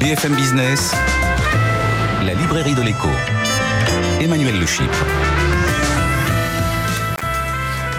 BFM 0.00 0.34
Business, 0.34 0.94
la 2.24 2.32
librairie 2.32 2.74
de 2.74 2.80
l'écho. 2.80 3.10
Emmanuel 4.18 4.58
Le 4.58 4.64
Chypre. 4.64 5.04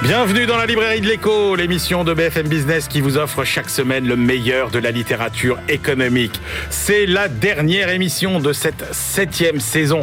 Bienvenue 0.02 0.48
dans 0.48 0.58
la 0.58 0.66
librairie 0.66 1.00
de 1.00 1.06
l'écho, 1.06 1.56
l'émission 1.56 2.04
de 2.04 2.16
BFM 2.16 2.48
Business 2.48 2.88
qui 2.88 3.02
vous 3.02 3.18
offre 3.18 3.44
chaque 3.44 3.70
semaine 3.70 4.08
le 4.08 4.16
meilleur 4.16 4.72
de 4.72 4.80
la 4.80 4.90
littérature 4.90 5.60
économique. 5.70 6.42
C'est 6.72 7.06
la 7.06 7.28
dernière 7.28 7.90
émission 7.90 8.40
de 8.40 8.52
cette 8.52 8.96
septième 8.96 9.60
saison 9.60 10.02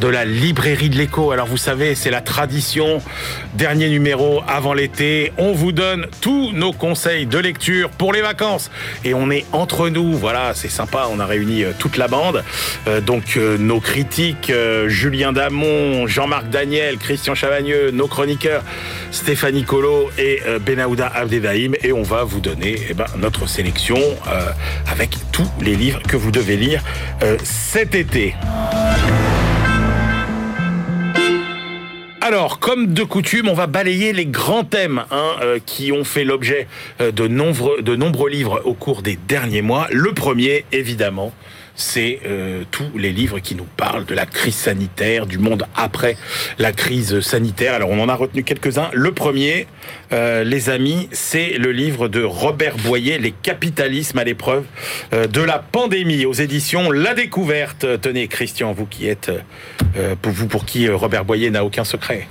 de 0.00 0.08
la 0.08 0.24
librairie 0.24 0.90
de 0.90 0.96
l'écho. 0.96 1.32
Alors 1.32 1.46
vous 1.46 1.56
savez, 1.56 1.94
c'est 1.94 2.10
la 2.10 2.20
tradition. 2.20 3.02
Dernier 3.54 3.88
numéro 3.88 4.42
avant 4.48 4.74
l'été. 4.74 5.32
On 5.38 5.52
vous 5.52 5.72
donne 5.72 6.06
tous 6.20 6.52
nos 6.52 6.72
conseils 6.72 7.26
de 7.26 7.38
lecture 7.38 7.90
pour 7.90 8.12
les 8.12 8.22
vacances. 8.22 8.70
Et 9.04 9.14
on 9.14 9.30
est 9.30 9.44
entre 9.52 9.88
nous. 9.88 10.12
Voilà, 10.16 10.52
c'est 10.54 10.68
sympa. 10.68 11.08
On 11.10 11.20
a 11.20 11.26
réuni 11.26 11.64
euh, 11.64 11.72
toute 11.78 11.96
la 11.96 12.08
bande. 12.08 12.42
Euh, 12.86 13.00
donc 13.00 13.36
euh, 13.36 13.58
nos 13.58 13.80
critiques, 13.80 14.52
Julien 14.86 15.32
Damon, 15.32 16.06
Jean-Marc 16.06 16.48
Daniel, 16.48 16.98
Christian 16.98 17.34
Chavagneux, 17.34 17.90
nos 17.90 18.06
chroniqueurs, 18.06 18.62
Stéphanie 19.10 19.64
Colo 19.64 20.10
et 20.18 20.40
Benaouda 20.64 21.06
Abdedaïm. 21.06 21.74
Et 21.82 21.92
on 21.92 22.02
va 22.02 22.24
vous 22.24 22.40
donner 22.40 22.76
eh 22.88 22.94
ben, 22.94 23.06
notre 23.18 23.48
sélection 23.48 23.98
avec 24.90 25.16
tous 25.32 25.50
les 25.60 25.74
livres 25.74 26.00
que 26.02 26.16
vous 26.16 26.30
devez 26.30 26.56
lire 26.56 26.82
cet 27.42 27.94
été. 27.94 28.34
Alors, 32.32 32.60
comme 32.60 32.94
de 32.94 33.04
coutume, 33.04 33.50
on 33.50 33.52
va 33.52 33.66
balayer 33.66 34.14
les 34.14 34.24
grands 34.24 34.64
thèmes 34.64 35.04
hein, 35.10 35.32
euh, 35.42 35.58
qui 35.66 35.92
ont 35.92 36.02
fait 36.02 36.24
l'objet 36.24 36.66
euh, 37.02 37.12
de, 37.12 37.28
nombreux, 37.28 37.82
de 37.82 37.94
nombreux 37.94 38.30
livres 38.30 38.62
au 38.64 38.72
cours 38.72 39.02
des 39.02 39.18
derniers 39.28 39.60
mois. 39.60 39.86
Le 39.92 40.14
premier, 40.14 40.64
évidemment, 40.72 41.34
c'est 41.74 42.20
euh, 42.26 42.64
tous 42.70 42.90
les 42.96 43.12
livres 43.12 43.38
qui 43.38 43.54
nous 43.54 43.66
parlent 43.76 44.04
de 44.04 44.14
la 44.14 44.26
crise 44.26 44.54
sanitaire, 44.54 45.26
du 45.26 45.38
monde 45.38 45.64
après 45.74 46.16
la 46.58 46.72
crise 46.72 47.20
sanitaire. 47.20 47.74
Alors 47.74 47.90
on 47.90 48.00
en 48.00 48.08
a 48.08 48.14
retenu 48.14 48.42
quelques-uns. 48.42 48.90
Le 48.92 49.12
premier, 49.12 49.66
euh, 50.12 50.44
les 50.44 50.70
amis, 50.70 51.08
c'est 51.12 51.58
le 51.58 51.72
livre 51.72 52.08
de 52.08 52.22
Robert 52.22 52.76
Boyer, 52.76 53.18
Les 53.18 53.32
capitalismes 53.32 54.18
à 54.18 54.24
l'épreuve 54.24 54.64
euh, 55.12 55.26
de 55.26 55.42
la 55.42 55.58
pandémie, 55.58 56.26
aux 56.26 56.32
éditions 56.32 56.90
La 56.90 57.14
Découverte. 57.14 57.86
Tenez, 58.00 58.28
Christian, 58.28 58.72
vous 58.72 58.86
qui 58.86 59.08
êtes, 59.08 59.30
pour 60.20 60.32
vous 60.32 60.46
pour 60.46 60.64
qui 60.64 60.88
Robert 60.88 61.24
Boyer 61.24 61.50
n'a 61.50 61.64
aucun 61.64 61.84
secret 61.84 62.26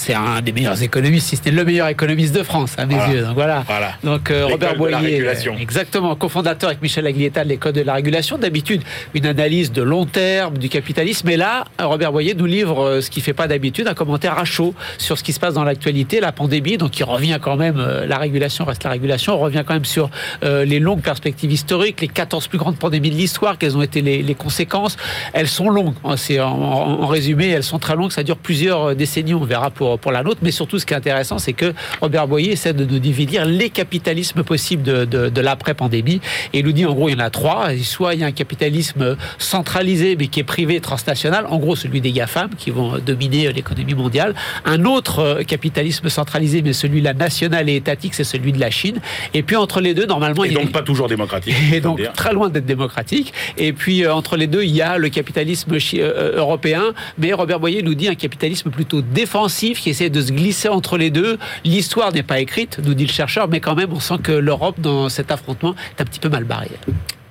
c'est 0.00 0.14
un 0.14 0.40
des 0.40 0.52
meilleurs 0.52 0.82
économistes, 0.82 1.28
si 1.28 1.36
c'était 1.36 1.50
le 1.50 1.64
meilleur 1.64 1.88
économiste 1.88 2.34
de 2.34 2.42
France, 2.42 2.74
à 2.78 2.86
mes 2.86 2.94
yeux. 3.12 3.22
Donc 3.22 3.34
voilà. 3.34 3.64
Donc 4.02 4.30
euh, 4.30 4.46
Robert 4.46 4.76
Boyer, 4.76 5.22
exactement, 5.60 6.14
cofondateur 6.16 6.70
avec 6.70 6.80
Michel 6.80 7.06
Aglietta 7.06 7.44
de 7.44 7.50
l'école 7.50 7.72
de 7.72 7.82
la 7.82 7.94
régulation. 7.94 8.38
D'habitude, 8.38 8.82
une 9.14 9.26
analyse 9.26 9.72
de 9.72 9.82
long 9.82 10.06
terme 10.06 10.56
du 10.56 10.70
capitalisme. 10.70 11.28
Et 11.28 11.36
là, 11.36 11.64
Robert 11.78 12.12
Boyer 12.12 12.34
nous 12.34 12.46
livre 12.46 12.82
euh, 12.82 13.00
ce 13.02 13.10
qui 13.10 13.20
fait 13.20 13.34
pas 13.34 13.46
d'habitude, 13.46 13.88
un 13.88 13.94
commentaire 13.94 14.38
à 14.38 14.44
chaud 14.44 14.74
sur 14.96 15.18
ce 15.18 15.22
qui 15.22 15.34
se 15.34 15.40
passe 15.40 15.54
dans 15.54 15.64
l'actualité, 15.64 16.20
la 16.20 16.32
pandémie. 16.32 16.78
Donc 16.78 16.98
il 16.98 17.04
revient 17.04 17.38
quand 17.40 17.56
même, 17.56 17.78
euh, 17.78 18.06
la 18.06 18.16
régulation 18.16 18.64
reste 18.64 18.84
la 18.84 18.90
régulation. 18.90 19.34
On 19.34 19.38
revient 19.38 19.64
quand 19.66 19.74
même 19.74 19.84
sur 19.84 20.10
les 20.42 20.78
longues 20.78 21.02
perspectives 21.02 21.52
historiques, 21.52 22.00
les 22.00 22.08
14 22.08 22.48
plus 22.48 22.58
grandes 22.58 22.76
pandémies 22.76 23.10
de 23.10 23.16
l'histoire, 23.16 23.58
quelles 23.58 23.76
ont 23.76 23.82
été 23.82 24.00
les, 24.00 24.34
conséquences. 24.34 24.96
Elles 25.32 25.48
sont 25.48 25.68
longues. 25.68 25.94
C'est 26.16 26.40
en, 26.40 26.48
en, 26.48 27.06
résumé, 27.06 27.48
elles 27.48 27.64
sont 27.64 27.78
très 27.78 27.96
longues. 27.96 28.12
Ça 28.12 28.22
dure 28.22 28.38
plusieurs 28.38 28.94
décennies. 28.94 29.34
On 29.34 29.44
verra 29.44 29.70
pour, 29.70 29.89
la 30.12 30.22
nôtre. 30.22 30.40
Mais 30.42 30.50
surtout, 30.50 30.78
ce 30.78 30.86
qui 30.86 30.94
est 30.94 30.96
intéressant, 30.96 31.38
c'est 31.38 31.52
que 31.52 31.72
Robert 32.00 32.26
Boyer 32.26 32.52
essaie 32.52 32.72
de 32.72 32.84
nous 32.84 32.98
diviser 32.98 33.40
les 33.46 33.70
capitalismes 33.70 34.42
possibles 34.42 34.82
de, 34.82 35.40
l'après-pandémie. 35.40 36.20
Et 36.52 36.60
il 36.60 36.64
nous 36.64 36.72
dit, 36.72 36.86
en 36.86 36.94
gros, 36.94 37.08
il 37.08 37.12
y 37.12 37.16
en 37.16 37.24
a 37.24 37.30
trois. 37.30 37.70
Soit 37.82 38.14
il 38.14 38.20
y 38.20 38.24
a 38.24 38.26
un 38.26 38.32
capitalisme 38.32 39.16
centralisé, 39.38 40.16
mais 40.16 40.28
qui 40.28 40.40
est 40.40 40.44
privé, 40.44 40.80
transnational. 40.80 41.46
En 41.48 41.58
gros, 41.58 41.76
celui 41.76 42.00
des 42.00 42.12
GAFAM, 42.12 42.50
qui 42.56 42.70
vont 42.70 42.98
dominer 42.98 43.52
l'économie 43.52 43.94
mondiale. 43.94 44.34
Un 44.64 44.84
autre 44.84 45.20
euh, 45.20 45.42
capitalisme 45.42 46.08
centralisé, 46.08 46.62
mais 46.62 46.72
celui-là 46.72 47.14
national 47.14 47.68
et 47.68 47.76
étatique, 47.76 48.14
c'est 48.14 48.24
celui 48.24 48.52
de 48.52 48.60
la 48.60 48.70
Chine. 48.70 49.00
Et 49.34 49.42
puis, 49.42 49.56
entre 49.56 49.80
les 49.80 49.94
deux, 49.94 50.06
normalement... 50.06 50.44
Et 50.44 50.50
donc, 50.50 50.72
pas 50.72 50.82
toujours 50.82 51.08
démocratique. 51.08 51.54
Et 51.72 51.80
donc, 51.80 52.00
très 52.14 52.32
loin 52.32 52.48
d'être 52.48 52.66
démocratique. 52.66 53.32
Et 53.56 53.72
puis, 53.72 54.04
euh, 54.04 54.14
entre 54.14 54.36
les 54.36 54.46
deux, 54.46 54.62
il 54.62 54.74
y 54.74 54.82
a 54.82 54.98
le 54.98 55.08
capitalisme 55.08 55.76
euh, 55.94 56.36
européen. 56.36 56.92
Mais 57.18 57.32
Robert 57.32 57.60
Boyer 57.60 57.82
nous 57.82 57.94
dit 57.94 58.08
un 58.08 58.14
capitalisme 58.14 58.70
plutôt 58.70 59.02
défensif 59.02 59.69
qui 59.78 59.90
essaie 59.90 60.10
de 60.10 60.20
se 60.20 60.32
glisser 60.32 60.68
entre 60.68 60.98
les 60.98 61.10
deux. 61.10 61.38
L'histoire 61.64 62.12
n'est 62.12 62.22
pas 62.22 62.40
écrite, 62.40 62.80
nous 62.84 62.94
dit 62.94 63.06
le 63.06 63.12
chercheur, 63.12 63.48
mais 63.48 63.60
quand 63.60 63.74
même, 63.74 63.92
on 63.92 64.00
sent 64.00 64.18
que 64.22 64.32
l'Europe, 64.32 64.80
dans 64.80 65.08
cet 65.08 65.30
affrontement, 65.30 65.74
est 65.96 66.02
un 66.02 66.04
petit 66.04 66.20
peu 66.20 66.28
mal 66.28 66.44
barrée. 66.44 66.70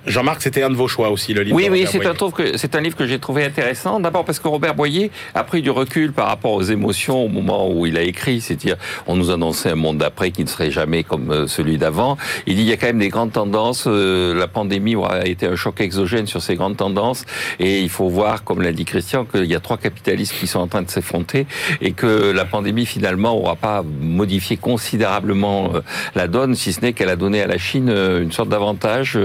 Jean-Marc, 0.06 0.40
c'était 0.40 0.62
un 0.62 0.70
de 0.70 0.76
vos 0.76 0.88
choix 0.88 1.10
aussi, 1.10 1.34
le 1.34 1.42
livre. 1.42 1.54
Oui, 1.54 1.68
oui, 1.70 1.84
c'est 1.86 2.04
un, 2.06 2.14
c'est 2.56 2.74
un 2.74 2.80
livre 2.80 2.96
que 2.96 3.06
j'ai 3.06 3.18
trouvé 3.18 3.44
intéressant. 3.44 4.00
D'abord 4.00 4.24
parce 4.24 4.38
que 4.38 4.48
Robert 4.48 4.74
Boyer 4.74 5.10
a 5.34 5.44
pris 5.44 5.60
du 5.60 5.70
recul 5.70 6.12
par 6.12 6.28
rapport 6.28 6.52
aux 6.52 6.62
émotions 6.62 7.22
au 7.22 7.28
moment 7.28 7.70
où 7.70 7.84
il 7.84 7.98
a 7.98 8.02
écrit. 8.02 8.40
C'est-à-dire, 8.40 8.76
on 9.06 9.16
nous 9.16 9.30
annonçait 9.30 9.70
un 9.70 9.74
monde 9.74 9.98
d'après 9.98 10.30
qui 10.30 10.42
ne 10.42 10.48
serait 10.48 10.70
jamais 10.70 11.04
comme 11.04 11.30
euh, 11.30 11.46
celui 11.46 11.76
d'avant. 11.76 12.16
Il 12.46 12.56
dit, 12.56 12.62
il 12.62 12.68
y 12.68 12.72
a 12.72 12.78
quand 12.78 12.86
même 12.86 12.98
des 12.98 13.08
grandes 13.08 13.32
tendances. 13.32 13.84
Euh, 13.86 14.34
la 14.34 14.48
pandémie 14.48 14.94
aura 14.94 15.26
été 15.26 15.46
un 15.46 15.56
choc 15.56 15.80
exogène 15.82 16.26
sur 16.26 16.40
ces 16.40 16.56
grandes 16.56 16.78
tendances. 16.78 17.26
Et 17.58 17.80
il 17.80 17.90
faut 17.90 18.08
voir, 18.08 18.42
comme 18.42 18.62
l'a 18.62 18.72
dit 18.72 18.86
Christian, 18.86 19.26
qu'il 19.26 19.44
y 19.44 19.54
a 19.54 19.60
trois 19.60 19.76
capitalismes 19.76 20.36
qui 20.40 20.46
sont 20.46 20.60
en 20.60 20.68
train 20.68 20.82
de 20.82 20.90
s'effronter 20.90 21.46
et 21.82 21.92
que 21.92 22.30
la 22.30 22.46
pandémie, 22.46 22.86
finalement, 22.86 23.36
aura 23.36 23.56
pas 23.56 23.82
modifié 23.82 24.56
considérablement 24.56 25.72
euh, 25.74 25.80
la 26.14 26.26
donne, 26.26 26.54
si 26.54 26.72
ce 26.72 26.80
n'est 26.80 26.94
qu'elle 26.94 27.10
a 27.10 27.16
donné 27.16 27.42
à 27.42 27.46
la 27.46 27.58
Chine 27.58 27.90
une 27.90 28.32
sorte 28.32 28.48
d'avantage 28.48 29.18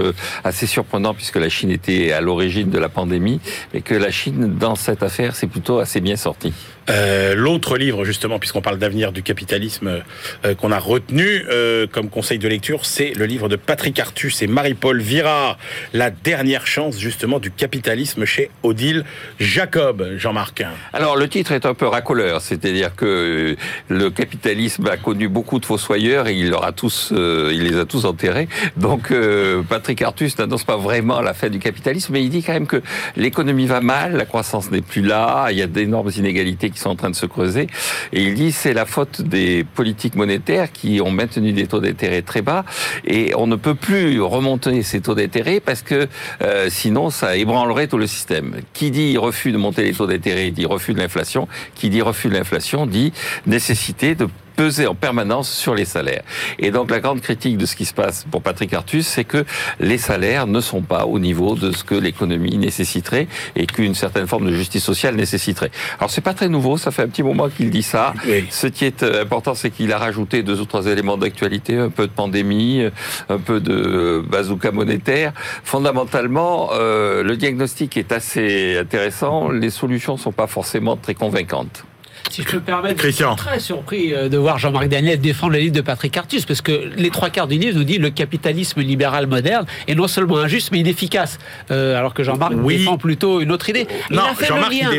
assez 0.44 0.65
surprenant 0.66 1.14
puisque 1.14 1.36
la 1.36 1.48
Chine 1.48 1.70
était 1.70 2.12
à 2.12 2.20
l'origine 2.20 2.70
de 2.70 2.78
la 2.78 2.88
pandémie, 2.88 3.40
et 3.74 3.82
que 3.82 3.94
la 3.94 4.10
Chine, 4.10 4.56
dans 4.58 4.74
cette 4.74 5.02
affaire, 5.02 5.34
c'est 5.34 5.46
plutôt 5.46 5.78
assez 5.78 6.00
bien 6.00 6.16
sorti. 6.16 6.52
Euh, 6.88 7.34
l'autre 7.34 7.76
livre, 7.76 8.04
justement, 8.04 8.38
puisqu'on 8.38 8.60
parle 8.60 8.78
d'avenir 8.78 9.12
du 9.12 9.22
capitalisme, 9.22 10.02
euh, 10.44 10.54
qu'on 10.54 10.70
a 10.72 10.78
retenu 10.78 11.44
euh, 11.48 11.86
comme 11.90 12.08
conseil 12.08 12.38
de 12.38 12.48
lecture, 12.48 12.86
c'est 12.86 13.12
le 13.14 13.26
livre 13.26 13.48
de 13.48 13.56
Patrick 13.56 13.98
Artus 13.98 14.42
et 14.42 14.46
Marie-Paul 14.46 15.00
Virard, 15.00 15.58
La 15.92 16.10
dernière 16.10 16.66
chance, 16.66 16.98
justement, 16.98 17.38
du 17.38 17.50
capitalisme 17.50 18.24
chez 18.24 18.50
Odile 18.62 19.04
Jacob, 19.40 20.06
Jean-Marc. 20.16 20.64
Alors, 20.92 21.16
le 21.16 21.28
titre 21.28 21.52
est 21.52 21.66
un 21.66 21.74
peu 21.74 21.86
racoleur, 21.86 22.40
c'est-à-dire 22.40 22.94
que 22.94 23.56
le 23.88 24.10
capitalisme 24.10 24.86
a 24.86 24.96
connu 24.96 25.28
beaucoup 25.28 25.58
de 25.58 25.66
fossoyeurs 25.66 26.28
et 26.28 26.34
il, 26.34 26.50
leur 26.50 26.64
a 26.64 26.72
tous, 26.72 27.12
il 27.12 27.62
les 27.62 27.78
a 27.78 27.84
tous 27.84 28.04
enterrés. 28.04 28.48
Donc, 28.76 29.12
Patrick 29.68 30.02
Artus 30.02 30.38
n'annonce 30.38 30.64
pas 30.64 30.76
vraiment 30.76 31.20
la 31.20 31.34
fin 31.34 31.48
du 31.48 31.58
capitalisme, 31.58 32.12
mais 32.12 32.22
il 32.22 32.30
dit 32.30 32.42
quand 32.42 32.52
même 32.52 32.66
que 32.66 32.82
l'économie 33.16 33.66
va 33.66 33.80
mal, 33.80 34.16
la 34.16 34.24
croissance 34.24 34.70
n'est 34.70 34.82
plus 34.82 35.02
là, 35.02 35.48
il 35.50 35.58
y 35.58 35.62
a 35.62 35.66
d'énormes 35.66 36.10
inégalités 36.16 36.70
sont 36.78 36.90
en 36.90 36.96
train 36.96 37.10
de 37.10 37.16
se 37.16 37.26
creuser. 37.26 37.66
Et 38.12 38.22
il 38.22 38.34
dit 38.34 38.52
c'est 38.52 38.72
la 38.72 38.86
faute 38.86 39.22
des 39.22 39.64
politiques 39.64 40.14
monétaires 40.14 40.72
qui 40.72 41.00
ont 41.00 41.10
maintenu 41.10 41.52
des 41.52 41.66
taux 41.66 41.80
d'intérêt 41.80 42.22
très 42.22 42.42
bas 42.42 42.64
et 43.04 43.34
on 43.36 43.46
ne 43.46 43.56
peut 43.56 43.74
plus 43.74 44.20
remonter 44.20 44.82
ces 44.82 45.00
taux 45.00 45.14
d'intérêt 45.14 45.60
parce 45.60 45.82
que 45.82 46.08
euh, 46.42 46.68
sinon 46.70 47.10
ça 47.10 47.36
ébranlerait 47.36 47.88
tout 47.88 47.98
le 47.98 48.06
système. 48.06 48.56
Qui 48.72 48.90
dit 48.90 49.16
refus 49.16 49.52
de 49.52 49.58
monter 49.58 49.82
les 49.82 49.92
taux 49.92 50.06
d'intérêt 50.06 50.50
dit 50.50 50.66
refus 50.66 50.94
de 50.94 50.98
l'inflation. 50.98 51.48
Qui 51.74 51.90
dit 51.90 52.02
refus 52.02 52.28
de 52.28 52.34
l'inflation 52.34 52.86
dit 52.86 53.12
nécessité 53.46 54.14
de 54.14 54.28
peser 54.56 54.86
en 54.86 54.94
permanence 54.94 55.50
sur 55.50 55.74
les 55.74 55.84
salaires. 55.84 56.22
Et 56.58 56.70
donc 56.70 56.90
la 56.90 57.00
grande 57.00 57.20
critique 57.20 57.56
de 57.56 57.66
ce 57.66 57.76
qui 57.76 57.84
se 57.84 57.94
passe 57.94 58.26
pour 58.30 58.42
Patrick 58.42 58.72
Artus, 58.72 59.06
c'est 59.06 59.24
que 59.24 59.44
les 59.80 59.98
salaires 59.98 60.46
ne 60.46 60.60
sont 60.60 60.82
pas 60.82 61.04
au 61.06 61.18
niveau 61.18 61.54
de 61.54 61.72
ce 61.72 61.84
que 61.84 61.94
l'économie 61.94 62.56
nécessiterait 62.56 63.28
et 63.54 63.66
qu'une 63.66 63.94
certaine 63.94 64.26
forme 64.26 64.46
de 64.46 64.52
justice 64.52 64.82
sociale 64.82 65.14
nécessiterait. 65.16 65.70
Alors 65.98 66.10
c'est 66.10 66.20
pas 66.20 66.34
très 66.34 66.48
nouveau, 66.48 66.76
ça 66.76 66.90
fait 66.90 67.02
un 67.02 67.08
petit 67.08 67.22
moment 67.22 67.48
qu'il 67.48 67.70
dit 67.70 67.82
ça. 67.82 68.14
Ce 68.50 68.66
qui 68.66 68.84
est 68.84 69.02
euh, 69.02 69.22
important, 69.22 69.54
c'est 69.54 69.70
qu'il 69.70 69.92
a 69.92 69.98
rajouté 69.98 70.42
deux 70.42 70.60
ou 70.60 70.64
trois 70.64 70.86
éléments 70.86 71.16
d'actualité, 71.16 71.76
un 71.76 71.90
peu 71.90 72.06
de 72.06 72.12
pandémie, 72.12 72.84
un 73.28 73.38
peu 73.38 73.60
de 73.60 74.24
bazooka 74.28 74.72
monétaire. 74.72 75.32
Fondamentalement, 75.64 76.70
euh, 76.72 77.22
le 77.22 77.36
diagnostic 77.36 77.96
est 77.96 78.12
assez 78.12 78.78
intéressant, 78.78 79.50
les 79.50 79.70
solutions 79.70 80.16
sont 80.16 80.32
pas 80.32 80.46
forcément 80.46 80.96
très 80.96 81.14
convaincantes. 81.14 81.84
Si 82.30 82.42
je 82.42 82.48
peux 82.48 82.56
me 82.56 82.62
permettre, 82.62 83.02
je 83.02 83.10
suis 83.10 83.24
très 83.36 83.60
surpris 83.60 84.12
euh, 84.12 84.28
de 84.28 84.36
voir 84.36 84.58
Jean-Marc 84.58 84.88
Daniel 84.88 85.20
défendre 85.20 85.52
le 85.52 85.58
livre 85.58 85.74
de 85.74 85.80
Patrick 85.80 86.16
Artus, 86.16 86.44
parce 86.44 86.60
que 86.60 86.90
les 86.96 87.10
trois 87.10 87.30
quarts 87.30 87.46
du 87.46 87.58
livre 87.58 87.78
nous 87.78 87.84
dit 87.84 87.98
le 87.98 88.10
capitalisme 88.10 88.80
libéral 88.80 89.26
moderne 89.26 89.66
est 89.86 89.94
non 89.94 90.08
seulement 90.08 90.38
injuste, 90.38 90.70
mais 90.72 90.80
inefficace. 90.80 91.38
Euh, 91.70 91.98
alors 91.98 92.14
que 92.14 92.22
Jean-Marc 92.22 92.54
défend 92.54 92.98
plutôt 92.98 93.40
une 93.40 93.52
autre 93.52 93.68
idée. 93.70 93.86
non, 94.10 94.22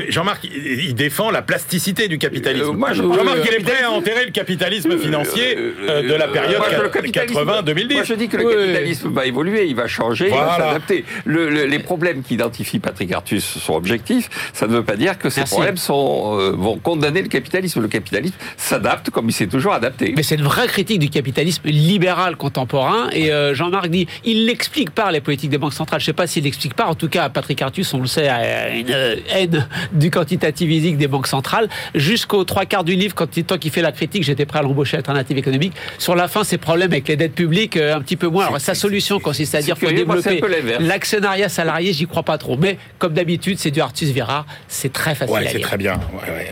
Jean-Marc, 0.09 0.43
il, 0.43 0.95
défend 0.95 1.31
la 1.31 1.41
plasticité 1.41 2.07
du 2.07 2.17
capitalisme. 2.17 2.83
Euh, 2.83 2.93
Jean-Marc, 2.93 3.37
il 3.45 3.53
est 3.53 3.63
prêt 3.63 3.83
à 3.83 3.91
enterrer 3.91 4.25
le 4.25 4.31
capitalisme 4.31 4.97
financier 4.97 5.55
de 5.55 6.13
la 6.13 6.27
période 6.27 6.61
80-2010. 6.61 7.93
Moi, 7.93 8.03
je 8.03 8.13
dis 8.13 8.27
que 8.27 8.37
le 8.37 8.43
capitalisme 8.43 9.09
va 9.09 9.25
évoluer, 9.25 9.67
il 9.67 9.75
va 9.75 9.87
changer, 9.87 10.27
il 10.27 10.33
va 10.33 10.57
s'adapter. 10.57 11.05
les 11.25 11.79
problèmes 11.79 12.23
qu'identifie 12.23 12.79
Patrick 12.79 13.11
Artus 13.11 13.43
sont 13.43 13.73
objectifs. 13.73 14.29
Ça 14.53 14.67
ne 14.67 14.73
veut 14.73 14.83
pas 14.83 14.95
dire 14.95 15.17
que 15.17 15.29
ces 15.29 15.43
problèmes 15.43 15.77
sont, 15.77 16.37
vont 16.53 16.77
condamner 16.77 17.16
condamner 17.17 17.23
le 17.23 17.29
capitalisme. 17.29 17.81
Le 17.81 17.87
capitalisme 17.87 18.35
s'adapte 18.57 19.09
comme 19.09 19.29
il 19.29 19.33
s'est 19.33 19.47
toujours 19.47 19.73
adapté. 19.73 20.13
Mais 20.15 20.23
c'est 20.23 20.35
une 20.35 20.43
vraie 20.43 20.67
critique 20.67 20.99
du 20.99 21.09
capitalisme 21.09 21.67
libéral 21.67 22.35
contemporain. 22.35 23.09
Et 23.11 23.31
euh, 23.31 23.53
Jean-Marc 23.53 23.89
dit, 23.89 24.07
il 24.23 24.45
l'explique 24.45 24.91
par 24.91 25.11
les 25.11 25.21
politiques 25.21 25.49
des 25.49 25.57
banques 25.57 25.73
centrales. 25.73 25.99
Je 25.99 26.03
ne 26.03 26.07
sais 26.07 26.13
pas 26.13 26.27
s'il 26.27 26.43
l'explique 26.43 26.73
pas. 26.73 26.85
En 26.85 26.95
tout 26.95 27.09
cas, 27.09 27.29
Patrick 27.29 27.61
Artus, 27.61 27.93
on 27.93 27.99
le 27.99 28.07
sait, 28.07 28.27
a 28.27 28.69
une 28.69 28.95
haine 29.33 29.67
du 29.93 30.11
quantitative 30.11 30.71
easing 30.71 30.97
des 30.97 31.07
banques 31.07 31.27
centrales. 31.27 31.69
Jusqu'aux 31.95 32.43
trois 32.43 32.65
quarts 32.65 32.83
du 32.83 32.95
livre, 32.95 33.15
quand 33.15 33.27
tant 33.45 33.57
qu'il 33.57 33.71
fait 33.71 33.81
la 33.81 33.91
critique, 33.91 34.23
j'étais 34.23 34.45
prêt 34.45 34.59
à 34.59 34.61
l'embaucher 34.61 34.97
Alternative 34.97 35.37
économique. 35.37 35.73
Sur 35.99 36.15
la 36.15 36.27
fin, 36.27 36.43
ses 36.43 36.57
problèmes 36.57 36.91
avec 36.91 37.07
les 37.07 37.15
dettes 37.15 37.35
publiques, 37.35 37.77
euh, 37.77 37.95
un 37.95 38.01
petit 38.01 38.15
peu 38.15 38.27
moins. 38.27 38.47
Alors, 38.47 38.61
sa 38.61 38.75
solution 38.75 39.19
consiste 39.19 39.53
à 39.55 39.61
dire 39.61 39.77
qu'il 39.77 39.87
faut 39.87 39.93
développer 39.93 40.41
l'actionnariat 40.79 41.49
salarié, 41.49 41.93
j'y 41.93 42.07
crois 42.07 42.23
pas 42.23 42.37
trop. 42.37 42.57
Mais 42.57 42.77
comme 42.97 43.13
d'habitude, 43.13 43.59
c'est 43.59 43.71
du 43.71 43.81
Artus 43.81 44.11
Vera. 44.11 44.45
C'est 44.67 44.91
très 44.91 45.15
facile 45.15 45.35
ouais, 45.35 45.49
C'est 45.51 45.59
très 45.59 45.77
bien. 45.77 45.99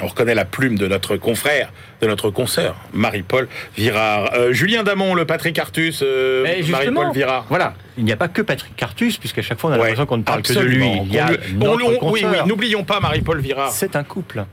On 0.01 0.07
reconnaît 0.07 0.35
la 0.35 0.45
plume 0.55 0.77
de 0.77 0.87
notre 0.87 1.17
confrère, 1.17 1.73
de 1.99 2.07
notre 2.07 2.29
consoeur, 2.29 2.77
Marie-Paul 2.93 3.49
Virard. 3.75 4.31
Euh, 4.35 4.53
Julien 4.53 4.83
Damon, 4.83 5.13
le 5.13 5.25
Patrick 5.25 5.59
Artus, 5.59 5.99
euh, 6.01 6.47
Marie-Paul 6.69 7.11
Virard. 7.13 7.45
Voilà, 7.49 7.73
il 7.97 8.05
n'y 8.05 8.13
a 8.13 8.15
pas 8.15 8.29
que 8.29 8.41
Patrick 8.41 8.81
Artus, 8.81 9.17
puisqu'à 9.17 9.41
chaque 9.41 9.59
fois 9.59 9.71
on 9.71 9.73
a 9.73 9.77
l'impression 9.77 10.05
qu'on 10.05 10.17
ne 10.17 10.23
parle 10.23 10.43
que 10.43 10.53
de 10.53 10.61
lui. 10.61 10.89
Il 11.07 11.13
y 11.13 11.19
a 11.19 11.27
oui, 11.59 11.97
oui, 12.01 12.25
n'oublions 12.47 12.85
pas 12.85 13.01
Marie-Paul 13.01 13.39
Virard. 13.39 13.71
C'est 13.71 13.97
un 13.97 14.05
couple. 14.05 14.45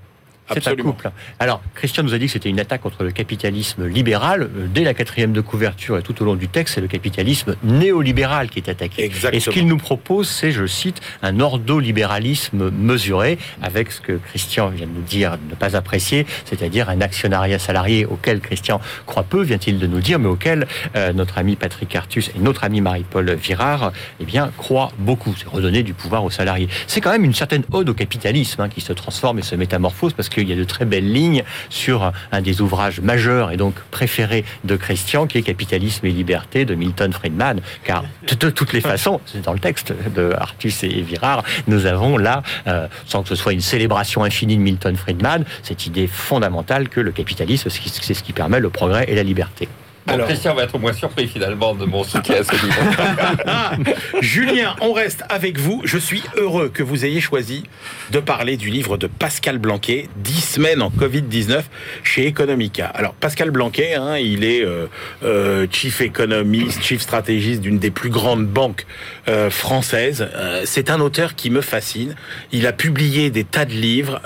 C'est 0.50 0.68
un 0.68 0.76
couple. 0.76 1.10
Alors, 1.38 1.62
Christian 1.74 2.02
nous 2.02 2.14
a 2.14 2.18
dit 2.18 2.26
que 2.26 2.32
c'était 2.32 2.48
une 2.48 2.60
attaque 2.60 2.82
contre 2.82 3.04
le 3.04 3.10
capitalisme 3.10 3.86
libéral. 3.86 4.42
Euh, 4.42 4.66
dès 4.72 4.84
la 4.84 4.94
quatrième 4.94 5.32
de 5.32 5.40
couverture 5.40 5.98
et 5.98 6.02
tout 6.02 6.20
au 6.20 6.24
long 6.24 6.34
du 6.34 6.48
texte, 6.48 6.74
c'est 6.74 6.80
le 6.80 6.88
capitalisme 6.88 7.56
néolibéral 7.62 8.50
qui 8.50 8.58
est 8.58 8.68
attaqué. 8.68 9.04
Exactement. 9.04 9.36
Et 9.36 9.40
ce 9.40 9.50
qu'il 9.50 9.66
nous 9.66 9.76
propose, 9.76 10.28
c'est, 10.28 10.52
je 10.52 10.66
cite, 10.66 11.00
un 11.22 11.40
ordolibéralisme 11.40 12.70
mesuré, 12.70 13.38
avec 13.62 13.92
ce 13.92 14.00
que 14.00 14.12
Christian 14.12 14.68
vient 14.68 14.86
de 14.86 14.92
nous 14.92 15.02
dire 15.02 15.38
ne 15.48 15.54
pas 15.54 15.76
apprécier, 15.76 16.26
c'est-à-dire 16.44 16.88
un 16.88 17.00
actionnariat 17.00 17.58
salarié 17.58 18.04
auquel 18.04 18.40
Christian 18.40 18.80
croit 19.06 19.22
peu, 19.22 19.42
vient-il 19.42 19.78
de 19.78 19.86
nous 19.86 20.00
dire, 20.00 20.18
mais 20.18 20.28
auquel 20.28 20.66
euh, 20.96 21.12
notre 21.12 21.38
ami 21.38 21.56
Patrick 21.56 21.94
Artus 21.94 22.30
et 22.30 22.38
notre 22.40 22.64
ami 22.64 22.80
Marie-Paul 22.80 23.32
Virard, 23.34 23.92
eh 24.20 24.24
bien, 24.24 24.50
croient 24.56 24.92
beaucoup. 24.98 25.34
C'est 25.38 25.48
redonner 25.48 25.82
du 25.82 25.94
pouvoir 25.94 26.24
aux 26.24 26.30
salariés. 26.30 26.68
C'est 26.86 27.00
quand 27.00 27.12
même 27.12 27.24
une 27.24 27.34
certaine 27.34 27.62
ode 27.70 27.88
au 27.88 27.94
capitalisme 27.94 28.62
hein, 28.62 28.68
qui 28.68 28.80
se 28.80 28.92
transforme 28.92 29.38
et 29.38 29.42
se 29.42 29.54
métamorphose 29.54 30.12
parce 30.12 30.28
que 30.32 30.40
il 30.40 30.48
y 30.48 30.52
a 30.52 30.56
de 30.56 30.64
très 30.64 30.84
belles 30.84 31.12
lignes 31.12 31.42
sur 31.68 32.12
un 32.30 32.40
des 32.40 32.60
ouvrages 32.60 33.00
majeurs 33.00 33.50
et 33.50 33.56
donc 33.56 33.74
préférés 33.90 34.44
de 34.64 34.76
Christian, 34.76 35.26
qui 35.26 35.38
est 35.38 35.42
Capitalisme 35.42 36.06
et 36.06 36.10
liberté 36.10 36.64
de 36.64 36.74
Milton 36.74 37.12
Friedman. 37.12 37.60
Car 37.84 38.04
de, 38.26 38.50
toutes 38.50 38.72
les 38.72 38.80
façons, 38.80 39.20
c'est 39.26 39.42
dans 39.42 39.52
le 39.52 39.58
texte 39.58 39.92
de 40.14 40.32
Artus 40.32 40.84
et 40.84 41.02
Virard, 41.02 41.42
nous 41.66 41.86
avons 41.86 42.16
là, 42.16 42.42
euh, 42.66 42.86
sans 43.06 43.22
que 43.22 43.28
ce 43.28 43.34
soit 43.34 43.52
une 43.52 43.60
célébration 43.60 44.24
infinie 44.24 44.56
de 44.56 44.62
Milton 44.62 44.96
Friedman, 44.96 45.44
cette 45.62 45.86
idée 45.86 46.06
fondamentale 46.06 46.88
que 46.88 47.00
le 47.00 47.12
capitalisme, 47.12 47.70
c'est 47.70 48.14
ce 48.14 48.22
qui 48.22 48.32
permet 48.32 48.60
le 48.60 48.70
progrès 48.70 49.04
et 49.08 49.14
la 49.14 49.22
liberté. 49.22 49.68
Alors, 50.08 50.26
Christian 50.26 50.54
va 50.54 50.64
être 50.64 50.78
moins 50.78 50.92
surpris 50.92 51.28
finalement 51.28 51.74
de 51.74 51.84
mon 51.84 52.02
soutien 52.02 52.36
à 52.36 52.44
ce 52.44 52.52
livre. 52.52 53.96
Julien, 54.20 54.74
on 54.80 54.92
reste 54.92 55.22
avec 55.28 55.58
vous. 55.58 55.80
Je 55.84 55.96
suis 55.96 56.22
heureux 56.36 56.70
que 56.72 56.82
vous 56.82 57.04
ayez 57.04 57.20
choisi 57.20 57.64
de 58.10 58.18
parler 58.18 58.56
du 58.56 58.68
livre 58.68 58.96
de 58.96 59.06
Pascal 59.06 59.58
Blanquet, 59.58 60.08
10 60.16 60.40
semaines 60.40 60.82
en 60.82 60.90
Covid-19 60.90 61.62
chez 62.02 62.26
Economica. 62.26 62.86
Alors 62.86 63.14
Pascal 63.14 63.50
Blanquet, 63.50 63.94
hein, 63.94 64.18
il 64.18 64.44
est 64.44 64.64
euh, 64.64 64.86
euh, 65.22 65.66
chief 65.70 66.00
économiste, 66.00 66.82
chief 66.82 67.00
stratégiste 67.00 67.60
d'une 67.60 67.78
des 67.78 67.90
plus 67.90 68.10
grandes 68.10 68.46
banques 68.46 68.86
euh, 69.28 69.50
françaises. 69.50 70.28
C'est 70.64 70.90
un 70.90 71.00
auteur 71.00 71.36
qui 71.36 71.50
me 71.50 71.60
fascine. 71.60 72.16
Il 72.50 72.66
a 72.66 72.72
publié 72.72 73.30
des 73.30 73.44
tas 73.44 73.64
de 73.64 73.72
livres 73.72 74.20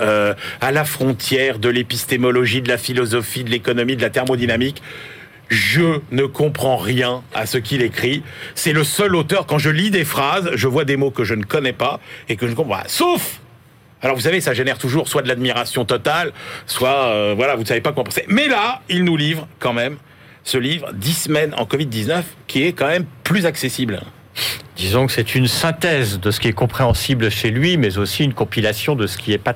à 0.61 0.71
la 0.71 0.85
frontière 0.85 1.59
de 1.59 1.69
l'épistémologie, 1.69 2.61
de 2.61 2.69
la 2.69 2.77
philosophie, 2.77 3.43
de 3.43 3.49
l'économie, 3.49 3.95
de 3.95 4.01
la 4.01 4.09
thermodynamique 4.09 4.81
je 5.49 5.99
ne 6.11 6.25
comprends 6.25 6.77
rien 6.77 7.23
à 7.33 7.45
ce 7.45 7.57
qu'il 7.57 7.81
écrit. 7.81 8.23
C'est 8.55 8.73
le 8.73 8.83
seul 8.83 9.15
auteur, 9.15 9.45
quand 9.45 9.57
je 9.57 9.69
lis 9.69 9.91
des 9.91 10.05
phrases, 10.05 10.49
je 10.55 10.67
vois 10.67 10.85
des 10.85 10.97
mots 10.97 11.11
que 11.11 11.23
je 11.23 11.35
ne 11.35 11.43
connais 11.43 11.73
pas 11.73 11.99
et 12.29 12.35
que 12.35 12.45
je 12.45 12.51
ne 12.51 12.55
comprends 12.55 12.77
pas. 12.77 12.87
Sauf 12.87 13.39
alors 14.01 14.15
vous 14.15 14.21
savez, 14.21 14.41
ça 14.41 14.53
génère 14.53 14.77
toujours 14.77 15.07
soit 15.07 15.23
de 15.23 15.27
l'admiration 15.27 15.83
totale, 15.83 16.31
soit 16.67 17.07
euh, 17.07 17.33
voilà, 17.35 17.55
vous 17.55 17.63
ne 17.63 17.67
savez 17.67 17.81
pas 17.81 17.93
quoi 17.93 18.03
penser. 18.03 18.25
Mais 18.27 18.47
là, 18.47 18.81
il 18.89 19.03
nous 19.03 19.17
livre 19.17 19.47
quand 19.59 19.73
même 19.73 19.97
ce 20.43 20.57
livre 20.57 20.91
10 20.93 21.13
semaines 21.13 21.53
en 21.57 21.63
Covid-19 21.65 22.21
qui 22.45 22.63
est 22.63 22.73
quand 22.73 22.87
même 22.87 23.05
plus 23.23 23.45
accessible. 23.45 24.01
Disons 24.75 25.07
que 25.07 25.13
c'est 25.13 25.33
une 25.33 25.47
synthèse 25.47 26.19
de 26.19 26.29
ce 26.29 26.39
qui 26.39 26.47
est 26.47 26.53
compréhensible 26.53 27.31
chez 27.31 27.49
lui, 27.49 27.77
mais 27.77 27.97
aussi 27.97 28.23
une 28.23 28.35
compilation 28.35 28.95
de 28.95 29.07
ce 29.07 29.17
qui 29.17 29.31
n'est 29.31 29.39
pas 29.39 29.55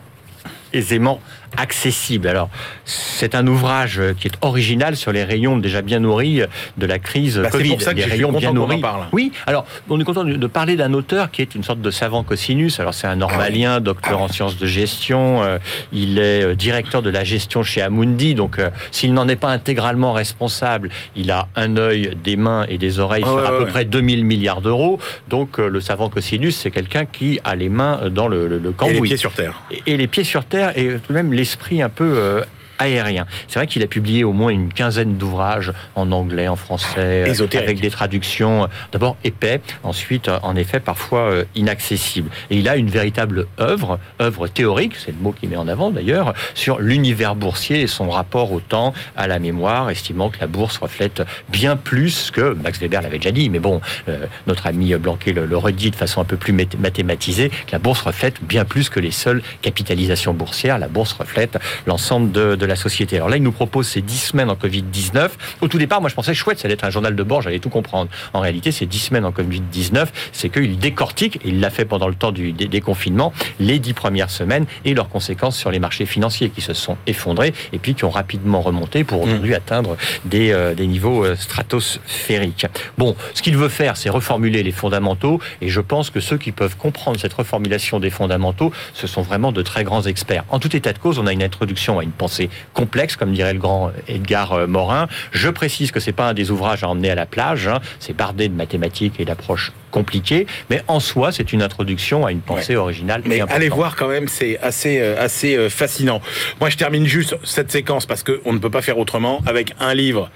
aisément 0.73 1.21
accessible. 1.57 2.27
Alors, 2.27 2.49
c'est 2.85 3.35
un 3.35 3.47
ouvrage 3.47 4.01
qui 4.19 4.27
est 4.27 4.37
original 4.41 4.95
sur 4.95 5.11
les 5.11 5.23
rayons 5.23 5.57
déjà 5.57 5.81
bien 5.81 5.99
nourris 5.99 6.41
de 6.77 6.85
la 6.85 6.99
crise 6.99 7.39
bah, 7.39 7.49
Covid. 7.49 7.69
Pour 7.69 7.81
ça 7.81 7.93
que 7.93 8.01
rayons 8.01 8.31
bien 8.31 8.53
nourris. 8.53 8.79
parle. 8.79 9.05
Oui, 9.11 9.31
alors 9.47 9.65
on 9.89 9.99
est 9.99 10.03
content 10.03 10.23
de 10.23 10.47
parler 10.47 10.75
d'un 10.75 10.93
auteur 10.93 11.31
qui 11.31 11.41
est 11.41 11.55
une 11.55 11.63
sorte 11.63 11.81
de 11.81 11.91
savant 11.91 12.23
cosinus. 12.23 12.79
Alors 12.79 12.93
c'est 12.93 13.07
un 13.07 13.15
normalien, 13.15 13.75
ah 13.75 13.79
docteur 13.79 14.21
en 14.21 14.27
sciences 14.27 14.57
de 14.57 14.65
gestion. 14.65 15.43
Euh, 15.43 15.57
il 15.91 16.19
est 16.19 16.43
euh, 16.43 16.55
directeur 16.55 17.01
de 17.01 17.09
la 17.09 17.23
gestion 17.23 17.63
chez 17.63 17.81
Amundi. 17.81 18.35
Donc, 18.35 18.59
euh, 18.59 18.69
s'il 18.91 19.13
n'en 19.13 19.27
est 19.27 19.35
pas 19.35 19.49
intégralement 19.49 20.13
responsable, 20.13 20.89
il 21.15 21.31
a 21.31 21.47
un 21.55 21.77
œil, 21.77 22.17
des 22.23 22.35
mains 22.35 22.65
et 22.69 22.77
des 22.77 22.99
oreilles 22.99 23.23
sur 23.23 23.45
à 23.45 23.57
peu 23.57 23.65
près 23.65 23.85
2000 23.85 24.25
milliards 24.25 24.61
d'euros. 24.61 24.99
Donc, 25.29 25.57
le 25.57 25.81
savant 25.81 26.09
cosinus, 26.09 26.55
c'est 26.55 26.71
quelqu'un 26.71 27.05
qui 27.05 27.39
a 27.43 27.55
les 27.55 27.69
mains 27.69 28.09
dans 28.09 28.27
le, 28.27 28.47
le, 28.47 28.71
cambouis. 28.71 28.97
Et 28.97 29.01
les 29.01 29.01
pieds 29.01 29.17
sur 29.17 29.33
terre. 29.33 29.61
Et, 29.71 29.93
et 29.93 29.97
les 29.97 30.07
pieds 30.07 30.23
sur 30.23 30.45
terre 30.45 30.77
et 30.77 30.87
tout 30.87 31.09
de 31.09 31.13
même 31.13 31.33
l'esprit 31.41 31.81
un 31.81 31.89
peu 31.89 32.13
euh, 32.17 32.43
aérien. 32.81 33.25
C'est 33.47 33.59
vrai 33.59 33.67
qu'il 33.67 33.83
a 33.83 33.87
publié 33.87 34.23
au 34.23 34.33
moins 34.33 34.49
une 34.49 34.73
quinzaine 34.73 35.17
d'ouvrages 35.17 35.71
en 35.95 36.11
anglais, 36.11 36.47
en 36.47 36.55
français, 36.55 37.25
avec 37.53 37.79
des 37.79 37.89
traductions 37.89 38.67
d'abord 38.91 39.15
épais, 39.23 39.61
ensuite 39.83 40.29
en 40.41 40.55
effet 40.55 40.79
parfois 40.79 41.31
euh, 41.31 41.43
inaccessibles. 41.55 42.29
Et 42.49 42.57
il 42.57 42.67
a 42.67 42.75
une 42.75 42.89
véritable 42.89 43.47
œuvre, 43.59 43.99
œuvre 44.21 44.47
théorique, 44.47 44.93
c'est 44.97 45.11
le 45.11 45.17
mot 45.17 45.31
qu'il 45.31 45.49
met 45.49 45.57
en 45.57 45.67
avant 45.67 45.91
d'ailleurs, 45.91 46.33
sur 46.53 46.79
l'univers 46.79 47.35
boursier 47.35 47.81
et 47.81 47.87
son 47.87 48.09
rapport 48.09 48.51
au 48.51 48.59
temps, 48.59 48.93
à 49.15 49.27
la 49.27 49.39
mémoire, 49.39 49.89
estimant 49.89 50.29
que 50.29 50.39
la 50.39 50.47
bourse 50.47 50.77
reflète 50.77 51.23
bien 51.49 51.75
plus 51.75 52.31
que, 52.31 52.53
Max 52.53 52.79
Weber 52.79 53.01
l'avait 53.01 53.17
déjà 53.17 53.31
dit, 53.31 53.49
mais 53.49 53.59
bon, 53.59 53.81
euh, 54.09 54.25
notre 54.47 54.67
ami 54.67 54.93
Blanquet 54.95 55.33
le, 55.33 55.57
redit 55.57 55.91
de 55.91 55.95
façon 55.95 56.21
un 56.21 56.25
peu 56.25 56.37
plus 56.37 56.53
mathématisée, 56.53 57.49
que 57.49 57.71
la 57.71 57.79
bourse 57.79 58.01
reflète 58.01 58.43
bien 58.43 58.65
plus 58.65 58.89
que 58.89 58.99
les 58.99 59.11
seules 59.11 59.41
capitalisations 59.61 60.33
boursières. 60.33 60.79
La 60.79 60.87
bourse 60.87 61.13
reflète 61.13 61.57
l'ensemble 61.85 62.31
de, 62.31 62.55
de 62.55 62.65
la 62.65 62.70
société. 62.75 63.17
Alors 63.17 63.29
là, 63.29 63.37
il 63.37 63.43
nous 63.43 63.51
propose 63.51 63.87
ces 63.87 64.01
10 64.01 64.17
semaines 64.17 64.49
en 64.49 64.55
Covid-19. 64.55 65.29
Au 65.61 65.67
tout 65.67 65.77
départ, 65.77 66.01
moi, 66.01 66.09
je 66.09 66.15
pensais 66.15 66.33
chouette, 66.33 66.59
ça 66.59 66.67
allait 66.67 66.73
être 66.73 66.83
un 66.83 66.89
journal 66.89 67.15
de 67.15 67.23
bord, 67.23 67.41
j'allais 67.41 67.59
tout 67.59 67.69
comprendre. 67.69 68.09
En 68.33 68.39
réalité, 68.39 68.71
ces 68.71 68.85
10 68.85 68.99
semaines 68.99 69.25
en 69.25 69.31
Covid-19, 69.31 70.07
c'est 70.31 70.49
qu'il 70.49 70.77
décortique, 70.77 71.37
et 71.37 71.49
il 71.49 71.59
l'a 71.59 71.69
fait 71.69 71.85
pendant 71.85 72.07
le 72.07 72.15
temps 72.15 72.31
du 72.31 72.53
déconfinement, 72.53 73.33
les 73.59 73.79
10 73.79 73.93
premières 73.93 74.29
semaines 74.29 74.65
et 74.85 74.93
leurs 74.93 75.09
conséquences 75.09 75.57
sur 75.57 75.71
les 75.71 75.79
marchés 75.79 76.05
financiers 76.05 76.49
qui 76.49 76.61
se 76.61 76.73
sont 76.73 76.97
effondrés 77.07 77.53
et 77.73 77.79
puis 77.79 77.95
qui 77.95 78.05
ont 78.05 78.09
rapidement 78.09 78.61
remonté 78.61 79.03
pour 79.03 79.21
aujourd'hui 79.21 79.51
mmh. 79.51 79.55
atteindre 79.55 79.97
des, 80.25 80.51
euh, 80.51 80.73
des 80.73 80.87
niveaux 80.87 81.25
euh, 81.25 81.35
stratosphériques. 81.35 82.65
Bon, 82.97 83.15
ce 83.33 83.41
qu'il 83.41 83.57
veut 83.57 83.69
faire, 83.69 83.97
c'est 83.97 84.09
reformuler 84.09 84.63
les 84.63 84.71
fondamentaux 84.71 85.39
et 85.61 85.69
je 85.69 85.81
pense 85.81 86.09
que 86.09 86.19
ceux 86.19 86.37
qui 86.37 86.51
peuvent 86.51 86.77
comprendre 86.77 87.19
cette 87.19 87.33
reformulation 87.33 87.99
des 87.99 88.09
fondamentaux, 88.09 88.71
ce 88.93 89.07
sont 89.07 89.21
vraiment 89.21 89.51
de 89.51 89.61
très 89.61 89.83
grands 89.83 90.03
experts. 90.03 90.43
En 90.49 90.59
tout 90.59 90.75
état 90.75 90.93
de 90.93 90.99
cause, 90.99 91.19
on 91.19 91.27
a 91.27 91.33
une 91.33 91.43
introduction 91.43 91.99
à 91.99 92.03
une 92.03 92.11
pensée 92.11 92.49
complexe, 92.73 93.15
comme 93.15 93.33
dirait 93.33 93.53
le 93.53 93.59
grand 93.59 93.91
Edgar 94.07 94.53
euh, 94.53 94.67
Morin. 94.67 95.07
Je 95.31 95.49
précise 95.49 95.91
que 95.91 95.99
c'est 95.99 96.11
pas 96.11 96.29
un 96.29 96.33
des 96.33 96.51
ouvrages 96.51 96.83
à 96.83 96.89
emmener 96.89 97.11
à 97.11 97.15
la 97.15 97.25
plage, 97.25 97.67
hein. 97.67 97.79
c'est 97.99 98.15
bardé 98.15 98.47
de 98.47 98.55
mathématiques 98.55 99.19
et 99.19 99.25
d'approches 99.25 99.71
compliquées, 99.91 100.47
mais 100.69 100.81
en 100.87 100.99
soi, 100.99 101.31
c'est 101.31 101.53
une 101.53 101.61
introduction 101.61 102.25
à 102.25 102.31
une 102.31 102.41
pensée 102.41 102.75
originale. 102.75 103.21
Mais 103.25 103.41
allez 103.41 103.69
voir 103.69 103.95
quand 103.95 104.07
même, 104.07 104.27
c'est 104.27 104.59
assez, 104.59 104.99
euh, 104.99 105.21
assez 105.21 105.55
euh, 105.55 105.69
fascinant. 105.69 106.21
Moi, 106.59 106.69
je 106.69 106.77
termine 106.77 107.05
juste 107.05 107.35
cette 107.43 107.71
séquence 107.71 108.05
parce 108.05 108.23
qu'on 108.23 108.53
ne 108.53 108.59
peut 108.59 108.69
pas 108.69 108.81
faire 108.81 108.97
autrement 108.97 109.41
avec 109.45 109.73
un 109.79 109.93
livre 109.93 110.29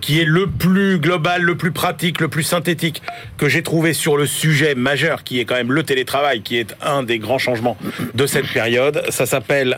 qui 0.00 0.20
est 0.20 0.24
le 0.24 0.46
plus 0.46 0.98
global, 0.98 1.42
le 1.42 1.56
plus 1.56 1.70
pratique, 1.70 2.20
le 2.20 2.28
plus 2.28 2.42
synthétique 2.42 3.02
que 3.36 3.48
j'ai 3.48 3.62
trouvé 3.62 3.92
sur 3.92 4.16
le 4.16 4.26
sujet 4.26 4.74
majeur 4.74 5.22
qui 5.22 5.38
est 5.38 5.44
quand 5.44 5.54
même 5.54 5.72
le 5.72 5.82
télétravail, 5.82 6.42
qui 6.42 6.56
est 6.56 6.74
un 6.82 7.02
des 7.02 7.18
grands 7.18 7.38
changements 7.38 7.76
de 8.14 8.26
cette 8.26 8.48
période. 8.48 9.02
Ça 9.10 9.26
s'appelle 9.26 9.76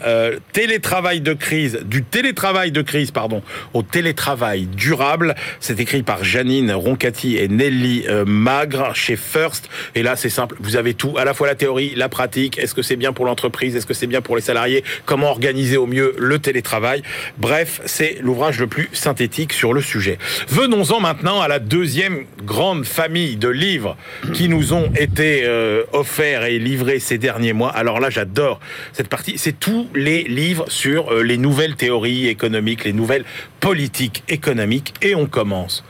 Télétravail 0.52 1.20
de 1.20 1.34
crise 1.34 1.80
du 1.84 2.02
télétravail 2.02 2.72
de 2.72 2.82
crise, 2.82 3.10
pardon, 3.10 3.42
au 3.74 3.82
télétravail 3.82 4.66
durable. 4.66 5.34
C'est 5.60 5.80
écrit 5.80 6.02
par 6.02 6.24
Janine 6.24 6.72
Roncati 6.72 7.36
et 7.36 7.48
Nelly 7.48 8.04
euh, 8.08 8.24
Magre 8.24 8.94
chez 8.94 9.16
First. 9.18 9.68
Et 9.94 10.02
là, 10.02 10.16
c'est 10.16 10.30
simple. 10.30 10.56
Vous 10.60 10.76
avez 10.76 10.94
tout, 10.94 11.18
à 11.18 11.24
la 11.24 11.34
fois 11.34 11.46
la 11.46 11.54
théorie, 11.54 11.92
la 11.96 12.08
pratique. 12.08 12.58
Est-ce 12.58 12.74
que 12.74 12.82
c'est 12.82 12.96
bien 12.96 13.12
pour 13.12 13.26
l'entreprise? 13.26 13.76
Est-ce 13.76 13.86
que 13.86 13.94
c'est 13.94 14.06
bien 14.06 14.22
pour 14.22 14.36
les 14.36 14.42
salariés? 14.42 14.84
Comment 15.04 15.30
organiser 15.30 15.76
au 15.76 15.86
mieux 15.86 16.14
le 16.18 16.38
télétravail? 16.38 17.02
Bref, 17.36 17.80
c'est 17.84 18.18
l'ouvrage 18.20 18.58
le 18.58 18.66
plus 18.66 18.88
synthétique 18.92 19.52
sur 19.52 19.72
le 19.72 19.80
sujet. 19.80 20.18
Venons-en 20.48 21.00
maintenant 21.00 21.40
à 21.40 21.48
la 21.48 21.58
deuxième 21.58 22.24
grande 22.44 22.84
famille 22.84 23.36
de 23.36 23.48
livres 23.48 23.96
qui 24.32 24.48
nous 24.48 24.72
ont 24.72 24.90
été 24.96 25.42
euh, 25.44 25.82
offerts 25.92 26.44
et 26.44 26.58
livrés 26.58 27.00
ces 27.00 27.18
derniers 27.18 27.52
mois. 27.52 27.70
Alors 27.70 28.00
là, 28.00 28.10
j'adore 28.10 28.60
cette 28.92 29.08
partie. 29.08 29.38
C'est 29.38 29.58
tous 29.58 29.88
les 29.94 30.22
livres 30.24 30.64
sur 30.68 31.12
euh, 31.12 31.22
les 31.22 31.38
nouvelles 31.38 31.76
théories 31.76 32.28
économiques, 32.28 32.84
les 32.84 32.92
nouvelles 32.92 33.24
politiques 33.60 34.22
économiques. 34.28 34.94
Et 35.02 35.14
on 35.14 35.26
commence 35.26 35.84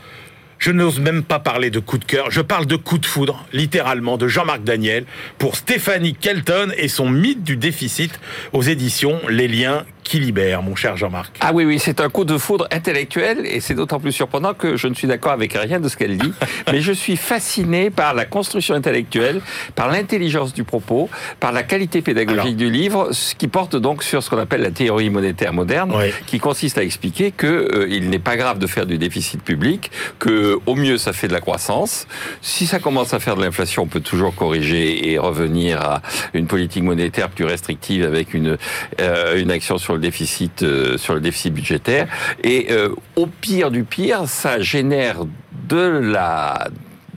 je 0.59 0.71
n'ose 0.71 0.99
même 0.99 1.23
pas 1.23 1.39
parler 1.39 1.71
de 1.71 1.79
coup 1.79 1.97
de 1.97 2.05
cœur, 2.05 2.29
je 2.29 2.41
parle 2.41 2.65
de 2.65 2.75
coup 2.75 2.97
de 2.97 3.05
foudre, 3.05 3.45
littéralement, 3.53 4.17
de 4.17 4.27
Jean-Marc 4.27 4.63
Daniel, 4.63 5.05
pour 5.37 5.55
Stéphanie 5.55 6.13
Kelton 6.13 6.71
et 6.77 6.89
son 6.89 7.09
mythe 7.09 7.43
du 7.43 7.55
déficit 7.55 8.19
aux 8.51 8.61
éditions 8.61 9.19
Les 9.29 9.47
Liens 9.47 9.85
qui 10.09 10.19
libère, 10.19 10.63
mon 10.63 10.75
cher 10.75 10.97
Jean-Marc. 10.97 11.37
Ah 11.39 11.51
oui, 11.53 11.65
oui, 11.65 11.77
c'est 11.77 12.01
un 12.01 12.09
coup 12.09 12.25
de 12.25 12.35
foudre 12.39 12.67
intellectuel 12.71 13.45
et 13.45 13.59
c'est 13.59 13.75
d'autant 13.75 13.99
plus 13.99 14.11
surprenant 14.11 14.55
que 14.55 14.75
je 14.75 14.87
ne 14.87 14.95
suis 14.95 15.07
d'accord 15.07 15.33
avec 15.33 15.53
rien 15.53 15.79
de 15.79 15.87
ce 15.87 15.95
qu'elle 15.95 16.17
dit. 16.17 16.33
mais 16.71 16.81
je 16.81 16.91
suis 16.91 17.15
fasciné 17.15 17.91
par 17.91 18.15
la 18.15 18.25
construction 18.25 18.73
intellectuelle, 18.73 19.39
par 19.75 19.87
l'intelligence 19.87 20.51
du 20.51 20.63
propos, 20.63 21.11
par 21.39 21.51
la 21.51 21.61
qualité 21.61 22.01
pédagogique 22.01 22.57
du 22.57 22.71
livre, 22.71 23.09
ce 23.11 23.35
qui 23.35 23.47
porte 23.47 23.75
donc 23.75 24.01
sur 24.01 24.23
ce 24.23 24.31
qu'on 24.31 24.39
appelle 24.39 24.61
la 24.61 24.71
théorie 24.71 25.11
monétaire 25.11 25.53
moderne, 25.53 25.93
qui 26.25 26.39
consiste 26.39 26.79
à 26.79 26.83
expliquer 26.83 27.29
que 27.29 27.69
euh, 27.75 27.99
n'est 27.99 28.17
pas 28.17 28.35
grave 28.35 28.57
de 28.57 28.65
faire 28.65 28.87
du 28.87 28.97
déficit 28.97 29.43
public, 29.43 29.91
que 30.17 30.48
au 30.65 30.75
mieux 30.75 30.97
ça 30.97 31.13
fait 31.13 31.27
de 31.27 31.33
la 31.33 31.41
croissance. 31.41 32.07
Si 32.41 32.67
ça 32.67 32.79
commence 32.79 33.13
à 33.13 33.19
faire 33.19 33.35
de 33.35 33.41
l'inflation, 33.41 33.83
on 33.83 33.87
peut 33.87 33.99
toujours 33.99 34.35
corriger 34.35 35.11
et 35.11 35.17
revenir 35.17 35.81
à 35.81 36.01
une 36.33 36.47
politique 36.47 36.83
monétaire 36.83 37.29
plus 37.29 37.45
restrictive 37.45 38.03
avec 38.03 38.33
une 38.33 38.57
euh, 38.99 39.39
une 39.39 39.51
action 39.51 39.77
sur 39.77 39.93
le 39.93 39.99
déficit, 39.99 40.63
euh, 40.63 40.97
sur 40.97 41.13
le 41.13 41.19
déficit 41.19 41.53
budgétaire. 41.53 42.07
Et 42.43 42.67
euh, 42.71 42.93
au 43.15 43.27
pire 43.27 43.71
du 43.71 43.83
pire, 43.83 44.27
ça 44.27 44.59
génère 44.59 45.25
de 45.67 45.77
la 45.77 46.69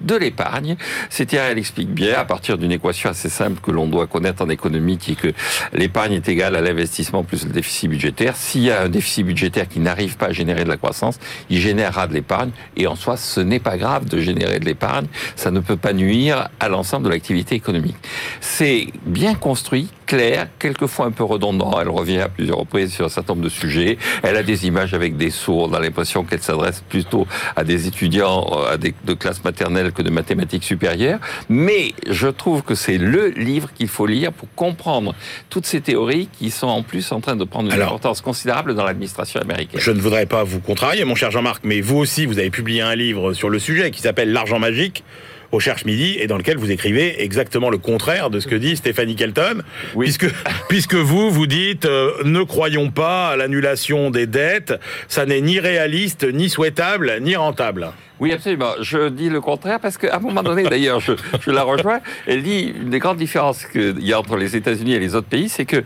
de 0.05 0.17
l'épargne. 0.17 0.77
C'est-à-dire, 1.11 1.43
elle 1.43 1.59
explique 1.59 1.91
bien, 1.91 2.15
à 2.19 2.25
partir 2.25 2.59
d'une 2.59 2.73
équation 2.73 3.11
assez 3.11 3.29
simple 3.29 3.61
que 3.61 3.71
l'on 3.71 3.87
doit 3.87 4.07
connaître 4.07 4.45
en 4.45 4.49
économie, 4.49 4.99
qui 4.99 5.13
est 5.13 5.17
que 5.17 5.33
l'épargne 5.73 6.15
est 6.15 6.29
égale 6.29 6.57
à 6.57 6.61
l'investissement 6.61 7.23
plus 7.25 7.45
le 7.45 7.53
déficit 7.53 7.91
budgétaire. 7.91 8.37
S'il 8.37 8.63
y 8.63 8.71
a 8.71 8.83
un 8.83 8.89
déficit 8.89 9.27
budgétaire 9.27 9.69
qui 9.69 9.81
n'arrive 9.81 10.17
pas 10.17 10.27
à 10.27 10.33
générer 10.33 10.65
de 10.65 10.69
la 10.69 10.77
croissance, 10.77 11.19
il 11.51 11.61
générera 11.61 12.07
de 12.07 12.15
l'épargne. 12.15 12.51
Et 12.77 12.87
en 12.87 12.97
soi, 12.97 13.17
ce 13.17 13.41
n'est 13.41 13.61
pas 13.61 13.77
grave 13.77 14.07
de 14.07 14.19
générer 14.21 14.59
de 14.59 14.65
l'épargne. 14.65 15.07
Ça 15.37 15.51
ne 15.51 15.61
peut 15.61 15.77
pas 15.77 15.93
nuire 15.93 16.49
à 16.61 16.69
l'ensemble 16.69 17.05
de 17.05 17.11
l'activité 17.11 17.55
économique. 17.55 17.97
C'est 18.41 18.89
bien 19.05 19.35
construit, 19.35 19.89
clair, 20.07 20.49
quelquefois 20.59 21.07
un 21.07 21.11
peu 21.11 21.25
redondant. 21.25 21.79
Elle 21.81 21.89
revient 21.89 22.21
à 22.21 22.29
plusieurs 22.29 22.59
reprises 22.59 22.93
sur 22.93 23.07
un 23.07 23.09
certain 23.09 23.35
nombre 23.35 23.45
de 23.45 23.51
sujets. 23.51 23.99
Elle 24.23 24.37
a 24.37 24.43
des 24.43 24.67
images 24.67 24.95
avec 24.95 25.17
des 25.17 25.31
sourds. 25.31 25.69
On 25.71 25.75
a 25.75 25.81
l'impression 25.81 26.25
qu'elle 26.25 26.43
s'adresse 26.43 26.83
plutôt 26.89 27.27
à 27.57 27.65
des 27.65 27.87
étudiants 27.87 28.47
à 28.69 28.77
des, 28.77 28.95
de 29.05 29.15
classe 29.15 29.43
maternelle 29.45 29.92
que 29.93 30.03
de 30.03 30.11
mathématiques 30.11 30.65
supérieures, 30.65 31.21
mais 31.49 31.95
je 32.09 32.29
trouve 32.29 32.63
que 32.63 32.75
c'est 32.75 32.99
le 32.99 33.29
livre 33.29 33.73
qu'il 33.73 33.89
faut 33.89 34.07
lire 34.07 34.33
pour 34.33 34.49
comprendre 34.55 35.15
toutes 35.51 35.67
ces 35.67 35.81
théories 35.81 36.29
qui 36.39 36.51
sont 36.51 36.69
en 36.69 36.83
plus 36.83 37.13
en 37.13 37.21
train 37.21 37.37
de 37.37 37.45
prendre 37.45 37.73
une 37.73 37.81
importance 37.81 38.21
considérable 38.21 38.75
dans 38.75 38.85
l'administration 38.85 39.41
américaine. 39.41 39.81
Je 39.81 39.91
ne 39.91 40.01
voudrais 40.01 40.27
pas 40.27 40.45
vous 40.45 40.61
contrarier, 40.61 41.05
mon 41.05 41.15
cher 41.15 41.31
Jean-Marc, 41.31 41.63
mais 41.65 41.81
vous 41.81 41.99
aussi, 41.99 42.27
vous 42.27 42.39
avez 42.39 42.51
publié 42.51 42.81
un 42.81 42.95
livre 42.95 43.33
sur 43.33 43.51
le 43.51 43.59
sujet 43.59 43.91
qui 43.91 44.01
s'appelle 44.01 44.33
L'argent 44.33 44.59
magique 44.59 45.05
au 45.53 45.61
Cherche 45.61 45.85
Midi 45.85 46.17
et 46.19 46.27
dans 46.27 46.39
lequel 46.39 46.57
vous 46.57 46.71
écrivez 46.71 47.23
exactement 47.23 47.71
le 47.71 47.79
contraire 47.79 48.31
de 48.31 48.41
ce 48.41 48.47
que 48.47 48.55
dit 48.55 48.77
Stéphanie 48.77 49.17
Kelton, 49.17 49.63
puisque, 49.99 50.27
puisque 50.69 50.95
vous, 50.95 51.31
vous 51.31 51.47
dites 51.47 51.85
euh, 51.85 52.11
ne 52.25 52.43
croyons 52.43 52.91
pas 52.91 53.29
à 53.29 53.37
l'annulation 53.37 54.11
des 54.11 54.27
dettes, 54.27 54.75
ça 55.09 55.27
n'est 55.27 55.43
ni 55.43 55.61
réaliste, 55.61 56.25
ni 56.25 56.49
souhaitable, 56.49 57.19
ni 57.21 57.37
rentable. 57.37 57.93
Oui, 58.19 58.33
absolument. 58.33 58.75
Je 58.81 59.09
dis 59.09 59.29
le 59.29 59.41
contraire 59.41 59.81
parce 59.81 59.99
qu'à 59.99 60.17
un 60.17 60.21
moment 60.21 60.45
donné, 60.45 60.63
d'ailleurs, 60.63 61.01
je, 61.01 61.13
je, 61.41 61.51
la 61.51 61.65
rejoins. 61.65 62.01
Elle 62.27 62.45
dit 62.45 62.73
une 62.81 62.91
des 62.91 63.01
grandes 63.01 63.17
différences 63.17 63.67
qu'il 63.67 64.01
y 64.01 64.13
a 64.13 64.19
entre 64.21 64.37
les 64.37 64.55
États-Unis 64.55 64.95
et 64.95 65.01
les 65.01 65.17
autres 65.17 65.27
pays, 65.27 65.49
c'est 65.49 65.65
que 65.65 65.83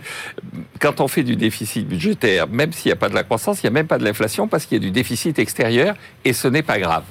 quand 0.78 1.00
on 1.00 1.08
fait 1.08 1.22
du 1.22 1.34
déficit 1.34 1.88
budgétaire, 1.88 2.46
même 2.46 2.72
s'il 2.72 2.90
n'y 2.90 2.92
a 2.92 2.96
pas 2.96 3.08
de 3.08 3.14
la 3.14 3.22
croissance, 3.22 3.62
il 3.62 3.66
n'y 3.66 3.68
a 3.68 3.72
même 3.72 3.86
pas 3.86 3.96
de 3.96 4.04
l'inflation 4.04 4.48
parce 4.48 4.66
qu'il 4.66 4.76
y 4.76 4.80
a 4.80 4.84
du 4.84 4.90
déficit 4.90 5.38
extérieur 5.38 5.94
et 6.26 6.34
ce 6.34 6.46
n'est 6.46 6.62
pas 6.62 6.78
grave. 6.78 7.04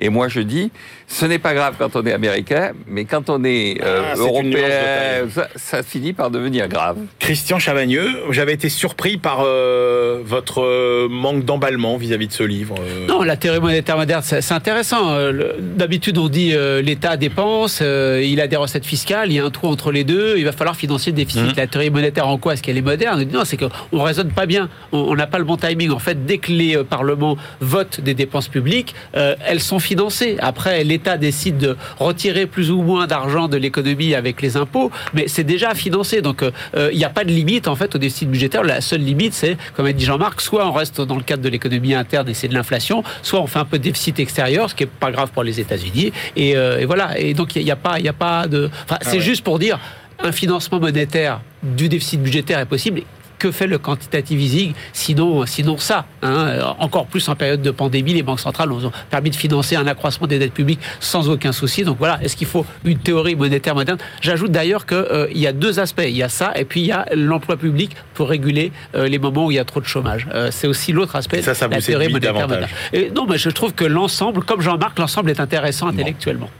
Et 0.00 0.08
moi, 0.08 0.28
je 0.28 0.40
dis, 0.40 0.72
ce 1.10 1.26
n'est 1.26 1.40
pas 1.40 1.54
grave 1.54 1.74
quand 1.76 1.96
on 1.96 2.06
est 2.06 2.12
américain, 2.12 2.70
mais 2.86 3.04
quand 3.04 3.30
on 3.30 3.42
est, 3.42 3.80
euh, 3.82 4.12
ah, 4.12 4.16
européen, 4.16 5.26
ça, 5.56 5.82
finit 5.82 6.12
par 6.12 6.30
devenir 6.30 6.68
grave. 6.68 6.98
Christian 7.18 7.58
Chavagneux, 7.58 8.08
j'avais 8.30 8.52
été 8.52 8.68
surpris 8.68 9.16
par 9.16 9.40
euh, 9.44 10.20
votre 10.24 10.62
euh, 10.62 11.08
manque 11.10 11.44
d'emballement 11.44 11.96
vis-à-vis 11.96 12.28
de 12.28 12.32
ce 12.32 12.44
livre. 12.44 12.76
Non, 13.08 13.24
la 13.24 13.36
théorie 13.36 13.58
monétaire 13.58 13.96
moderne, 13.96 14.22
c'est 14.22 14.52
intéressant. 14.52 15.16
D'habitude, 15.58 16.16
on 16.16 16.28
dit 16.28 16.54
l'État 16.80 17.16
dépense, 17.16 17.80
il 17.80 18.40
a 18.40 18.46
des 18.46 18.56
recettes 18.56 18.86
fiscales, 18.86 19.32
il 19.32 19.34
y 19.34 19.40
a 19.40 19.44
un 19.44 19.50
trou 19.50 19.66
entre 19.66 19.90
les 19.90 20.04
deux, 20.04 20.36
il 20.38 20.44
va 20.44 20.52
falloir 20.52 20.76
financer 20.76 21.10
le 21.10 21.16
déficit. 21.16 21.42
Mmh. 21.42 21.56
La 21.56 21.66
théorie 21.66 21.90
monétaire, 21.90 22.28
en 22.28 22.38
quoi 22.38 22.52
est-ce 22.52 22.62
qu'elle 22.62 22.78
est 22.78 22.82
moderne? 22.82 23.26
Non, 23.32 23.44
c'est 23.44 23.56
qu'on 23.56 24.02
raisonne 24.02 24.30
pas 24.30 24.46
bien, 24.46 24.68
on 24.92 25.16
n'a 25.16 25.26
pas 25.26 25.38
le 25.38 25.44
bon 25.44 25.56
timing. 25.56 25.90
En 25.90 25.98
fait, 25.98 26.24
dès 26.24 26.38
que 26.38 26.52
les 26.52 26.84
parlements 26.84 27.36
votent 27.60 28.00
des 28.00 28.14
dépenses 28.14 28.48
publiques, 28.48 28.94
elles 29.12 29.60
sont 29.60 29.80
financées. 29.80 30.36
Après, 30.38 30.84
l'État 30.84 30.99
décide 31.18 31.58
de 31.58 31.76
retirer 31.98 32.46
plus 32.46 32.70
ou 32.70 32.82
moins 32.82 33.06
d'argent 33.06 33.48
de 33.48 33.56
l'économie 33.56 34.14
avec 34.14 34.42
les 34.42 34.56
impôts, 34.56 34.90
mais 35.14 35.28
c'est 35.28 35.44
déjà 35.44 35.74
financé. 35.74 36.22
Donc, 36.22 36.42
euh, 36.42 36.90
il 36.92 36.98
n'y 36.98 37.04
a 37.04 37.10
pas 37.10 37.24
de 37.24 37.30
limite, 37.30 37.68
en 37.68 37.76
fait, 37.76 37.94
au 37.94 37.98
déficit 37.98 38.30
budgétaire. 38.30 38.62
La 38.62 38.80
seule 38.80 39.00
limite, 39.00 39.34
c'est, 39.34 39.56
comme 39.74 39.86
a 39.86 39.92
dit 39.92 40.04
Jean-Marc, 40.04 40.40
soit 40.40 40.66
on 40.66 40.72
reste 40.72 41.00
dans 41.00 41.16
le 41.16 41.22
cadre 41.22 41.42
de 41.42 41.48
l'économie 41.48 41.94
interne 41.94 42.28
et 42.28 42.34
c'est 42.34 42.48
de 42.48 42.54
l'inflation, 42.54 43.02
soit 43.22 43.40
on 43.40 43.46
fait 43.46 43.58
un 43.58 43.64
peu 43.64 43.78
de 43.78 43.84
déficit 43.84 44.18
extérieur, 44.20 44.70
ce 44.70 44.74
qui 44.74 44.84
n'est 44.84 44.90
pas 44.90 45.10
grave 45.10 45.30
pour 45.32 45.42
les 45.42 45.60
États-Unis. 45.60 46.12
Et, 46.36 46.56
euh, 46.56 46.84
voilà. 46.86 47.18
Et 47.18 47.34
donc, 47.34 47.56
il 47.56 47.64
n'y 47.64 47.70
a, 47.70 47.76
pas, 47.76 47.96
a 47.96 48.12
pas 48.12 48.46
de. 48.46 48.70
Enfin, 48.84 48.98
c'est 49.02 49.18
ah 49.18 49.20
juste 49.20 49.42
pour 49.44 49.58
dire 49.58 49.78
un 50.22 50.32
financement 50.32 50.80
monétaire 50.80 51.40
du 51.62 51.88
déficit 51.88 52.22
budgétaire 52.22 52.58
est 52.58 52.66
possible 52.66 53.02
que 53.40 53.50
fait 53.50 53.66
le 53.66 53.78
quantitative 53.78 54.40
easing 54.40 54.72
sinon, 54.92 55.46
sinon 55.46 55.78
ça 55.78 56.04
hein, 56.22 56.74
Encore 56.78 57.06
plus 57.06 57.28
en 57.28 57.34
période 57.34 57.62
de 57.62 57.70
pandémie, 57.70 58.12
les 58.14 58.22
banques 58.22 58.38
centrales 58.40 58.70
ont 58.70 58.92
permis 59.10 59.30
de 59.30 59.36
financer 59.36 59.74
un 59.74 59.86
accroissement 59.86 60.26
des 60.26 60.38
dettes 60.38 60.52
publiques 60.52 60.80
sans 61.00 61.28
aucun 61.28 61.52
souci. 61.52 61.82
Donc 61.82 61.96
voilà, 61.98 62.20
est-ce 62.22 62.36
qu'il 62.36 62.46
faut 62.46 62.66
une 62.84 62.98
théorie 62.98 63.34
monétaire 63.34 63.74
moderne? 63.74 63.98
J'ajoute 64.20 64.52
d'ailleurs 64.52 64.86
qu'il 64.86 64.98
euh, 64.98 65.26
y 65.34 65.46
a 65.46 65.52
deux 65.52 65.80
aspects. 65.80 66.04
Il 66.06 66.16
y 66.16 66.22
a 66.22 66.28
ça 66.28 66.52
et 66.54 66.64
puis 66.64 66.82
il 66.82 66.86
y 66.86 66.92
a 66.92 67.06
l'emploi 67.14 67.56
public 67.56 67.96
pour 68.14 68.28
réguler 68.28 68.72
euh, 68.94 69.08
les 69.08 69.18
moments 69.18 69.46
où 69.46 69.50
il 69.50 69.54
y 69.54 69.58
a 69.58 69.64
trop 69.64 69.80
de 69.80 69.86
chômage. 69.86 70.28
Euh, 70.34 70.50
c'est 70.52 70.66
aussi 70.66 70.92
l'autre 70.92 71.16
aspect 71.16 71.42
ça, 71.42 71.54
ça 71.54 71.66
de 71.66 71.74
la 71.74 71.80
théorie 71.80 72.08
monétaire 72.08 72.34
moderne. 72.34 72.68
Et 72.92 73.10
non, 73.10 73.26
mais 73.26 73.38
je 73.38 73.48
trouve 73.48 73.72
que 73.72 73.84
l'ensemble, 73.84 74.44
comme 74.44 74.60
Jean-Marc, 74.60 74.98
l'ensemble 74.98 75.30
est 75.30 75.40
intéressant 75.40 75.88
intellectuellement. 75.88 76.50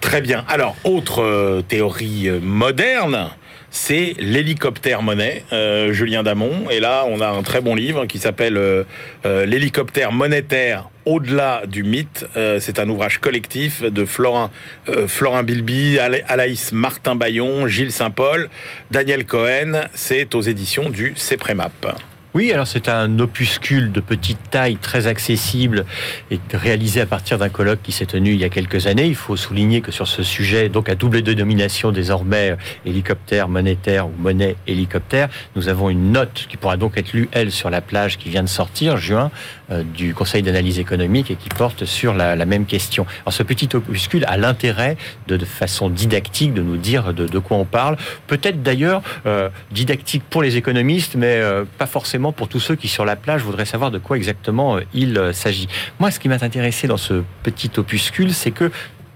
Très 0.00 0.22
bien. 0.22 0.44
Alors, 0.48 0.74
autre 0.84 1.62
théorie 1.68 2.30
moderne 2.40 3.28
c'est 3.72 4.14
l'hélicoptère 4.18 5.02
monnaie, 5.02 5.44
euh, 5.52 5.94
Julien 5.94 6.22
Damon. 6.22 6.68
Et 6.70 6.78
là, 6.78 7.04
on 7.08 7.20
a 7.22 7.28
un 7.28 7.42
très 7.42 7.62
bon 7.62 7.74
livre 7.74 8.04
qui 8.04 8.18
s'appelle 8.18 8.58
euh, 8.58 8.84
euh, 9.24 9.46
L'hélicoptère 9.46 10.12
monétaire 10.12 10.90
au-delà 11.06 11.62
du 11.66 11.82
mythe. 11.82 12.24
c'est 12.60 12.78
un 12.78 12.88
ouvrage 12.88 13.18
collectif 13.18 13.82
de 13.82 14.04
Florin, 14.04 14.52
Florin 15.08 15.42
Bilby, 15.42 15.98
Alaïs 15.98 16.70
Martin 16.70 17.16
Bayon, 17.16 17.66
Gilles 17.66 17.90
Saint-Paul, 17.90 18.48
Daniel 18.92 19.26
Cohen. 19.26 19.88
C'est 19.94 20.36
aux 20.36 20.42
éditions 20.42 20.90
du 20.90 21.14
CEPREMAP. 21.16 22.11
Oui, 22.34 22.50
alors 22.50 22.66
c'est 22.66 22.88
un 22.88 23.18
opuscule 23.18 23.92
de 23.92 24.00
petite 24.00 24.38
taille, 24.50 24.76
très 24.76 25.06
accessible 25.06 25.84
et 26.30 26.40
réalisé 26.54 27.02
à 27.02 27.06
partir 27.06 27.36
d'un 27.36 27.50
colloque 27.50 27.80
qui 27.82 27.92
s'est 27.92 28.06
tenu 28.06 28.30
il 28.30 28.40
y 28.40 28.44
a 28.44 28.48
quelques 28.48 28.86
années. 28.86 29.04
Il 29.04 29.14
faut 29.14 29.36
souligner 29.36 29.82
que 29.82 29.92
sur 29.92 30.08
ce 30.08 30.22
sujet, 30.22 30.70
donc 30.70 30.88
à 30.88 30.94
double 30.94 31.20
dénomination 31.20 31.92
désormais 31.92 32.56
hélicoptère 32.86 33.48
monétaire 33.48 34.06
ou 34.06 34.12
monnaie 34.18 34.56
hélicoptère, 34.66 35.28
nous 35.56 35.68
avons 35.68 35.90
une 35.90 36.10
note 36.10 36.46
qui 36.48 36.56
pourra 36.56 36.78
donc 36.78 36.96
être 36.96 37.12
lue, 37.12 37.28
elle, 37.32 37.52
sur 37.52 37.68
la 37.68 37.82
plage 37.82 38.16
qui 38.16 38.30
vient 38.30 38.42
de 38.42 38.48
sortir, 38.48 38.96
juin, 38.96 39.30
euh, 39.70 39.82
du 39.82 40.14
Conseil 40.14 40.42
d'analyse 40.42 40.78
économique 40.78 41.30
et 41.30 41.36
qui 41.36 41.50
porte 41.50 41.84
sur 41.84 42.14
la, 42.14 42.34
même 42.46 42.64
question. 42.64 43.04
Alors 43.26 43.34
ce 43.34 43.42
petit 43.42 43.68
opuscule 43.74 44.24
a 44.24 44.38
l'intérêt 44.38 44.96
de, 45.28 45.36
façon 45.44 45.90
didactique 45.90 46.54
de 46.54 46.62
nous 46.62 46.78
dire 46.78 47.12
de, 47.12 47.38
quoi 47.38 47.58
on 47.58 47.66
parle. 47.66 47.98
Peut-être 48.26 48.62
d'ailleurs 48.62 49.02
euh, 49.26 49.50
didactique 49.70 50.22
pour 50.30 50.42
les 50.42 50.56
économistes, 50.56 51.14
mais 51.14 51.36
euh, 51.36 51.64
pas 51.76 51.86
forcément 51.86 52.21
pour 52.30 52.46
tous 52.46 52.60
ceux 52.60 52.76
qui, 52.76 52.86
sur 52.86 53.04
la 53.04 53.16
plage, 53.16 53.42
voudraient 53.42 53.64
savoir 53.64 53.90
de 53.90 53.98
quoi 53.98 54.16
exactement 54.16 54.76
euh, 54.76 54.82
il 54.94 55.18
euh, 55.18 55.32
s'agit. 55.32 55.66
Moi, 55.98 56.12
ce 56.12 56.20
qui 56.20 56.28
m'a 56.28 56.36
intéressé 56.36 56.86
dans 56.86 56.96
ce 56.96 57.24
petit 57.42 57.70
opuscule, 57.76 58.32
c'est 58.32 58.52
que 58.52 58.70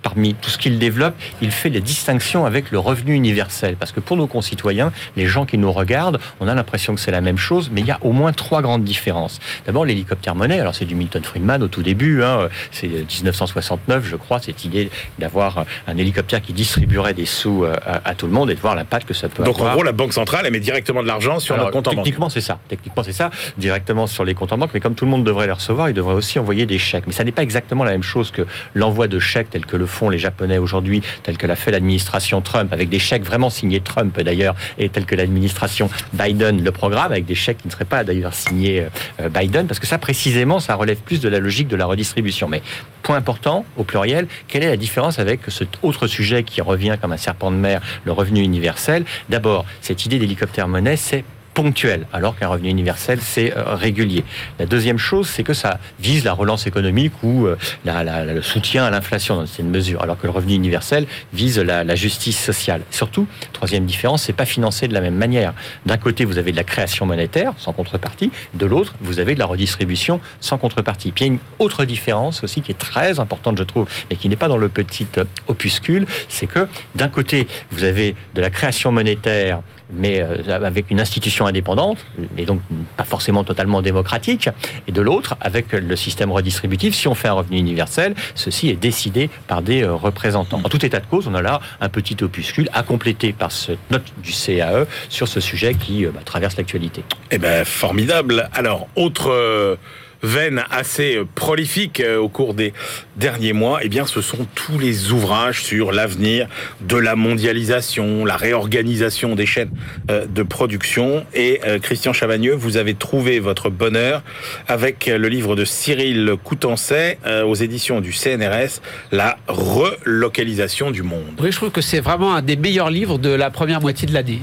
parmi 0.06 0.34
tout 0.34 0.50
ce 0.50 0.56
qu'il 0.56 0.78
développe, 0.78 1.16
il 1.42 1.50
fait 1.50 1.68
les 1.68 1.80
distinctions 1.80 2.46
avec 2.46 2.70
le 2.70 2.78
revenu 2.78 3.12
universel. 3.12 3.74
Parce 3.74 3.90
que 3.90 3.98
pour 3.98 4.16
nos 4.16 4.28
concitoyens, 4.28 4.92
les 5.16 5.26
gens 5.26 5.46
qui 5.46 5.58
nous 5.58 5.72
regardent, 5.72 6.20
on 6.38 6.46
a 6.46 6.54
l'impression 6.54 6.94
que 6.94 7.00
c'est 7.00 7.10
la 7.10 7.20
même 7.20 7.38
chose, 7.38 7.70
mais 7.72 7.80
il 7.80 7.88
y 7.88 7.90
a 7.90 7.98
au 8.02 8.12
moins 8.12 8.32
trois 8.32 8.62
grandes 8.62 8.84
différences. 8.84 9.40
D'abord, 9.66 9.84
l'hélicoptère 9.84 10.36
monnaie. 10.36 10.60
Alors, 10.60 10.76
c'est 10.76 10.84
du 10.84 10.94
Milton 10.94 11.24
Friedman 11.24 11.60
au 11.60 11.66
tout 11.66 11.82
début. 11.82 12.22
Hein, 12.22 12.50
c'est 12.70 12.86
1969, 12.86 14.06
je 14.06 14.14
crois, 14.14 14.38
cette 14.38 14.64
idée 14.64 14.90
d'avoir 15.18 15.64
un 15.88 15.96
hélicoptère 15.96 16.40
qui 16.40 16.52
distribuerait 16.52 17.14
des 17.14 17.26
sous 17.26 17.64
euh, 17.64 17.74
à, 18.04 18.14
tout 18.14 18.26
le 18.26 18.32
monde 18.32 18.48
et 18.52 18.54
de 18.54 18.60
voir 18.60 18.76
l'impact 18.76 19.08
que 19.08 19.14
ça 19.14 19.28
peut 19.28 19.42
avoir. 19.42 19.58
Donc, 19.58 19.66
en 19.66 19.72
gros, 19.72 19.82
la 19.82 19.90
Banque 19.90 20.12
centrale, 20.12 20.46
elle 20.46 20.52
met 20.52 20.60
directement 20.60 21.02
de 21.02 21.08
l'argent 21.08 21.40
sur 21.40 21.56
notre 21.56 21.72
compte 21.72 21.88
en 21.88 21.94
banque. 21.94 22.04
Techniquement, 22.04 22.28
c'est 22.28 22.40
ça. 22.40 22.60
Techniquement, 22.68 23.02
c'est 23.02 23.12
ça. 23.12 23.32
Directement 23.58 24.06
sur 24.06 24.24
les 24.24 24.34
comptes 24.34 24.52
en 24.52 24.58
banque. 24.58 24.70
Mais 24.72 24.78
comme 24.78 24.94
tout 24.94 25.04
le 25.04 25.10
monde 25.10 25.24
devrait 25.24 25.46
les 25.46 25.52
recevoir, 25.52 25.88
il 25.88 25.94
devrait 25.94 26.14
aussi 26.14 26.38
envoyer 26.38 26.64
des 26.64 26.78
chèques. 26.78 27.08
Mais 27.08 27.12
ça 27.12 27.24
n'est 27.24 27.32
pas 27.32 27.42
exactement 27.42 27.82
la 27.82 27.90
même 27.90 28.04
chose 28.04 28.30
que 28.30 28.46
l'envoi 28.74 29.08
de 29.08 29.18
chèques 29.18 29.50
tel 29.50 29.66
que 29.66 29.76
le 29.76 29.86
font 29.96 30.10
les 30.10 30.18
Japonais 30.18 30.58
aujourd'hui, 30.58 31.02
tel 31.22 31.38
que 31.38 31.46
l'a 31.46 31.56
fait 31.56 31.70
l'administration 31.70 32.40
Trump, 32.42 32.72
avec 32.72 32.88
des 32.88 32.98
chèques 32.98 33.24
vraiment 33.24 33.48
signés 33.48 33.80
Trump 33.80 34.20
d'ailleurs, 34.20 34.54
et 34.78 34.88
tel 34.90 35.06
que 35.06 35.14
l'administration 35.14 35.88
Biden 36.12 36.62
le 36.62 36.72
programme, 36.72 37.12
avec 37.12 37.24
des 37.24 37.34
chèques 37.34 37.58
qui 37.58 37.68
ne 37.68 37.72
seraient 37.72 37.86
pas 37.86 38.04
d'ailleurs 38.04 38.34
signés 38.34 38.86
euh, 39.20 39.28
Biden, 39.30 39.66
parce 39.66 39.80
que 39.80 39.86
ça 39.86 39.98
précisément, 39.98 40.60
ça 40.60 40.74
relève 40.74 40.98
plus 40.98 41.20
de 41.20 41.28
la 41.28 41.38
logique 41.38 41.68
de 41.68 41.76
la 41.76 41.86
redistribution. 41.86 42.46
Mais 42.48 42.62
point 43.02 43.16
important, 43.16 43.64
au 43.76 43.84
pluriel, 43.84 44.26
quelle 44.48 44.64
est 44.64 44.68
la 44.68 44.76
différence 44.76 45.18
avec 45.18 45.40
cet 45.48 45.78
autre 45.82 46.06
sujet 46.06 46.42
qui 46.42 46.60
revient 46.60 46.96
comme 47.00 47.12
un 47.12 47.16
serpent 47.16 47.50
de 47.50 47.56
mer, 47.56 47.80
le 48.04 48.12
revenu 48.12 48.40
universel? 48.40 49.04
D'abord, 49.30 49.64
cette 49.80 50.04
idée 50.04 50.18
d'hélicoptère 50.18 50.68
monnaie, 50.68 50.96
c'est 50.96 51.24
ponctuel, 51.56 52.06
alors 52.12 52.38
qu'un 52.38 52.48
revenu 52.48 52.68
universel, 52.68 53.18
c'est 53.22 53.56
euh, 53.56 53.74
régulier. 53.74 54.24
La 54.58 54.66
deuxième 54.66 54.98
chose, 54.98 55.26
c'est 55.26 55.42
que 55.42 55.54
ça 55.54 55.80
vise 55.98 56.22
la 56.22 56.34
relance 56.34 56.66
économique 56.66 57.14
ou 57.22 57.46
euh, 57.46 57.56
le 57.86 58.42
soutien 58.42 58.84
à 58.84 58.90
l'inflation 58.90 59.36
dans 59.36 59.46
une 59.46 59.70
mesure, 59.70 60.02
alors 60.02 60.18
que 60.18 60.26
le 60.26 60.32
revenu 60.32 60.52
universel 60.52 61.06
vise 61.32 61.58
la, 61.58 61.94
justice 61.94 62.38
sociale. 62.38 62.82
Surtout, 62.90 63.26
troisième 63.54 63.86
différence, 63.86 64.24
c'est 64.24 64.34
pas 64.34 64.44
financé 64.44 64.86
de 64.86 64.92
la 64.92 65.00
même 65.00 65.14
manière. 65.14 65.54
D'un 65.86 65.96
côté, 65.96 66.26
vous 66.26 66.36
avez 66.36 66.52
de 66.52 66.56
la 66.58 66.64
création 66.64 67.06
monétaire 67.06 67.54
sans 67.56 67.72
contrepartie, 67.72 68.30
de 68.52 68.66
l'autre, 68.66 68.94
vous 69.00 69.18
avez 69.18 69.32
de 69.34 69.38
la 69.38 69.46
redistribution 69.46 70.20
sans 70.40 70.58
contrepartie. 70.58 71.10
Puis 71.10 71.24
il 71.24 71.28
y 71.28 71.30
a 71.30 71.32
une 71.32 71.40
autre 71.58 71.86
différence 71.86 72.44
aussi 72.44 72.60
qui 72.60 72.70
est 72.70 72.78
très 72.78 73.18
importante, 73.18 73.56
je 73.56 73.62
trouve, 73.62 73.88
mais 74.10 74.16
qui 74.16 74.28
n'est 74.28 74.36
pas 74.36 74.48
dans 74.48 74.58
le 74.58 74.68
petit 74.68 75.06
euh, 75.16 75.24
opuscule, 75.48 76.06
c'est 76.28 76.46
que 76.46 76.68
d'un 76.94 77.08
côté, 77.08 77.48
vous 77.70 77.84
avez 77.84 78.14
de 78.34 78.42
la 78.42 78.50
création 78.50 78.92
monétaire 78.92 79.62
mais 79.92 80.20
euh, 80.20 80.64
avec 80.64 80.90
une 80.90 81.00
institution 81.00 81.46
indépendante, 81.46 81.98
et 82.36 82.44
donc 82.44 82.60
pas 82.96 83.04
forcément 83.04 83.44
totalement 83.44 83.82
démocratique, 83.82 84.48
et 84.86 84.92
de 84.92 85.00
l'autre, 85.00 85.36
avec 85.40 85.72
le 85.72 85.96
système 85.96 86.32
redistributif, 86.32 86.94
si 86.94 87.08
on 87.08 87.14
fait 87.14 87.28
un 87.28 87.34
revenu 87.34 87.58
universel, 87.58 88.14
ceci 88.34 88.68
est 88.68 88.76
décidé 88.76 89.30
par 89.46 89.62
des 89.62 89.82
euh, 89.82 89.94
représentants. 89.94 90.60
En 90.64 90.68
tout 90.68 90.84
état 90.84 91.00
de 91.00 91.06
cause, 91.06 91.26
on 91.28 91.34
a 91.34 91.42
là 91.42 91.60
un 91.80 91.88
petit 91.88 92.16
opuscule 92.22 92.68
à 92.72 92.82
compléter 92.82 93.32
par 93.32 93.52
cette 93.52 93.78
note 93.90 94.12
du 94.22 94.32
CAE 94.32 94.86
sur 95.08 95.28
ce 95.28 95.40
sujet 95.40 95.74
qui 95.74 96.04
euh, 96.04 96.10
bah, 96.12 96.20
traverse 96.24 96.56
l'actualité. 96.56 97.04
Eh 97.30 97.38
bien, 97.38 97.64
formidable. 97.64 98.48
Alors, 98.52 98.88
autre 98.96 99.78
veine 100.22 100.64
assez 100.70 101.20
prolifique 101.34 102.00
euh, 102.00 102.18
au 102.18 102.28
cours 102.28 102.54
des 102.54 102.72
derniers 103.16 103.52
mois, 103.52 103.80
eh 103.82 103.88
bien, 103.88 104.06
ce 104.06 104.20
sont 104.20 104.46
tous 104.54 104.78
les 104.78 105.12
ouvrages 105.12 105.62
sur 105.62 105.92
l'avenir 105.92 106.48
de 106.80 106.96
la 106.96 107.16
mondialisation, 107.16 108.24
la 108.24 108.36
réorganisation 108.36 109.34
des 109.34 109.46
chaînes 109.46 109.70
euh, 110.10 110.26
de 110.26 110.42
production. 110.42 111.24
Et 111.34 111.60
euh, 111.66 111.78
Christian 111.78 112.12
Chavagneux, 112.12 112.54
vous 112.54 112.76
avez 112.76 112.94
trouvé 112.94 113.40
votre 113.40 113.70
bonheur 113.70 114.22
avec 114.68 115.06
le 115.06 115.28
livre 115.28 115.56
de 115.56 115.64
Cyril 115.64 116.34
Coutancet 116.42 117.18
aux 117.44 117.54
éditions 117.54 118.00
du 118.00 118.12
CNRS, 118.12 118.80
La 119.12 119.38
relocalisation 119.48 120.90
du 120.90 121.02
monde. 121.02 121.22
Oui, 121.40 121.50
je 121.50 121.56
trouve 121.56 121.70
que 121.70 121.80
c'est 121.80 122.00
vraiment 122.00 122.34
un 122.34 122.42
des 122.42 122.56
meilleurs 122.56 122.90
livres 122.90 123.18
de 123.18 123.30
la 123.30 123.50
première 123.50 123.80
moitié 123.80 124.06
de 124.08 124.14
l'année. 124.14 124.40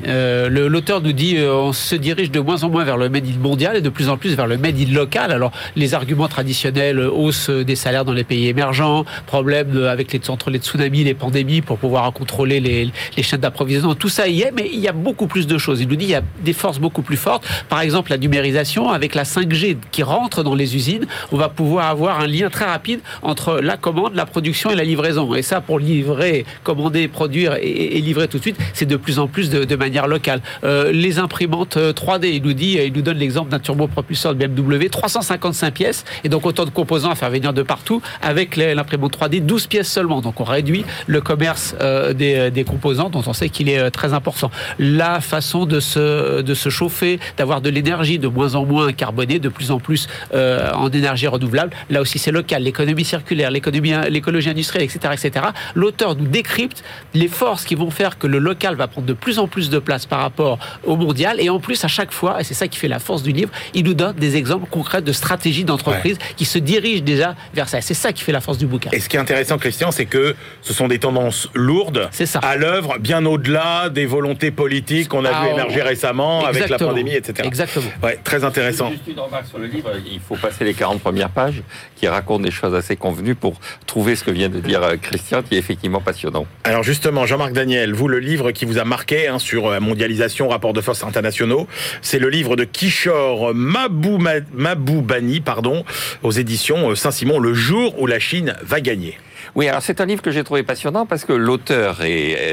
L'auteur 0.49 1.01
nous 1.01 1.11
dit 1.11 1.37
on 1.39 1.73
se 1.73 1.95
dirige 1.95 2.31
de 2.31 2.39
moins 2.39 2.63
en 2.63 2.69
moins 2.69 2.83
vers 2.83 2.97
le 2.97 3.09
made 3.09 3.25
in 3.25 3.39
mondial 3.39 3.75
et 3.75 3.81
de 3.81 3.89
plus 3.89 4.09
en 4.09 4.17
plus 4.17 4.35
vers 4.35 4.47
le 4.47 4.57
made 4.57 4.79
in 4.79 4.93
local. 4.93 5.31
Alors, 5.31 5.51
les 5.75 5.93
arguments 5.93 6.27
traditionnels, 6.27 6.99
hausse 6.99 7.49
des 7.49 7.75
salaires 7.75 8.05
dans 8.05 8.13
les 8.13 8.23
pays 8.23 8.47
émergents, 8.47 9.05
problème 9.25 9.85
avec 9.85 10.11
les, 10.13 10.29
entre 10.29 10.49
les 10.49 10.59
tsunamis, 10.59 11.03
les 11.03 11.13
pandémies 11.13 11.61
pour 11.61 11.77
pouvoir 11.77 12.11
contrôler 12.13 12.59
les, 12.59 12.91
chaînes 13.23 13.39
d'approvisionnement, 13.39 13.95
tout 13.95 14.09
ça 14.09 14.27
y 14.27 14.41
est, 14.41 14.51
mais 14.51 14.69
il 14.71 14.79
y 14.79 14.87
a 14.87 14.91
beaucoup 14.91 15.27
plus 15.27 15.47
de 15.47 15.57
choses. 15.57 15.81
Il 15.81 15.87
nous 15.87 15.95
dit 15.95 16.05
qu'il 16.05 16.13
y 16.13 16.15
a 16.15 16.23
des 16.43 16.53
forces 16.53 16.79
beaucoup 16.79 17.01
plus 17.01 17.17
fortes. 17.17 17.45
Par 17.69 17.81
exemple, 17.81 18.11
la 18.11 18.17
numérisation 18.17 18.89
avec 18.89 19.15
la 19.15 19.23
5G 19.23 19.77
qui 19.91 20.03
rentre 20.03 20.43
dans 20.43 20.55
les 20.55 20.75
usines, 20.75 21.05
on 21.31 21.37
va 21.37 21.49
pouvoir 21.49 21.87
avoir 21.87 22.19
un 22.19 22.27
lien 22.27 22.49
très 22.49 22.65
rapide 22.65 22.99
entre 23.21 23.59
la 23.61 23.77
commande, 23.77 24.15
la 24.15 24.25
production 24.25 24.69
et 24.71 24.75
la 24.75 24.83
livraison. 24.83 25.33
Et 25.35 25.41
ça, 25.41 25.61
pour 25.61 25.79
livrer, 25.79 26.45
commander, 26.63 27.07
produire 27.07 27.55
et, 27.61 28.01
livrer 28.01 28.27
tout 28.27 28.37
de 28.37 28.43
suite, 28.43 28.57
c'est 28.73 28.85
de 28.85 28.97
plus 28.97 29.19
en 29.19 29.27
plus 29.27 29.49
de, 29.49 29.75
manière 29.75 30.07
locale. 30.07 30.41
Euh, 30.63 30.91
les 30.91 31.17
imprimantes 31.17 31.77
3D, 31.77 32.25
il 32.25 32.43
nous 32.43 32.53
dit, 32.53 32.77
il 32.83 32.93
nous 32.93 33.01
donne 33.01 33.17
l'exemple 33.17 33.49
d'un 33.49 33.59
turbopropulseur 33.59 34.35
de 34.35 34.47
BMW, 34.47 34.89
350 34.89 35.52
pièces, 35.73 36.05
et 36.23 36.29
donc 36.29 36.45
autant 36.45 36.65
de 36.65 36.69
composants 36.69 37.11
à 37.11 37.15
faire 37.15 37.29
venir 37.29 37.53
de 37.53 37.63
partout, 37.63 38.01
avec 38.21 38.55
l'imprimante 38.55 39.17
3D, 39.17 39.45
12 39.45 39.67
pièces 39.67 39.91
seulement. 39.91 40.21
Donc 40.21 40.39
on 40.39 40.43
réduit 40.43 40.85
le 41.07 41.21
commerce 41.21 41.75
euh, 41.81 42.13
euh, 42.21 42.49
des, 42.49 42.63
composants 42.63 43.09
dont 43.09 43.23
on 43.25 43.33
sait 43.33 43.49
qu'il 43.49 43.69
est 43.69 43.79
euh, 43.79 43.89
très 43.89 44.13
important. 44.13 44.51
La 44.79 45.21
façon 45.21 45.65
de 45.65 45.79
se, 45.79 46.41
de 46.41 46.53
se 46.53 46.69
chauffer, 46.69 47.19
d'avoir 47.37 47.61
de 47.61 47.69
l'énergie 47.69 48.19
de 48.19 48.27
moins 48.27 48.55
en 48.55 48.65
moins 48.65 48.91
carbonée, 48.93 49.39
de 49.39 49.49
plus 49.49 49.71
en 49.71 49.79
plus 49.79 50.07
en 50.33 50.89
énergie 50.89 51.27
renouvelable, 51.27 51.71
là 51.89 52.01
aussi 52.01 52.19
c'est 52.19 52.31
local. 52.31 52.63
L'économie 52.63 53.05
circulaire, 53.05 53.51
l'économie, 53.51 53.93
l'écologie 54.09 54.49
industrielle, 54.49 54.83
etc., 54.83 55.13
etc. 55.13 55.45
L'auteur 55.75 56.15
nous 56.15 56.27
décrypte 56.27 56.83
les 57.13 57.27
forces 57.27 57.65
qui 57.65 57.75
vont 57.75 57.89
faire 57.89 58.17
que 58.17 58.27
le 58.27 58.39
local 58.39 58.75
va 58.75 58.87
prendre 58.87 59.07
de 59.07 59.13
plus 59.13 59.39
en 59.39 59.47
plus 59.47 59.69
de 59.69 59.79
place 59.79 60.05
par 60.05 60.19
rapport 60.19 60.59
au 60.83 60.95
mondial, 60.95 61.39
et 61.39 61.49
en 61.49 61.59
plus 61.59 61.83
à 61.83 61.87
chaque 61.87 62.11
fois, 62.11 62.41
et 62.41 62.43
c'est 62.43 62.53
ça 62.53 62.67
qui 62.67 62.77
fait 62.77 62.87
la 62.87 62.99
force 62.99 63.23
du 63.23 63.31
livre, 63.31 63.51
il 63.73 63.83
nous 63.85 63.93
donne 63.93 64.15
des 64.15 64.35
exemples 64.35 64.67
concrets 64.69 65.01
de 65.01 65.11
stratégies 65.11 65.42
d'entreprise 65.63 66.17
qui 66.35 66.45
se 66.45 66.57
dirige 66.57 67.03
déjà 67.03 67.35
vers 67.53 67.69
ça. 67.69 67.81
C'est 67.81 67.93
ça 67.93 68.13
qui 68.13 68.23
fait 68.23 68.31
la 68.31 68.41
force 68.41 68.57
du 68.57 68.65
bouquin. 68.65 68.89
Et 68.91 68.99
ce 68.99 69.09
qui 69.09 69.17
est 69.17 69.19
intéressant, 69.19 69.57
Christian, 69.57 69.91
c'est 69.91 70.05
que 70.05 70.35
ce 70.61 70.73
sont 70.73 70.87
des 70.87 70.99
tendances 70.99 71.49
lourdes 71.53 72.09
ça. 72.11 72.39
à 72.39 72.55
l'œuvre, 72.55 72.97
bien 72.99 73.25
au-delà 73.25 73.89
des 73.89 74.05
volontés 74.05 74.51
politiques 74.51 75.09
qu'on 75.09 75.25
a 75.25 75.29
vu 75.29 75.47
ah, 75.49 75.53
émerger 75.53 75.81
récemment 75.81 76.45
avec 76.45 76.69
la 76.69 76.77
pandémie, 76.77 77.13
etc. 77.13 77.47
Exactement. 77.47 77.91
Ouais, 78.01 78.19
très 78.23 78.43
intéressant. 78.43 78.89
Juste 78.89 79.07
une 79.07 79.19
remarque 79.19 79.47
sur 79.47 79.59
le 79.59 79.67
livre, 79.67 79.91
il 80.11 80.19
faut 80.19 80.35
passer 80.35 80.63
les 80.63 80.73
40 80.73 81.01
premières 81.01 81.29
pages 81.29 81.61
qui 81.95 82.07
racontent 82.07 82.43
des 82.43 82.51
choses 82.51 82.73
assez 82.73 82.95
convenues 82.95 83.35
pour 83.35 83.59
trouver 83.93 84.15
ce 84.15 84.23
que 84.23 84.31
vient 84.31 84.49
de 84.49 84.59
dire 84.59 84.81
euh, 84.81 84.95
Christian, 84.99 85.43
qui 85.43 85.53
est 85.53 85.59
effectivement 85.59 86.01
passionnant. 86.01 86.47
Alors 86.63 86.81
justement, 86.81 87.27
Jean-Marc 87.27 87.53
Daniel, 87.53 87.93
vous, 87.93 88.07
le 88.07 88.17
livre 88.17 88.49
qui 88.49 88.65
vous 88.65 88.79
a 88.79 88.85
marqué 88.85 89.27
hein, 89.27 89.37
sur 89.37 89.67
euh, 89.67 89.79
mondialisation, 89.79 90.47
rapport 90.47 90.73
de 90.73 90.81
force 90.81 91.03
internationaux, 91.03 91.67
c'est 92.01 92.17
le 92.17 92.29
livre 92.29 92.55
de 92.55 92.63
Kishore 92.63 93.53
Maboubani, 93.53 95.41
pardon, 95.41 95.85
aux 96.23 96.31
éditions 96.31 96.89
euh, 96.89 96.95
Saint-Simon, 96.95 97.37
Le 97.37 97.53
jour 97.53 98.01
où 98.01 98.07
la 98.07 98.17
Chine 98.17 98.55
va 98.63 98.81
gagner. 98.81 99.15
Oui, 99.55 99.67
alors 99.67 99.83
c'est 99.83 100.01
un 100.01 100.05
livre 100.07 100.23
que 100.23 100.31
j'ai 100.31 100.43
trouvé 100.43 100.63
passionnant 100.63 101.05
parce 101.05 101.25
que 101.25 101.33
l'auteur 101.33 101.97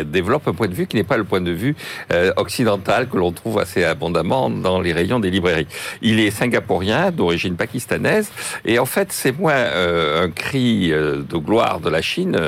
développe 0.05 0.47
un 0.49 0.53
point 0.53 0.69
de 0.69 0.75
vue 0.75 0.87
qui 0.87 0.97
n'est 0.97 1.03
pas 1.03 1.17
le 1.17 1.25
point 1.25 1.41
de 1.41 1.51
vue 1.51 1.75
euh, 2.13 2.31
occidental 2.37 3.09
que 3.09 3.17
l'on 3.17 3.33
trouve 3.33 3.59
assez 3.59 3.85
abondamment 3.85 4.51
dans 4.51 4.83
les 4.83 4.93
rayons 4.93 5.19
des 5.19 5.31
librairies. 5.31 5.67
Il 6.03 6.21
est 6.21 6.31
singapourien, 6.31 7.11
d'origine 7.11 7.57
pakistanaise, 7.57 8.31
et 8.67 8.79
en 8.79 8.85
fait 8.85 9.13
c'est 9.13 9.33
moins 9.33 9.55
euh, 9.55 10.25
un 10.27 10.31
cri 10.31 10.93
euh, 10.93 11.23
de 11.23 11.39
gloire 11.39 11.81
de 11.81 11.89
la 11.89 12.03
Chine, 12.03 12.39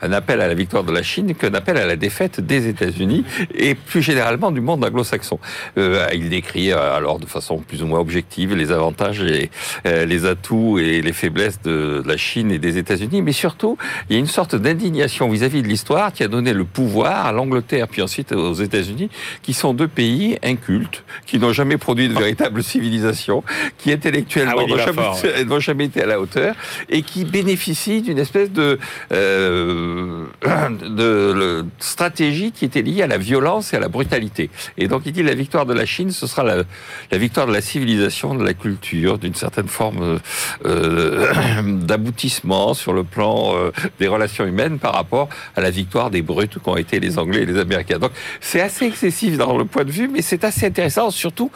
un 0.00 0.12
appel 0.12 0.40
à 0.40 0.48
la 0.48 0.54
victoire 0.54 0.84
de 0.84 0.92
la 0.92 1.02
Chine 1.02 1.34
qu'un 1.34 1.52
appel 1.52 1.76
à 1.76 1.84
la 1.84 1.96
défaite 1.96 2.40
des 2.40 2.68
États-Unis 2.68 3.24
et 3.54 3.74
plus 3.74 4.00
généralement 4.00 4.50
du 4.50 4.62
monde 4.62 4.82
anglo-saxon. 4.82 5.38
il 5.76 6.30
décrit 6.30 6.72
alors 6.72 7.18
de 7.18 7.26
façon 7.26 7.58
plus 7.58 7.82
ou 7.82 7.86
moins 7.86 8.00
objective 8.00 8.54
les 8.54 8.72
avantages, 8.72 9.22
et, 9.22 9.50
les 9.84 10.24
atouts 10.24 10.78
et 10.78 11.02
les 11.02 11.12
faiblesses 11.12 11.60
de 11.62 12.02
la 12.06 12.16
Chine 12.16 12.50
et 12.50 12.58
des 12.58 12.78
États-Unis, 12.78 13.20
mais 13.20 13.32
surtout 13.32 13.76
il 14.08 14.14
y 14.14 14.16
a 14.16 14.18
une 14.18 14.26
sorte 14.26 14.54
d'indignation 14.56 15.28
vis-à-vis 15.28 15.62
de 15.62 15.68
l'histoire 15.68 16.12
qui 16.12 16.22
a 16.22 16.28
donné 16.28 16.52
le 16.52 16.64
pouvoir 16.64 17.26
à 17.26 17.32
l'Angleterre 17.32 17.88
puis 17.88 18.02
ensuite 18.02 18.32
aux 18.32 18.54
États-Unis, 18.54 19.10
qui 19.42 19.52
sont 19.52 19.74
deux 19.74 19.88
pays 19.88 20.38
incultes, 20.42 21.04
qui 21.26 21.38
n'ont 21.38 21.52
jamais 21.52 21.76
produit 21.76 22.08
de 22.08 22.14
véritable 22.14 22.62
civilisation, 22.62 23.42
qui 23.78 23.92
intellectuellement 23.92 24.52
ah 24.58 25.44
n'ont 25.44 25.60
jamais, 25.60 25.84
été 25.84 26.02
à 26.02 26.06
la 26.06 26.20
hauteur 26.20 26.54
et 26.88 27.02
qui 27.02 27.24
bénéficient 27.24 28.02
d'une 28.02 28.18
espèce 28.18 28.50
de, 28.50 28.78
euh, 29.12 30.26
de, 30.88 31.64
stratégie 31.78 32.52
qui 32.52 32.64
était 32.64 32.82
liée 32.82 33.02
à 33.02 33.06
la 33.06 33.18
violence 33.18 33.72
et 33.72 33.76
à 33.76 33.80
la 33.80 33.88
brutalité. 33.88 34.50
Et 34.78 34.88
donc 34.88 35.02
il 35.06 35.12
dit 35.12 35.22
la 35.22 35.34
victoire 35.34 35.66
de 35.66 35.74
la 35.74 35.86
Chine, 35.86 36.10
ce 36.10 36.26
sera 36.26 36.42
la, 36.42 36.62
la 37.10 37.18
victoire 37.18 37.46
de 37.46 37.52
la 37.52 37.60
civilisation, 37.60 38.34
de 38.34 38.44
la 38.44 38.54
culture, 38.54 39.18
d'une 39.18 39.34
certaine 39.34 39.68
forme 39.68 40.20
euh, 40.66 41.32
d'aboutissement 41.62 42.74
sur 42.74 42.92
le 42.92 43.04
plan 43.04 43.54
euh, 43.54 43.70
des 43.98 44.08
relations 44.08 44.44
humaines 44.44 44.78
par 44.78 44.94
rapport 44.94 45.28
à 45.56 45.60
la 45.60 45.70
victoire 45.70 46.10
des 46.10 46.22
brutes 46.22 46.58
qu'ont 46.58 46.76
été 46.76 47.00
les 47.00 47.18
Anglais 47.18 47.42
et 47.42 47.46
les 47.46 47.58
Américains. 47.58 47.98
Donc 47.98 48.12
c'est 48.40 48.60
assez 48.60 48.86
excessif 48.86 49.36
dans 49.36 49.56
le 49.56 49.64
point 49.64 49.84
de 49.84 49.90
vue, 49.90 50.08
mais 50.08 50.22
c'est 50.22 50.44
assez 50.44 50.66
intéressant, 50.66 51.10
surtout 51.10 51.50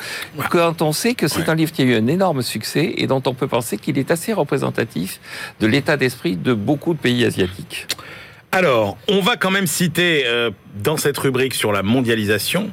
quand 0.51 0.83
on 0.83 0.93
sait 0.93 1.15
que 1.15 1.29
c'est 1.29 1.49
un 1.49 1.55
livre 1.55 1.73
qui 1.73 1.83
a 1.83 1.85
eu 1.85 1.95
un 1.95 2.07
énorme 2.07 2.43
succès 2.43 2.95
et 2.97 3.07
dont 3.07 3.23
on 3.27 3.35
peut 3.35 3.49
penser 3.49 3.79
qu'il 3.79 3.99
est 3.99 4.11
assez 4.11 4.33
représentatif 4.33 5.21
de 5.61 5.67
l'état 5.67 5.97
d'esprit 5.97 6.37
de 6.37 6.55
beaucoup 6.55 6.95
de 6.95 6.99
pays 6.99 7.25
asiatiques. 7.25 7.87
Alors, 8.53 8.97
on 9.09 9.21
va 9.21 9.37
quand 9.37 9.51
même 9.51 9.67
citer 9.67 10.25
dans 10.81 10.97
cette 10.97 11.19
rubrique 11.19 11.55
sur 11.55 11.73
la 11.73 11.83
mondialisation 11.83 12.71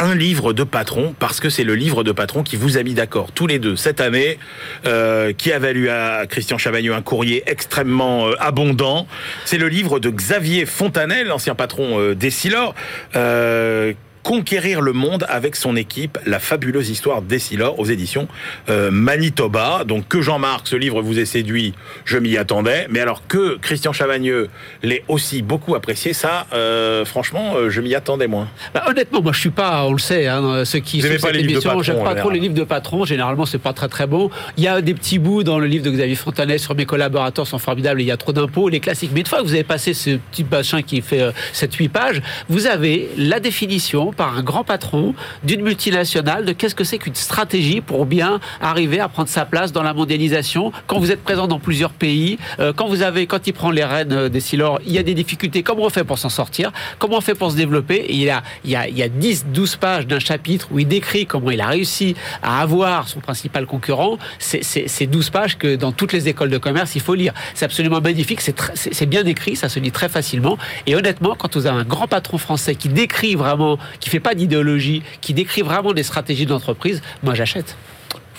un 0.00 0.14
livre 0.14 0.52
de 0.52 0.64
patron 0.64 1.14
parce 1.18 1.40
que 1.40 1.50
c'est 1.50 1.64
le 1.64 1.74
livre 1.74 2.02
de 2.02 2.12
patron 2.12 2.42
qui 2.42 2.56
vous 2.56 2.78
a 2.78 2.82
mis 2.82 2.94
d'accord 2.94 3.32
tous 3.32 3.46
les 3.46 3.58
deux 3.58 3.76
cette 3.76 4.00
année, 4.00 4.38
euh, 4.86 5.32
qui 5.32 5.52
a 5.52 5.58
valu 5.58 5.88
à 5.90 6.26
Christian 6.26 6.58
Chavagneux 6.58 6.94
un 6.94 7.02
courrier 7.02 7.42
extrêmement 7.46 8.28
euh, 8.28 8.34
abondant. 8.40 9.06
C'est 9.44 9.58
le 9.58 9.68
livre 9.68 10.00
de 10.00 10.10
Xavier 10.10 10.66
Fontanel, 10.66 11.28
l'ancien 11.28 11.54
patron 11.54 12.00
euh, 12.00 12.14
d'Essilor, 12.14 12.74
euh, 13.14 13.92
Conquérir 14.22 14.82
le 14.82 14.92
monde 14.92 15.24
avec 15.28 15.56
son 15.56 15.76
équipe, 15.76 16.18
la 16.26 16.38
fabuleuse 16.38 16.90
histoire 16.90 17.22
d'Essilor 17.22 17.78
aux 17.80 17.86
éditions 17.86 18.28
euh, 18.68 18.90
Manitoba. 18.90 19.84
Donc 19.84 20.08
que 20.08 20.20
Jean-Marc, 20.20 20.68
ce 20.68 20.76
livre 20.76 21.00
vous 21.00 21.18
ait 21.18 21.24
séduit, 21.24 21.72
je 22.04 22.18
m'y 22.18 22.36
attendais. 22.36 22.86
Mais 22.90 23.00
alors 23.00 23.26
que 23.26 23.56
Christian 23.56 23.94
Chavagneux 23.94 24.48
l'ait 24.82 25.04
aussi 25.08 25.40
beaucoup 25.40 25.74
apprécié, 25.74 26.12
ça, 26.12 26.46
euh, 26.52 27.06
franchement, 27.06 27.54
euh, 27.56 27.70
je 27.70 27.80
m'y 27.80 27.94
attendais 27.94 28.26
moins. 28.26 28.48
Bah, 28.74 28.84
honnêtement, 28.88 29.22
moi 29.22 29.32
je 29.32 29.40
suis 29.40 29.50
pas, 29.50 29.86
on 29.86 29.92
le 29.92 29.98
sait, 29.98 30.26
hein, 30.26 30.66
ceux 30.66 30.80
qui 30.80 31.00
sont 31.00 31.08
pas 31.20 31.32
les 31.32 31.42
livres 31.42 31.60
de 31.60 31.64
patron, 31.64 31.82
j'aime 31.82 32.04
pas 32.04 32.14
trop 32.14 32.30
les 32.30 32.40
livres 32.40 32.54
de 32.54 32.64
patron. 32.64 33.04
Généralement, 33.06 33.46
c'est 33.46 33.58
pas 33.58 33.72
très 33.72 33.88
très 33.88 34.06
bon. 34.06 34.30
Il 34.58 34.64
y 34.64 34.68
a 34.68 34.82
des 34.82 34.92
petits 34.92 35.18
bouts 35.18 35.44
dans 35.44 35.58
le 35.58 35.66
livre 35.66 35.84
de 35.84 35.90
Xavier 35.90 36.14
Fontanet 36.14 36.58
sur 36.58 36.74
mes 36.74 36.84
collaborateurs 36.84 37.46
sont 37.46 37.58
formidables. 37.58 38.02
Il 38.02 38.06
y 38.06 38.12
a 38.12 38.18
trop 38.18 38.32
d'impôts, 38.32 38.68
les 38.68 38.80
classiques. 38.80 39.12
Mais 39.14 39.20
une 39.20 39.26
fois 39.26 39.38
que 39.38 39.44
vous 39.44 39.54
avez 39.54 39.64
passé 39.64 39.94
ce 39.94 40.10
petit 40.30 40.44
machin 40.44 40.82
qui 40.82 41.00
fait 41.00 41.32
7-8 41.54 41.88
pages, 41.88 42.22
vous 42.50 42.66
avez 42.66 43.08
la 43.16 43.40
définition 43.40 44.09
par 44.12 44.36
un 44.36 44.42
grand 44.42 44.64
patron 44.64 45.14
d'une 45.44 45.62
multinationale 45.62 46.44
de 46.44 46.52
qu'est-ce 46.52 46.74
que 46.74 46.84
c'est 46.84 46.98
qu'une 46.98 47.14
stratégie 47.14 47.80
pour 47.80 48.06
bien 48.06 48.40
arriver 48.60 49.00
à 49.00 49.08
prendre 49.08 49.28
sa 49.28 49.44
place 49.44 49.72
dans 49.72 49.82
la 49.82 49.94
mondialisation. 49.94 50.72
Quand 50.86 50.98
vous 50.98 51.12
êtes 51.12 51.22
présent 51.22 51.46
dans 51.46 51.58
plusieurs 51.58 51.92
pays, 51.92 52.38
euh, 52.58 52.72
quand 52.72 52.88
vous 52.88 53.02
avez, 53.02 53.26
quand 53.26 53.46
il 53.46 53.52
prend 53.52 53.70
les 53.70 53.84
rênes 53.84 54.12
euh, 54.12 54.28
des 54.28 54.40
Silors, 54.40 54.80
il 54.86 54.92
y 54.92 54.98
a 54.98 55.02
des 55.02 55.14
difficultés. 55.14 55.62
Comment 55.62 55.84
on 55.84 55.90
fait 55.90 56.04
pour 56.04 56.18
s'en 56.18 56.28
sortir? 56.28 56.72
Comment 56.98 57.18
on 57.18 57.20
fait 57.20 57.34
pour 57.34 57.50
se 57.50 57.56
développer? 57.56 58.06
Il, 58.08 58.16
y 58.16 58.30
a, 58.30 58.42
il, 58.64 58.70
y 58.70 58.76
a, 58.76 58.88
il 58.88 58.96
y 58.96 59.02
a 59.02 59.08
10, 59.08 59.46
12 59.46 59.76
pages 59.76 60.06
d'un 60.06 60.18
chapitre 60.18 60.68
où 60.70 60.78
il 60.78 60.88
décrit 60.88 61.26
comment 61.26 61.50
il 61.50 61.60
a 61.60 61.66
réussi 61.66 62.14
à 62.42 62.60
avoir 62.60 63.08
son 63.08 63.20
principal 63.20 63.66
concurrent. 63.66 64.18
C'est 64.38 65.06
12 65.06 65.30
pages 65.30 65.58
que 65.58 65.76
dans 65.76 65.92
toutes 65.92 66.12
les 66.12 66.28
écoles 66.28 66.50
de 66.50 66.58
commerce, 66.58 66.94
il 66.94 67.00
faut 67.00 67.14
lire. 67.14 67.32
C'est 67.54 67.64
absolument 67.64 68.00
magnifique, 68.00 68.40
c'est 68.40 69.06
bien 69.06 69.24
écrit, 69.24 69.56
ça 69.56 69.68
se 69.68 69.78
lit 69.78 69.92
très 69.92 70.08
facilement. 70.08 70.58
Et 70.86 70.94
honnêtement, 70.96 71.34
quand 71.36 71.56
vous 71.56 71.66
avez 71.66 71.80
un 71.80 71.84
grand 71.84 72.08
patron 72.08 72.38
français 72.38 72.74
qui 72.74 72.88
décrit 72.88 73.34
vraiment, 73.34 73.78
qui 74.00 74.10
fait 74.10 74.20
pas 74.20 74.34
d'idéologie, 74.34 75.02
qui 75.20 75.34
décrit 75.34 75.62
vraiment 75.62 75.92
des 75.92 76.02
stratégies 76.02 76.46
d'entreprise, 76.46 77.02
moi 77.22 77.34
j'achète. 77.34 77.76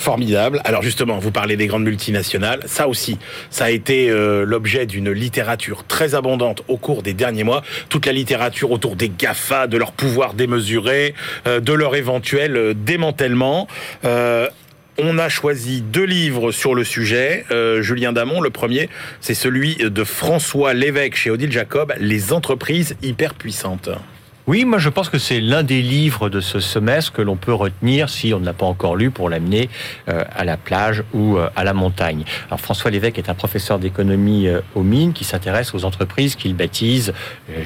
Formidable. 0.01 0.61
Alors 0.65 0.81
justement, 0.81 1.19
vous 1.19 1.29
parlez 1.29 1.55
des 1.57 1.67
grandes 1.67 1.83
multinationales. 1.83 2.61
Ça 2.65 2.87
aussi, 2.87 3.19
ça 3.51 3.65
a 3.65 3.69
été 3.69 4.09
euh, 4.09 4.45
l'objet 4.45 4.87
d'une 4.87 5.11
littérature 5.11 5.83
très 5.83 6.15
abondante 6.15 6.63
au 6.67 6.77
cours 6.77 7.03
des 7.03 7.13
derniers 7.13 7.43
mois. 7.43 7.61
Toute 7.87 8.07
la 8.07 8.11
littérature 8.11 8.71
autour 8.71 8.95
des 8.95 9.09
GAFA, 9.09 9.67
de 9.67 9.77
leur 9.77 9.91
pouvoir 9.91 10.33
démesuré, 10.33 11.13
euh, 11.45 11.59
de 11.59 11.71
leur 11.71 11.95
éventuel 11.95 12.57
euh, 12.57 12.73
démantèlement. 12.73 13.67
On 14.97 15.17
a 15.19 15.29
choisi 15.29 15.81
deux 15.81 16.03
livres 16.03 16.51
sur 16.51 16.75
le 16.75 16.83
sujet. 16.83 17.45
Julien 17.79 18.11
Damon, 18.11 18.41
le 18.41 18.49
premier, 18.49 18.89
c'est 19.19 19.33
celui 19.33 19.75
de 19.77 20.03
François 20.03 20.73
Lévesque 20.73 21.15
chez 21.15 21.31
Odile 21.31 21.51
Jacob, 21.51 21.93
Les 21.97 22.33
entreprises 22.33 22.95
hyper 23.01 23.33
puissantes. 23.33 23.89
Oui, 24.47 24.65
moi 24.65 24.79
je 24.79 24.89
pense 24.89 25.09
que 25.09 25.19
c'est 25.19 25.39
l'un 25.39 25.61
des 25.61 25.83
livres 25.83 26.27
de 26.27 26.41
ce 26.41 26.59
semestre 26.59 27.11
que 27.11 27.21
l'on 27.21 27.35
peut 27.35 27.53
retenir 27.53 28.09
si 28.09 28.33
on 28.33 28.39
ne 28.39 28.45
l'a 28.45 28.53
pas 28.53 28.65
encore 28.65 28.95
lu 28.95 29.11
pour 29.11 29.29
l'amener 29.29 29.69
euh, 30.09 30.23
à 30.35 30.43
la 30.43 30.57
plage 30.57 31.03
ou 31.13 31.37
euh, 31.37 31.47
à 31.55 31.63
la 31.63 31.73
montagne. 31.73 32.23
Alors 32.47 32.59
François 32.59 32.89
Lévesque 32.89 33.19
est 33.19 33.29
un 33.29 33.35
professeur 33.35 33.77
d'économie 33.77 34.47
euh, 34.47 34.61
aux 34.73 34.81
mines 34.81 35.13
qui 35.13 35.25
s'intéresse 35.25 35.75
aux 35.75 35.85
entreprises 35.85 36.35
qu'il 36.35 36.55
baptise 36.55 37.13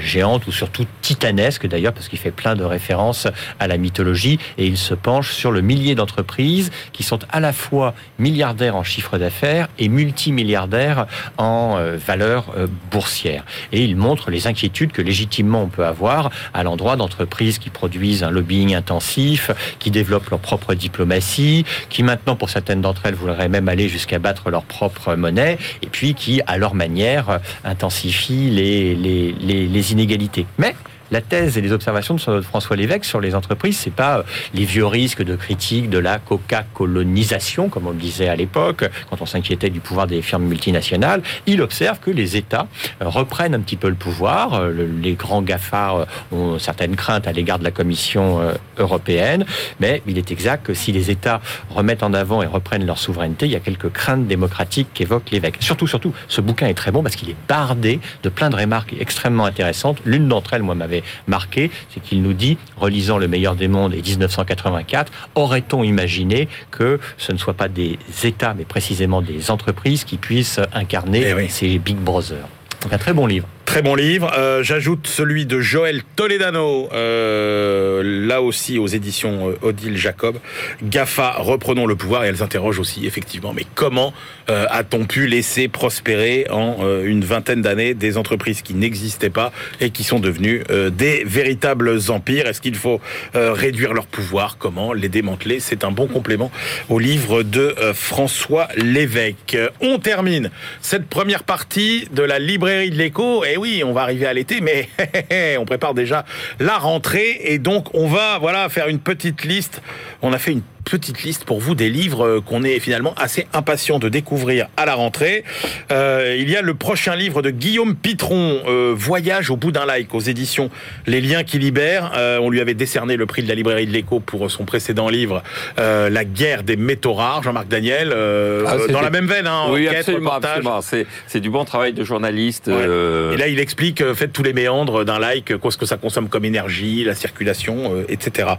géantes 0.04 0.48
ou 0.48 0.52
surtout 0.52 0.86
titanesques 1.02 1.66
d'ailleurs 1.66 1.94
parce 1.94 2.10
qu'il 2.10 2.20
fait 2.20 2.32
plein 2.32 2.56
de 2.56 2.66
références 2.66 3.28
à 3.58 3.68
la 3.68 3.78
mythologie 3.78 4.38
et 4.58 4.68
il 4.68 4.78
se 4.78 4.96
penche 4.96 5.32
sur 5.32 5.52
le 5.52 5.62
millier 5.62 5.96
d'entreprises 5.96 6.72
qui 6.92 7.04
sont 7.04 7.20
à 7.32 7.40
la 7.40 7.54
fois 7.54 7.94
milliardaires 8.20 8.76
en 8.76 8.84
chiffre 8.84 9.18
d'affaires 9.18 9.70
et 9.80 9.88
multimilliardaires 9.88 11.06
en 11.38 11.80
valeur 11.96 12.54
boursière. 12.92 13.46
Et 13.72 13.84
il 13.84 13.96
montre 13.96 14.30
les 14.30 14.48
inquiétudes 14.48 14.92
que 14.92 15.02
légitimement 15.02 15.62
on 15.62 15.68
peut 15.68 15.86
avoir 15.86 16.32
l'endroit 16.66 16.98
d'entreprises 16.98 17.58
qui 17.58 17.70
produisent 17.70 18.24
un 18.24 18.32
lobbying 18.32 18.76
intensif, 18.76 19.52
qui 19.80 19.90
développent 19.90 20.30
leur 20.30 20.42
propre 20.42 20.74
diplomatie, 20.74 21.64
qui 21.90 22.04
maintenant, 22.04 22.36
pour 22.36 22.50
certaines 22.50 22.82
d'entre 22.82 23.06
elles, 23.06 23.16
voudraient 23.16 23.48
même 23.48 23.70
aller 23.70 23.88
jusqu'à 23.88 24.20
battre 24.20 24.50
leur 24.50 24.64
propre 24.64 25.16
monnaie, 25.16 25.58
et 25.82 25.88
puis 25.88 26.14
qui, 26.14 26.42
à 26.48 26.58
leur 26.58 26.76
manière, 26.76 27.40
intensifient 27.64 28.50
les, 28.50 28.96
les, 28.96 29.32
les, 29.32 29.68
les 29.68 29.92
inégalités. 29.94 30.46
Mais 30.58 30.76
la 31.16 31.22
thèse 31.22 31.58
et 31.58 31.62
les 31.62 31.72
observations 31.72 32.16
de 32.16 32.42
François 32.42 32.76
Lévesque 32.76 33.06
sur 33.06 33.22
les 33.22 33.36
entreprises, 33.36 33.78
c'est 33.78 33.94
pas 33.94 34.18
euh, 34.18 34.24
les 34.54 34.66
vieux 34.66 34.86
risques 34.86 35.24
de 35.24 35.38
critique 35.38 35.90
de 35.90 35.98
la 35.98 36.20
coca-colonisation, 36.20 37.70
comme 37.70 37.88
on 37.88 37.92
le 37.92 37.96
disait 37.96 38.28
à 38.28 38.36
l'époque, 38.36 38.84
quand 39.10 39.22
on 39.22 39.26
s'inquiétait 39.26 39.70
du 39.70 39.80
pouvoir 39.80 40.08
des 40.08 40.22
firmes 40.22 40.44
multinationales. 40.44 41.22
Il 41.48 41.62
observe 41.62 42.00
que 42.00 42.12
les 42.12 42.36
États 42.36 42.68
euh, 43.02 43.08
reprennent 43.08 43.56
un 43.56 43.62
petit 43.62 43.78
peu 43.78 43.88
le 43.88 43.96
pouvoir. 43.96 44.56
Euh, 44.56 44.86
les 45.02 45.14
grands 45.14 45.42
GAFA 45.42 46.06
ont 46.34 46.60
certaines 46.60 46.98
craintes 46.98 47.28
à 47.28 47.32
l'égard 47.32 47.60
de 47.60 47.64
la 47.64 47.72
Commission 47.72 48.42
européenne, 48.78 49.46
mais 49.80 50.02
il 50.08 50.18
est 50.18 50.32
exact 50.32 50.66
que 50.66 50.74
si 50.74 50.92
les 50.92 51.12
États 51.12 51.40
remettent 51.70 52.04
en 52.04 52.14
avant 52.14 52.42
et 52.44 52.46
reprennent 52.46 52.86
leur 52.86 52.98
souveraineté, 52.98 53.46
il 53.46 53.54
y 53.54 53.56
a 53.56 53.60
quelques 53.62 53.92
craintes 53.92 54.28
démocratiques 54.28 54.90
qu'évoque 54.94 55.32
Lévesque. 55.32 55.58
Surtout, 55.62 55.88
surtout, 55.88 56.14
ce 56.28 56.42
bouquin 56.42 56.68
est 56.68 56.74
très 56.74 56.92
bon 56.92 57.04
parce 57.04 57.16
qu'il 57.16 57.30
est 57.30 57.36
bardé 57.48 58.00
de 58.24 58.30
plein 58.30 58.50
de 58.50 58.58
remarques 58.58 58.94
extrêmement 59.00 59.46
intéressantes. 59.46 60.00
L'une 60.04 60.28
d'entre 60.28 60.54
elles, 60.54 60.64
moi, 60.64 60.76
m'avait 60.76 61.04
marqué, 61.28 61.72
c'est 61.94 62.02
qu'il 62.02 62.22
nous 62.22 62.34
dit, 62.34 62.58
relisant 62.78 63.18
Le 63.18 63.28
meilleur 63.28 63.56
des 63.56 63.68
mondes 63.68 63.94
et 63.94 64.02
1984, 64.02 65.12
aurait-on 65.36 65.84
imaginé 65.84 66.48
que 66.72 67.00
ce 67.18 67.32
ne 67.32 67.38
soit 67.38 67.54
pas 67.54 67.68
des 67.68 67.98
États, 68.24 68.54
mais 68.54 68.66
précisément 68.66 69.22
des 69.22 69.52
entreprises 69.52 70.04
qui 70.04 70.18
puissent 70.18 70.60
incarner 70.74 71.24
eh 71.26 71.50
ces 71.50 71.80
Big 71.80 71.98
Brothers 71.98 72.48
Donc 72.82 72.94
un 72.94 72.98
très 72.98 73.14
bon 73.14 73.26
livre. 73.26 73.48
Très 73.66 73.82
bon 73.82 73.96
livre. 73.96 74.32
Euh, 74.38 74.62
j'ajoute 74.64 75.08
celui 75.08 75.48
de 75.48 75.60
Joël 75.60 76.04
Toledano, 76.16 76.88
euh, 76.94 78.04
là 78.28 78.42
aussi 78.42 78.78
aux 78.78 78.86
éditions 78.86 79.50
euh, 79.50 79.68
Odile 79.68 79.98
Jacob. 79.98 80.38
GAFA, 80.84 81.38
reprenons 81.40 81.88
le 81.88 81.96
pouvoir. 81.96 82.24
Et 82.24 82.28
elles 82.28 82.44
interrogent 82.44 82.80
aussi, 82.80 83.08
effectivement, 83.08 83.54
mais 83.54 83.66
comment 83.74 84.14
a-t-on 84.48 85.06
pu 85.06 85.26
laisser 85.26 85.68
prospérer 85.68 86.46
en 86.52 86.78
une 87.04 87.26
vingtaine 87.26 87.64
d'années 87.64 87.96
des 87.96 88.16
entreprises 88.16 88.62
qui 88.62 88.76
n'existaient 88.76 89.32
pas 89.32 89.52
et 89.82 89.90
qui 89.90 90.04
sont 90.04 90.20
devenues 90.20 90.64
des 90.92 91.24
véritables 91.26 91.98
empires? 92.10 92.46
Est-ce 92.46 92.62
qu'il 92.62 92.76
faut 92.76 93.02
réduire 93.34 93.94
leur 93.94 94.06
pouvoir? 94.06 94.58
Comment 94.60 94.94
les 94.94 95.10
démanteler? 95.10 95.60
C'est 95.60 95.84
un 95.84 95.90
bon 95.90 96.06
complément 96.06 96.52
au 96.90 97.00
livre 97.00 97.42
de 97.42 97.76
François 97.96 98.68
Lévesque. 98.78 99.58
On 99.82 99.98
termine 99.98 100.52
cette 100.80 101.08
première 101.08 101.44
partie 101.44 102.08
de 102.12 102.22
la 102.22 102.38
librairie 102.38 102.92
de 102.92 102.98
l'écho. 102.98 103.44
Et 103.46 103.55
oui, 103.58 103.84
on 103.86 103.94
va 103.94 104.02
arriver 104.02 104.26
à 104.26 104.34
l'été, 104.34 104.62
mais 104.62 104.90
on 105.58 105.66
prépare 105.66 105.94
déjà 105.94 106.26
la 106.60 106.78
rentrée 106.78 107.40
et 107.44 107.60
donc 107.60 107.94
on 107.94 108.08
va 108.08 108.38
voilà 108.40 108.70
faire 108.70 108.88
une 108.88 109.00
petite 109.00 109.44
liste. 109.44 109.82
On 110.22 110.34
a 110.34 110.38
fait 110.38 110.52
une 110.52 110.62
petite 110.86 111.24
liste 111.24 111.44
pour 111.44 111.60
vous 111.60 111.76
des 111.76 111.90
livres 111.90 112.26
euh, 112.26 112.42
qu'on 112.42 112.64
est 112.64 112.80
finalement 112.80 113.14
assez 113.18 113.48
impatient 113.54 114.00
de 114.00 114.08
découvrir 114.08 114.68
à 114.78 114.86
la 114.86 114.94
rentrée. 114.94 115.44
Euh, 115.92 116.38
il 116.40 116.50
y 116.50 116.56
a 116.56 116.62
le 116.62 116.76
prochain 116.76 117.16
livre 117.16 117.42
de 117.42 117.50
Guillaume 117.50 117.96
Pitron, 117.96 118.62
euh, 118.68 118.94
Voyage 118.96 119.50
au 119.50 119.58
bout 119.58 119.72
d'un 119.72 119.86
like, 119.86 120.14
aux 120.14 120.20
éditions 120.20 120.70
Les 121.08 121.20
Liens 121.20 121.44
qui 121.44 121.60
libèrent. 121.60 122.12
on 122.42 122.50
lui 122.50 122.62
avait 122.62 122.76
décerné 122.76 123.18
le 123.18 123.26
prix 123.26 123.42
de 123.42 123.48
la 123.48 123.56
librairie 123.56 123.88
de 123.88 123.92
l'écho 123.92 124.20
pour 124.20 124.50
son 124.52 124.66
précédent 124.66 125.10
livre, 125.10 125.42
La 125.78 126.24
guerre 126.24 126.64
des 126.64 126.76
métaux 126.76 127.14
rares, 127.14 127.42
Jean-Marc 127.42 127.68
Daniel, 127.68 128.14
ah, 128.14 128.78
dans 128.90 129.02
la 129.02 129.10
même 129.10 129.26
veine. 129.26 129.48
Hein, 129.48 129.66
oui, 129.70 129.88
absolument, 129.88 130.34
absolument. 130.34 130.82
C'est 130.82 131.40
du 131.40 131.50
bon 131.50 131.66
travail 131.66 131.94
de 131.94 132.04
journaliste. 132.04 132.68
Et 132.68 133.38
là, 133.38 133.48
il 133.48 133.60
explique, 133.60 134.04
faites 134.14 134.32
tous 134.32 134.44
les 134.44 134.54
méandres 134.54 135.04
d'un 135.04 135.20
like, 135.20 135.58
quoi 135.58 135.72
ce 135.72 135.78
que 135.78 135.86
ça 135.86 135.98
consomme 135.98 136.30
comme 136.30 136.46
énergie, 136.46 137.04
la 137.04 137.16
circulation, 137.16 138.04
etc. 138.08 138.50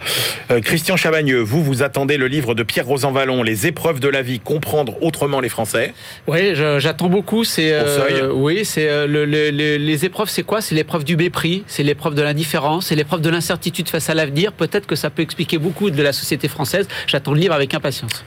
Christian 0.63 0.97
Chavagneux, 0.97 1.41
vous, 1.41 1.63
vous 1.63 1.83
attendez 1.83 2.16
le 2.19 2.27
livre 2.27 2.55
de 2.55 2.63
Pierre 2.63 2.87
Rosanvallon, 2.87 3.43
Les 3.43 3.67
épreuves 3.67 4.01
de 4.01 4.09
la 4.09 4.23
vie, 4.23 4.41
comprendre 4.41 5.03
autrement 5.03 5.41
les 5.41 5.49
Français. 5.49 5.95
Oui, 6.27 6.55
j'attends 6.55 7.09
beaucoup. 7.09 7.45
C'est 7.45 7.73
euh, 7.73 8.31
oui, 8.33 8.65
c'est 8.65 8.89
euh, 8.89 9.07
les 9.07 10.05
épreuves, 10.05 10.29
c'est 10.29 10.43
quoi? 10.43 10.61
C'est 10.61 10.75
l'épreuve 10.75 11.05
du 11.05 11.17
mépris, 11.17 11.65
c'est 11.67 11.83
l'épreuve 11.83 12.15
de 12.15 12.23
l'indifférence, 12.23 12.87
c'est 12.87 12.95
l'épreuve 12.95 13.21
de 13.21 13.31
l'incertitude 13.31 13.89
face 13.89 14.11
à 14.11 14.15
l'avenir. 14.15 14.53
Peut-être 14.53 14.87
que 14.87 14.97
ça 14.97 15.11
peut 15.11 15.23
expliquer 15.23 15.59
beaucoup 15.59 15.91
de 15.91 16.03
la 16.03 16.13
société 16.13 16.49
française. 16.49 16.89
J'attends 17.07 17.33
le 17.33 17.41
livre 17.41 17.55
avec 17.55 17.75
impatience. 17.75 18.25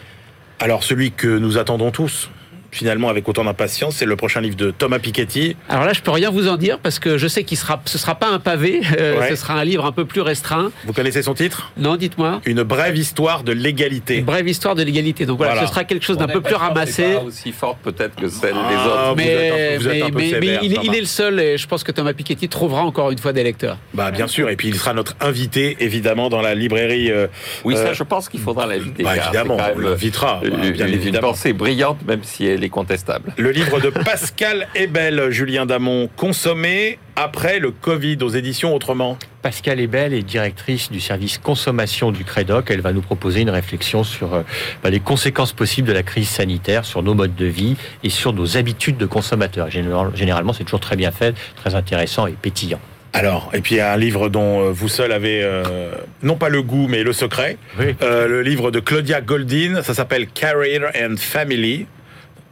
Alors 0.60 0.84
celui 0.84 1.12
que 1.12 1.28
nous 1.28 1.58
attendons 1.58 1.92
tous, 1.92 2.30
finalement 2.72 3.10
avec 3.10 3.28
autant 3.28 3.44
d'impatience. 3.44 3.96
C'est 3.98 4.06
le 4.06 4.16
prochain 4.16 4.42
livre 4.42 4.56
de 4.56 4.72
Thomas 4.72 5.00
Piketty. 5.00 5.56
Alors 5.70 5.86
là, 5.86 5.94
je 5.94 6.02
peux 6.02 6.12
rien 6.12 6.30
vous 6.30 6.48
en 6.48 6.58
dire 6.58 6.80
parce 6.80 7.00
que 7.00 7.18
je 7.18 7.28
sais 7.28 7.44
qu'il 7.44 7.58
sera, 7.58 7.82
ce 7.86 7.98
sera 7.98 8.16
pas 8.16 8.30
un 8.30 8.40
pavé, 8.40 8.82
euh, 9.00 9.28
ce 9.30 9.36
sera 9.36 9.56
un 9.56 9.64
livre 9.64 9.86
un 9.86 9.92
peu 9.92 10.06
plus 10.06 10.22
restreint. 10.22 10.72
Vous 10.86 10.94
connaissez 10.94 11.24
son 11.24 11.34
titre? 11.34 11.72
Non, 11.78 11.96
dites-moi. 11.96 12.42
Une 12.46 12.64
brève 12.64 12.98
histoire 12.98 13.44
de 13.44 13.52
l'égalité. 13.52 14.18
Une 14.18 14.26
brève 14.26 14.48
histoire 14.48 14.76
de 14.76 14.84
l'égalité. 14.84 15.26
Donc 15.26 15.38
voilà, 15.38 15.62
ce 15.62 15.68
sera 15.68 15.84
quelque 15.84 16.06
chose 16.06 16.18
d'un 16.18 16.28
peu 16.28 16.42
plus 16.42 16.56
ramassé. 16.56 17.14
Pas 17.14 17.24
aussi 17.24 17.52
forte 17.52 17.80
peut-être 17.84 18.16
que 18.16 18.28
celle 18.28 18.54
des 18.54 18.76
autres. 18.76 19.16
Mais, 19.16 19.78
il, 20.62 20.96
est 20.96 21.00
le 21.00 21.06
seul 21.06 21.40
et 21.40 21.58
je 21.58 21.68
pense 21.68 21.84
que 21.84 21.92
Thomas 21.92 22.14
Piketty 22.14 22.50
trouvera 22.50 22.82
encore 22.82 23.12
une 23.12 23.18
fois 23.18 23.34
des 23.34 23.44
lecteurs. 23.44 23.78
Bah 23.94 24.12
bien 24.12 24.28
sûr, 24.28 24.50
et 24.50 24.56
puis 24.56 24.68
il 24.68 24.76
sera 24.76 24.94
notre 24.94 25.16
invité 25.22 25.78
évidemment 25.80 26.30
dans 26.30 26.42
la 26.42 26.56
librairie. 26.56 27.12
Euh, 27.12 27.28
oui, 27.64 27.76
ça, 27.76 27.88
euh, 27.88 27.94
je 27.94 28.04
pense 28.04 28.30
qu'il 28.30 28.40
faudra 28.40 28.66
l'inviter. 28.66 29.04
Bah, 29.04 29.18
évidemment, 29.18 29.58
on 29.76 29.80
l'invitera. 29.80 30.42
Bien 30.44 30.88
évidemment. 30.88 31.28
Une 31.28 31.34
pensée 31.34 31.54
brillante, 31.54 32.06
même 32.08 32.24
si 32.24 32.46
elle 32.46 32.59
est 32.64 32.70
contestable. 32.70 33.34
Le 33.38 33.52
livre 33.52 33.80
de 33.80 33.90
Pascal 33.90 34.68
Ebel, 34.76 35.30
Julien 35.32 35.66
Damon, 35.66 36.10
consommé 36.16 37.00
après 37.16 37.60
le 37.60 37.72
Covid 37.72 38.18
aux 38.22 38.30
éditions 38.30 38.74
Autrement. 38.74 39.18
Pascal 39.42 39.80
Ebel 39.80 40.14
est 40.14 40.24
directrice 40.24 40.92
du 40.92 41.00
service 41.00 41.38
consommation 41.38 42.12
du 42.12 42.24
Crédoc. 42.24 42.70
Elle 42.70 42.82
va 42.82 42.94
nous 42.94 43.02
proposer 43.02 43.42
une 43.42 43.50
réflexion 43.50 44.04
sur 44.04 44.34
euh, 44.34 44.42
bah, 44.84 44.90
les 44.90 45.00
conséquences 45.00 45.54
possibles 45.54 45.88
de 45.88 45.94
la 45.94 46.04
crise 46.04 46.30
sanitaire 46.30 46.86
sur 46.86 47.04
nos 47.04 47.14
modes 47.14 47.36
de 47.36 47.46
vie 47.46 47.76
et 48.04 48.10
sur 48.10 48.34
nos 48.34 48.58
habitudes 48.58 48.98
de 48.98 49.06
consommateurs. 49.06 49.70
Généralement, 49.70 50.54
c'est 50.54 50.64
toujours 50.64 50.80
très 50.80 50.96
bien 50.96 51.12
fait, 51.12 51.36
très 51.56 51.76
intéressant 51.76 52.28
et 52.28 52.34
pétillant. 52.34 52.80
Alors, 53.14 53.50
et 53.54 53.62
puis 53.62 53.80
un 53.80 53.98
livre 53.98 54.30
dont 54.30 54.62
euh, 54.62 54.72
vous 54.72 54.88
seul 54.88 55.12
avez, 55.12 55.42
euh, 55.44 55.92
non 56.22 56.36
pas 56.36 56.50
le 56.50 56.62
goût, 56.62 56.88
mais 56.88 57.04
le 57.04 57.14
secret. 57.14 57.58
Euh, 58.02 58.28
le 58.28 58.42
livre 58.42 58.72
de 58.72 58.80
Claudia 58.80 59.22
Goldin, 59.22 59.82
ça 59.82 59.94
s'appelle 59.94 60.28
Career 60.28 60.92
and 60.96 61.16
Family. 61.18 61.88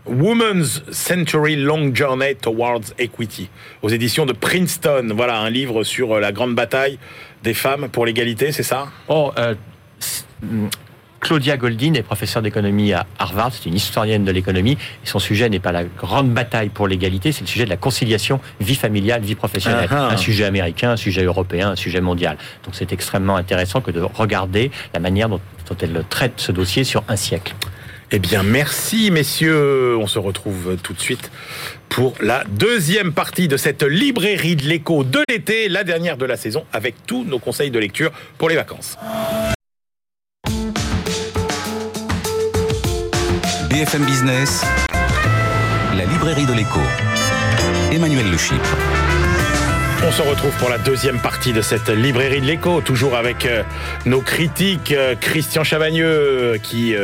Woman's 0.07 0.83
Century 0.91 1.55
Long 1.55 1.93
Journey 1.93 2.35
Towards 2.35 2.93
Equity, 2.97 3.49
aux 3.81 3.89
éditions 3.89 4.25
de 4.25 4.33
Princeton. 4.33 5.09
Voilà, 5.15 5.39
un 5.39 5.49
livre 5.49 5.83
sur 5.83 6.19
la 6.19 6.31
grande 6.31 6.55
bataille 6.55 6.97
des 7.43 7.53
femmes 7.53 7.89
pour 7.89 8.05
l'égalité, 8.05 8.51
c'est 8.51 8.63
ça? 8.63 8.87
Oh, 9.07 9.31
Claudia 11.19 11.57
Goldin 11.57 11.95
est 11.95 12.03
professeure 12.03 12.41
d'économie 12.41 12.93
à 12.93 13.05
Harvard, 13.17 13.51
c'est 13.51 13.67
une 13.67 13.75
historienne 13.75 14.23
de 14.23 14.31
l'économie, 14.31 14.73
et 14.73 15.05
son 15.05 15.19
sujet 15.19 15.49
n'est 15.49 15.59
pas 15.59 15.71
la 15.71 15.83
grande 15.83 16.29
bataille 16.29 16.69
pour 16.69 16.87
l'égalité, 16.87 17.31
c'est 17.31 17.41
le 17.41 17.47
sujet 17.47 17.65
de 17.65 17.69
la 17.69 17.77
conciliation 17.77 18.39
vie 18.61 18.75
familiale, 18.75 19.21
vie 19.21 19.35
professionnelle. 19.35 19.89
Ah, 19.91 20.09
ah. 20.09 20.13
Un 20.13 20.17
sujet 20.17 20.45
américain, 20.45 20.91
un 20.91 20.97
sujet 20.97 21.23
européen, 21.23 21.71
un 21.71 21.75
sujet 21.75 22.01
mondial. 22.01 22.37
Donc 22.63 22.75
c'est 22.75 22.93
extrêmement 22.93 23.35
intéressant 23.35 23.81
que 23.81 23.91
de 23.91 24.01
regarder 24.01 24.71
la 24.93 24.99
manière 24.99 25.27
dont, 25.27 25.41
elle 25.81 26.03
traite 26.07 26.33
ce 26.37 26.51
dossier 26.51 26.83
sur 26.83 27.03
un 27.09 27.15
siècle. 27.15 27.55
Eh 28.09 28.19
bien, 28.19 28.41
merci 28.41 29.11
messieurs. 29.11 29.97
On 29.97 30.07
se 30.07 30.17
retrouve 30.17 30.77
tout 30.81 30.93
de 30.93 30.99
suite 30.99 31.29
pour 31.89 32.13
la 32.21 32.45
deuxième 32.45 33.11
partie 33.11 33.49
de 33.49 33.57
cette 33.57 33.83
librairie 33.83 34.55
de 34.55 34.63
l'écho 34.63 35.03
de 35.03 35.19
l'été, 35.27 35.67
la 35.67 35.83
dernière 35.83 36.15
de 36.15 36.25
la 36.25 36.37
saison, 36.37 36.65
avec 36.71 36.95
tous 37.05 37.25
nos 37.25 37.39
conseils 37.39 37.71
de 37.71 37.79
lecture 37.79 38.11
pour 38.37 38.47
les 38.47 38.55
vacances. 38.55 38.97
BFM 43.69 44.05
Business, 44.05 44.63
la 45.97 46.05
librairie 46.05 46.45
de 46.45 46.53
l'écho. 46.53 46.79
Emmanuel 47.91 48.31
Le 48.31 48.37
on 50.07 50.11
se 50.11 50.21
retrouve 50.21 50.55
pour 50.57 50.69
la 50.69 50.77
deuxième 50.77 51.19
partie 51.19 51.51
de 51.51 51.61
cette 51.61 51.89
librairie 51.89 52.39
de 52.39 52.45
l'écho, 52.45 52.79
toujours 52.79 53.17
avec 53.17 53.45
euh, 53.45 53.63
nos 54.05 54.21
critiques. 54.21 54.93
Euh, 54.93 55.15
Christian 55.19 55.65
Chavagneux, 55.65 56.05
euh, 56.05 56.57
qui 56.57 56.95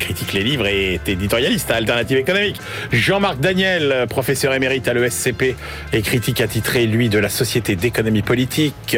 critique 0.00 0.32
les 0.32 0.42
livres 0.42 0.66
et 0.66 0.94
est 0.94 1.08
éditorialiste 1.08 1.70
à 1.70 1.76
Alternative 1.76 2.16
économique. 2.16 2.56
Jean-Marc 2.90 3.38
Daniel, 3.38 4.06
professeur 4.08 4.54
émérite 4.54 4.88
à 4.88 4.94
l'ESCP 4.94 5.54
et 5.92 6.02
critique 6.02 6.40
attitré, 6.40 6.86
lui, 6.86 7.08
de 7.08 7.18
la 7.18 7.28
Société 7.28 7.76
d'économie 7.76 8.22
politique. 8.22 8.96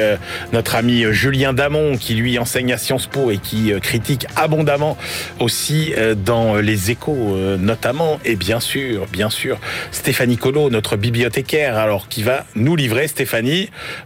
Notre 0.53 0.77
ami 0.77 1.05
Julien 1.11 1.53
Damon, 1.53 1.96
qui 1.99 2.14
lui 2.14 2.38
enseigne 2.38 2.73
à 2.73 2.79
Sciences 2.79 3.07
Po 3.07 3.31
et 3.31 3.38
qui 3.38 3.73
critique 3.83 4.27
abondamment 4.37 4.96
aussi 5.38 5.92
dans 6.25 6.57
les 6.57 6.90
échos, 6.90 7.37
notamment. 7.59 8.20
Et 8.25 8.37
bien 8.37 8.61
sûr, 8.61 9.07
bien 9.07 9.31
sûr, 9.31 9.59
Stéphanie 9.92 10.37
Collot, 10.38 10.70
notre 10.70 10.96
bibliothécaire, 10.96 11.77
alors 11.77 12.09
qui 12.09 12.23
va 12.23 12.46
nous 12.55 12.77
livrer, 12.77 13.09
Stéphanie, 13.09 13.50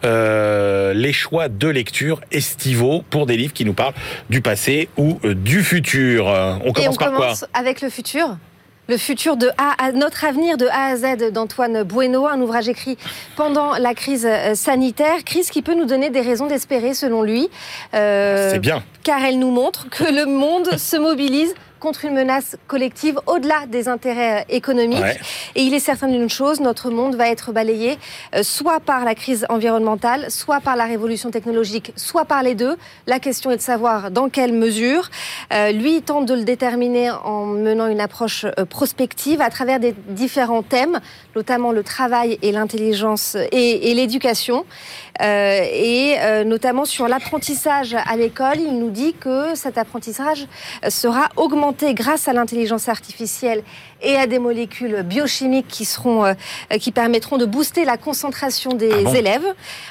euh, 0.05 0.95
les 0.95 1.13
choix 1.13 1.49
de 1.49 1.69
lecture 1.69 2.21
estivaux 2.31 3.03
pour 3.11 3.27
des 3.27 3.37
livres 3.37 3.53
qui 3.53 3.65
nous 3.65 3.75
parlent 3.75 3.95
du 4.31 4.41
passé 4.41 4.89
ou 4.97 5.19
euh, 5.25 5.35
du 5.35 5.63
futur. 5.63 6.27
On 6.65 6.73
commence 6.73 6.97
par 6.97 7.13
quoi 7.13 7.33
Avec 7.53 7.81
le 7.81 7.91
futur. 7.91 8.37
Le 8.87 8.99
futur 8.99 9.39
de 9.39 9.49
A 9.57 9.83
à 9.83 9.93
notre 9.93 10.27
avenir 10.27 10.59
de 10.59 10.67
A 10.67 10.93
à 10.93 10.97
Z 10.97 11.33
d'Antoine 11.33 11.85
Bueno, 11.85 12.27
un 12.27 12.39
ouvrage 12.43 12.69
écrit 12.69 12.99
pendant 13.35 13.79
la 13.79 13.95
crise 13.95 14.27
euh, 14.29 14.55
sanitaire, 14.55 15.25
crise 15.25 15.49
qui 15.49 15.63
peut 15.63 15.75
nous 15.75 15.87
donner 15.87 16.11
des 16.11 16.21
raisons 16.21 16.47
d'espérer 16.49 16.93
selon 16.93 17.23
lui. 17.23 17.49
C'est 17.93 18.59
bien. 18.59 18.83
Car 19.03 19.25
elle 19.25 19.39
nous 19.39 19.51
montre 19.51 19.89
que 19.89 20.05
le 20.05 20.27
monde 20.27 20.77
se 20.77 20.99
mobilise 20.99 21.55
contre 21.85 22.07
une 22.07 22.15
menace 22.15 22.57
collective 22.67 23.21
au-delà 23.27 23.67
des 23.67 23.89
intérêts 23.89 24.41
euh, 24.41 24.45
économiques. 24.49 25.21
Et 25.55 25.61
il 25.65 25.75
est 25.75 25.81
certain 25.81 26.09
d'une 26.09 26.31
chose, 26.31 26.61
notre 26.61 26.89
monde 26.89 27.15
va 27.15 27.29
être 27.29 27.53
balayé 27.53 27.99
euh, 28.35 28.43
soit 28.43 28.81
par 28.81 29.05
la 29.05 29.15
crise 29.15 29.45
environnementale, 29.51 30.31
soit 30.31 30.63
par 30.63 30.77
la 30.77 30.87
révolution 30.87 31.31
technologique, 31.31 31.93
soit 31.95 32.25
par 32.25 32.43
les 32.43 32.55
deux. 32.55 32.77
La 33.07 33.19
question 33.19 33.51
est 33.51 33.59
de 33.59 33.61
savoir 33.61 34.11
dans 34.11 34.31
quelle 34.31 34.55
mesure. 34.55 35.11
Euh, 35.53 35.73
lui, 35.73 35.97
il 35.97 36.03
tente 36.03 36.25
de 36.25 36.33
le 36.33 36.45
déterminer 36.45 37.11
en 37.11 37.45
menant 37.45 37.89
une 37.89 38.01
approche 38.01 38.47
prospective 38.71 39.43
à 39.43 39.51
travers 39.51 39.79
des 39.79 39.95
différents 40.09 40.63
thèmes, 40.63 41.01
notamment 41.37 41.73
le 41.73 41.83
travail 41.83 42.39
et 42.43 42.53
l'intelligence 42.53 43.37
et, 43.53 43.91
et 43.91 43.95
l'éducation. 43.95 44.65
et 45.21 46.17
notamment 46.45 46.85
sur 46.85 47.07
l'apprentissage 47.09 47.95
à 47.95 48.17
l'école, 48.17 48.59
il 48.59 48.79
nous 48.79 48.91
dit 48.91 49.15
que 49.15 49.55
cet 49.55 49.79
apprentissage 49.79 50.47
sera 50.89 51.29
augmenté 51.37 51.95
grâce 51.95 52.29
à 52.29 52.33
l'intelligence 52.33 52.89
artificielle 52.89 53.63
et 54.05 54.17
à 54.17 54.27
des 54.27 54.39
molécules 54.39 55.03
biochimiques 55.03 55.69
qui, 55.69 55.85
seront, 55.85 56.25
euh, 56.25 56.35
qui 56.79 56.93
permettront 56.93 57.39
de 57.39 57.47
booster 57.47 57.85
la 57.85 57.97
concentration 57.97 58.75
des 58.75 58.93
ah 59.07 59.17
élèves. 59.17 59.47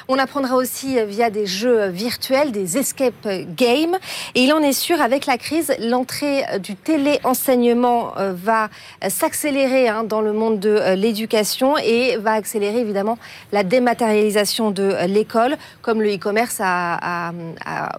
On 0.08 0.18
apprendra 0.18 0.56
aussi 0.56 0.98
euh, 0.98 1.04
via 1.04 1.30
des 1.30 1.46
jeux 1.46 1.88
virtuels, 1.88 2.52
des 2.52 2.78
escape 2.78 3.28
games. 3.56 3.96
Et 4.34 4.42
il 4.42 4.52
en 4.52 4.60
est 4.60 4.72
sûr, 4.72 5.00
avec 5.00 5.26
la 5.26 5.36
crise, 5.36 5.72
l'entrée 5.80 6.44
euh, 6.44 6.58
du 6.58 6.76
téléenseignement 6.76 8.12
va 8.16 8.68
s'accélérer 9.08 9.88
hein, 9.88 10.04
dans 10.04 10.20
le 10.20 10.32
monde 10.32 10.60
de 10.60 10.94
l'éducation 10.94 11.33
et 11.82 12.16
va 12.16 12.32
accélérer 12.32 12.78
évidemment 12.78 13.18
la 13.52 13.62
dématérialisation 13.62 14.70
de 14.70 14.94
l'école, 15.06 15.56
comme 15.82 16.02
le 16.02 16.14
e-commerce 16.14 16.58
a, 16.60 17.32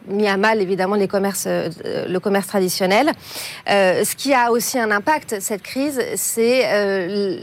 mis 0.07 0.27
à 0.27 0.37
mal 0.37 0.61
évidemment 0.61 0.95
les 0.95 1.07
commerces, 1.07 1.47
le 1.47 2.17
commerce 2.19 2.47
traditionnel. 2.47 3.11
ce 3.67 4.15
qui 4.15 4.33
a 4.33 4.51
aussi 4.51 4.79
un 4.79 4.91
impact, 4.91 5.39
cette 5.39 5.63
crise, 5.63 5.99
c'est 6.15 6.63
euh, 6.65 7.37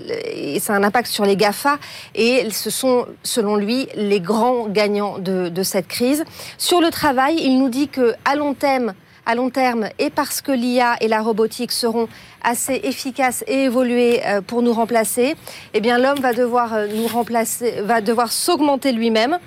un 0.68 0.82
impact 0.82 1.08
sur 1.08 1.24
les 1.24 1.36
GAFA 1.36 1.78
et 2.14 2.48
ce 2.50 2.70
sont, 2.70 3.06
selon 3.22 3.56
lui, 3.56 3.88
les 3.94 4.20
grands 4.20 4.68
gagnants 4.68 5.18
de, 5.18 5.62
cette 5.62 5.88
crise. 5.88 6.24
Sur 6.58 6.80
le 6.80 6.90
travail, 6.90 7.36
il 7.38 7.58
nous 7.58 7.68
dit 7.68 7.88
que 7.88 8.14
à 8.24 8.34
long 8.34 8.54
terme, 8.54 8.94
à 9.26 9.34
long 9.34 9.50
terme, 9.50 9.88
et 9.98 10.10
parce 10.10 10.40
que 10.40 10.52
l'IA 10.52 10.96
et 11.00 11.08
la 11.08 11.22
robotique 11.22 11.72
seront 11.72 12.08
assez 12.42 12.80
efficaces 12.82 13.44
et 13.46 13.64
évoluées 13.64 14.20
euh, 14.26 14.40
pour 14.40 14.62
nous 14.62 14.72
remplacer, 14.72 15.36
eh 15.74 15.80
l'homme 15.80 16.18
va 16.20 16.32
devoir 16.32 16.74
euh, 16.74 16.86
nous 16.88 17.06
remplacer, 17.06 17.82
va 17.82 18.00
devoir 18.00 18.32
s'augmenter 18.32 18.92
lui-même 18.92 19.38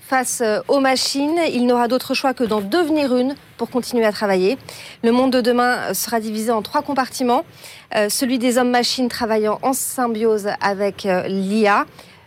face 0.00 0.42
euh, 0.44 0.60
aux 0.68 0.80
machines. 0.80 1.38
Il 1.50 1.66
n'aura 1.66 1.88
d'autre 1.88 2.12
choix 2.12 2.34
que 2.34 2.44
d'en 2.44 2.60
devenir 2.60 3.16
une 3.16 3.34
pour 3.56 3.70
continuer 3.70 4.04
à 4.04 4.12
travailler. 4.12 4.58
Le 5.02 5.12
monde 5.12 5.32
de 5.32 5.40
demain 5.40 5.94
sera 5.94 6.20
divisé 6.20 6.50
en 6.50 6.60
trois 6.62 6.82
compartiments. 6.82 7.44
Celui 8.08 8.38
des 8.38 8.56
hommes-machines 8.56 9.08
travaillant 9.08 9.58
en 9.62 9.74
symbiose 9.74 10.48
avec 10.60 11.06
l'IA 11.26 11.84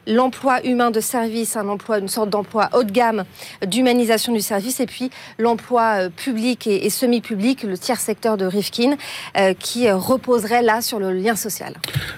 l'emploi 0.07 0.65
humain 0.65 0.91
de 0.91 0.99
service, 0.99 1.55
un 1.57 1.67
emploi, 1.67 1.99
une 1.99 2.07
sorte 2.07 2.29
d'emploi 2.29 2.69
haut 2.73 2.83
de 2.83 2.91
gamme 2.91 3.23
d'humanisation 3.65 4.33
du 4.33 4.41
service, 4.41 4.79
et 4.79 4.85
puis 4.85 5.09
l'emploi 5.39 6.05
euh, 6.05 6.09
public 6.09 6.67
et, 6.67 6.89
semi-public, 6.89 7.63
le 7.63 7.77
tiers 7.77 7.99
secteur 7.99 8.37
de 8.37 8.45
Rifkin, 8.45 8.95
euh, 9.37 9.53
qui 9.57 9.87
euh, 9.87 9.95
reposerait 9.95 10.61
là 10.61 10.81
sur 10.81 10.99
le 10.99 11.11
lien 11.11 11.35
social. 11.35 11.73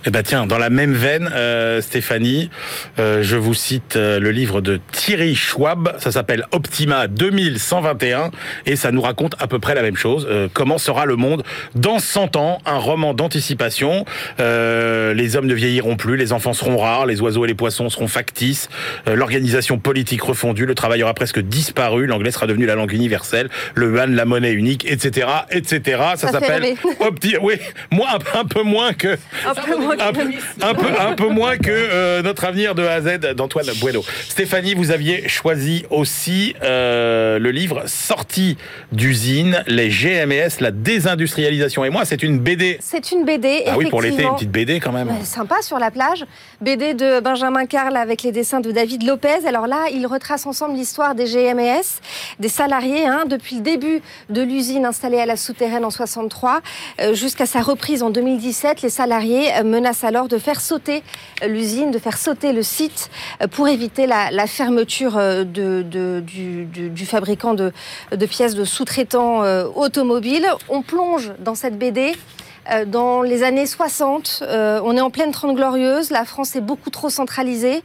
Eh 0.05 0.09
ben 0.09 0.23
tiens, 0.23 0.45
dans 0.45 0.57
la 0.57 0.69
même 0.69 0.93
veine, 0.93 1.29
Stéphanie, 1.81 2.49
je 2.97 3.35
vous 3.35 3.53
cite 3.53 3.95
le 3.95 4.31
livre 4.31 4.61
de 4.61 4.79
Thierry 4.91 5.35
Schwab, 5.35 5.95
ça 5.99 6.11
s'appelle 6.11 6.45
Optima 6.51 7.07
2121, 7.07 8.31
et 8.65 8.75
ça 8.75 8.91
nous 8.91 9.01
raconte 9.01 9.35
à 9.39 9.47
peu 9.47 9.59
près 9.59 9.75
la 9.75 9.81
même 9.81 9.95
chose. 9.95 10.27
comment 10.53 10.77
sera 10.77 11.05
le 11.05 11.15
monde 11.15 11.43
dans 11.75 11.99
100 11.99 12.35
ans? 12.35 12.59
Un 12.65 12.77
roman 12.77 13.13
d'anticipation. 13.13 14.05
les 14.39 15.35
hommes 15.35 15.47
ne 15.47 15.53
vieilliront 15.53 15.97
plus, 15.97 16.17
les 16.17 16.33
enfants 16.33 16.53
seront 16.53 16.77
rares, 16.77 17.05
les 17.05 17.21
oiseaux 17.21 17.45
et 17.45 17.47
les 17.47 17.55
poissons 17.55 17.76
façon 17.77 17.89
seront 17.89 18.07
factices. 18.07 18.69
Euh, 19.07 19.15
l'organisation 19.15 19.77
politique 19.77 20.21
refondue, 20.21 20.65
le 20.65 20.75
travail 20.75 21.03
aura 21.03 21.13
presque 21.13 21.39
disparu. 21.39 22.07
L'anglais 22.07 22.31
sera 22.31 22.47
devenu 22.47 22.65
la 22.65 22.75
langue 22.75 22.91
universelle. 22.91 23.49
Le 23.75 23.91
yuan, 23.91 24.15
la 24.15 24.25
monnaie 24.25 24.51
unique, 24.51 24.85
etc., 24.89 25.27
etc. 25.51 26.01
Ça, 26.15 26.29
s'appelle 26.29 26.75
Oui, 27.41 27.55
moi 27.91 28.07
un, 28.33 28.45
peu 28.45 28.63
moins 28.63 28.93
que 28.93 29.17
un 29.45 29.53
peu 29.53 29.77
moins 29.77 29.95
que, 29.95 30.03
un, 30.61 31.13
peu, 31.13 31.27
moins 31.27 31.57
que 31.57 31.69
euh, 31.69 32.21
notre 32.21 32.45
avenir 32.45 32.73
de 32.73 32.83
A 32.83 32.93
à 32.93 33.01
Z 33.01 33.19
d'Antoine 33.35 33.67
Bueno. 33.79 34.03
Stéphanie, 34.27 34.73
vous 34.73 34.91
aviez 34.91 35.27
choisi 35.27 35.85
aussi 35.89 36.55
euh, 36.63 37.37
le 37.39 37.51
livre 37.51 37.83
Sortie 37.85 38.57
d'usine, 38.91 39.63
les 39.67 39.89
GMS, 39.89 40.61
la 40.61 40.71
désindustrialisation. 40.71 41.85
Et 41.85 41.89
moi, 41.89 42.05
c'est 42.05 42.23
une 42.23 42.39
BD. 42.39 42.77
C'est 42.81 43.11
une 43.11 43.25
BD. 43.25 43.63
Ah 43.67 43.77
oui, 43.77 43.89
pour 43.89 44.01
l'été, 44.01 44.23
une 44.23 44.33
petite 44.33 44.51
BD 44.51 44.79
quand 44.79 44.91
même. 44.91 45.09
sympa 45.23 45.61
sur 45.61 45.77
la 45.79 45.91
plage. 45.91 46.25
BD 46.61 46.93
de 46.93 47.19
Benjamin 47.19 47.66
Carl 47.67 47.95
avec 47.95 48.23
les 48.23 48.31
dessins 48.31 48.59
de 48.59 48.71
David 48.71 49.03
Lopez. 49.03 49.45
Alors 49.45 49.67
là, 49.67 49.85
il 49.93 50.07
retrace 50.07 50.45
ensemble 50.45 50.75
l'histoire 50.75 51.13
des 51.13 51.25
GMS, 51.25 52.01
des 52.39 52.49
salariés, 52.49 53.05
hein, 53.05 53.25
depuis 53.27 53.57
le 53.57 53.61
début 53.61 54.01
de 54.29 54.41
l'usine 54.41 54.85
installée 54.85 55.19
à 55.19 55.25
la 55.25 55.35
souterraine 55.35 55.85
en 55.85 55.89
63 55.89 56.61
euh, 56.99 57.13
jusqu'à 57.13 57.45
sa 57.45 57.61
reprise 57.61 58.03
en 58.03 58.09
2017. 58.09 58.81
Les 58.81 58.89
salariés 58.89 59.53
euh, 59.55 59.63
menacent 59.63 60.03
alors 60.03 60.27
de 60.27 60.37
faire 60.37 60.61
sauter 60.61 61.03
euh, 61.43 61.47
l'usine, 61.47 61.91
de 61.91 61.99
faire 61.99 62.17
sauter 62.17 62.53
le 62.53 62.63
site 62.63 63.09
pour 63.51 63.67
éviter 63.67 64.07
la, 64.07 64.47
fermeture 64.47 65.19
du, 65.45 67.05
fabricant 67.05 67.53
de, 67.53 67.71
pièces 68.27 68.55
de 68.55 68.65
sous-traitants 68.65 69.41
automobiles. 69.75 70.47
On 70.69 70.81
plonge 70.81 71.31
dans 71.39 71.55
cette 71.55 71.77
BD 71.77 72.13
euh, 72.13 72.46
dans 72.85 73.21
les 73.21 73.43
années 73.43 73.65
60, 73.65 74.43
euh, 74.43 74.81
on 74.83 74.95
est 74.97 75.01
en 75.01 75.09
pleine 75.09 75.31
Trente 75.31 75.55
Glorieuse, 75.55 76.09
la 76.11 76.25
France 76.25 76.55
est 76.55 76.61
beaucoup 76.61 76.89
trop 76.89 77.09
centralisée. 77.09 77.81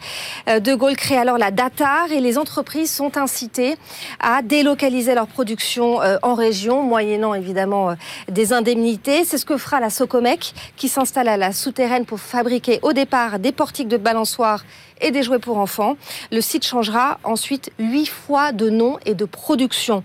Euh, 0.48 0.60
de 0.60 0.74
Gaulle 0.74 0.96
crée 0.96 1.16
alors 1.16 1.38
la 1.38 1.50
DATAR 1.50 2.10
et 2.10 2.20
les 2.20 2.38
entreprises 2.38 2.92
sont 2.92 3.16
incitées 3.16 3.76
à 4.20 4.42
délocaliser 4.42 5.14
leur 5.14 5.26
production 5.26 6.00
en 6.22 6.34
région, 6.34 6.82
moyennant 6.82 7.34
évidemment 7.34 7.94
des 8.28 8.52
indemnités. 8.52 9.24
C'est 9.24 9.38
ce 9.38 9.44
que 9.44 9.56
fera 9.56 9.80
la 9.80 9.90
Socomec, 9.90 10.54
qui 10.76 10.88
s'installe 10.88 11.28
à 11.28 11.36
la 11.36 11.52
souterraine 11.52 12.04
pour 12.04 12.20
fabriquer 12.20 12.78
au 12.82 12.92
départ 12.92 13.38
des 13.38 13.52
portiques 13.52 13.88
de 13.88 13.96
balançoires 13.96 14.64
et 15.02 15.10
des 15.10 15.22
jouets 15.22 15.38
pour 15.38 15.58
enfants. 15.58 15.96
Le 16.30 16.40
site 16.40 16.64
changera 16.64 17.18
ensuite 17.24 17.70
huit 17.78 18.06
fois 18.06 18.52
de 18.52 18.70
nom 18.70 18.98
et 19.04 19.14
de 19.14 19.24
production. 19.24 20.02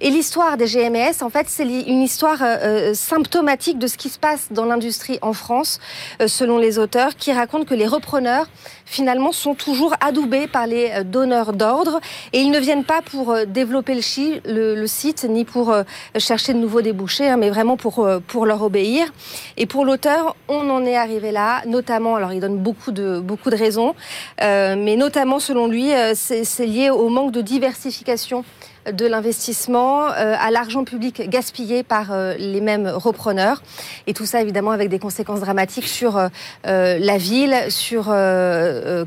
Et 0.00 0.10
l'histoire 0.10 0.56
des 0.56 0.66
GMS, 0.66 1.22
en 1.22 1.30
fait, 1.30 1.46
c'est 1.48 1.64
une 1.64 2.02
histoire 2.02 2.42
euh, 2.42 2.56
euh, 2.90 2.94
symptomatique 2.94 3.78
de 3.78 3.86
ce 3.86 3.96
qui 3.96 4.08
se 4.08 4.18
passe 4.18 4.48
dans 4.50 4.64
l'industrie 4.64 5.18
en 5.22 5.32
France, 5.32 5.80
euh, 6.20 6.28
selon 6.28 6.58
les 6.58 6.78
auteurs, 6.78 7.16
qui 7.16 7.32
racontent 7.32 7.64
que 7.64 7.74
les 7.74 7.86
repreneurs, 7.86 8.46
finalement, 8.86 9.32
sont 9.32 9.54
toujours 9.54 9.94
adoubés 10.00 10.46
par 10.46 10.66
les 10.66 11.04
donneurs 11.04 11.52
d'ordre 11.52 12.00
et 12.32 12.40
ils 12.40 12.50
ne 12.50 12.58
viennent 12.58 12.84
pas 12.84 13.02
pour 13.02 13.36
développer 13.46 13.94
le, 13.94 14.86
site 14.86 15.26
ni 15.28 15.44
pour 15.44 15.74
chercher 16.16 16.54
de 16.54 16.58
nouveaux 16.58 16.80
débouchés, 16.80 17.28
hein, 17.28 17.36
mais 17.36 17.50
vraiment 17.50 17.76
pour, 17.76 18.08
pour 18.26 18.46
leur 18.46 18.62
obéir. 18.62 19.12
Et 19.56 19.66
pour 19.66 19.84
l'auteur, 19.84 20.36
on 20.48 20.70
en 20.70 20.84
est 20.84 20.96
arrivé 20.96 21.32
là, 21.32 21.62
notamment, 21.66 22.16
alors 22.16 22.32
il 22.32 22.40
donne 22.40 22.58
beaucoup 22.58 22.92
de, 22.92 23.20
beaucoup 23.20 23.50
de 23.50 23.56
raisons, 23.56 23.94
mais 24.40 24.96
notamment, 24.96 25.40
selon 25.40 25.66
lui, 25.66 25.90
c'est 26.14 26.66
lié 26.66 26.90
au 26.90 27.08
manque 27.08 27.32
de 27.32 27.42
diversification 27.42 28.44
de 28.92 29.06
l'investissement 29.06 30.08
euh, 30.08 30.34
à 30.38 30.50
l'argent 30.50 30.84
public 30.84 31.28
gaspillé 31.28 31.82
par 31.82 32.12
euh, 32.12 32.34
les 32.38 32.60
mêmes 32.60 32.86
repreneurs. 32.88 33.62
Et 34.06 34.14
tout 34.14 34.26
ça, 34.26 34.40
évidemment, 34.40 34.70
avec 34.70 34.88
des 34.88 34.98
conséquences 34.98 35.40
dramatiques 35.40 35.88
sur 35.88 36.16
euh, 36.16 36.28
la 36.64 37.18
ville, 37.18 37.54
sur, 37.68 38.04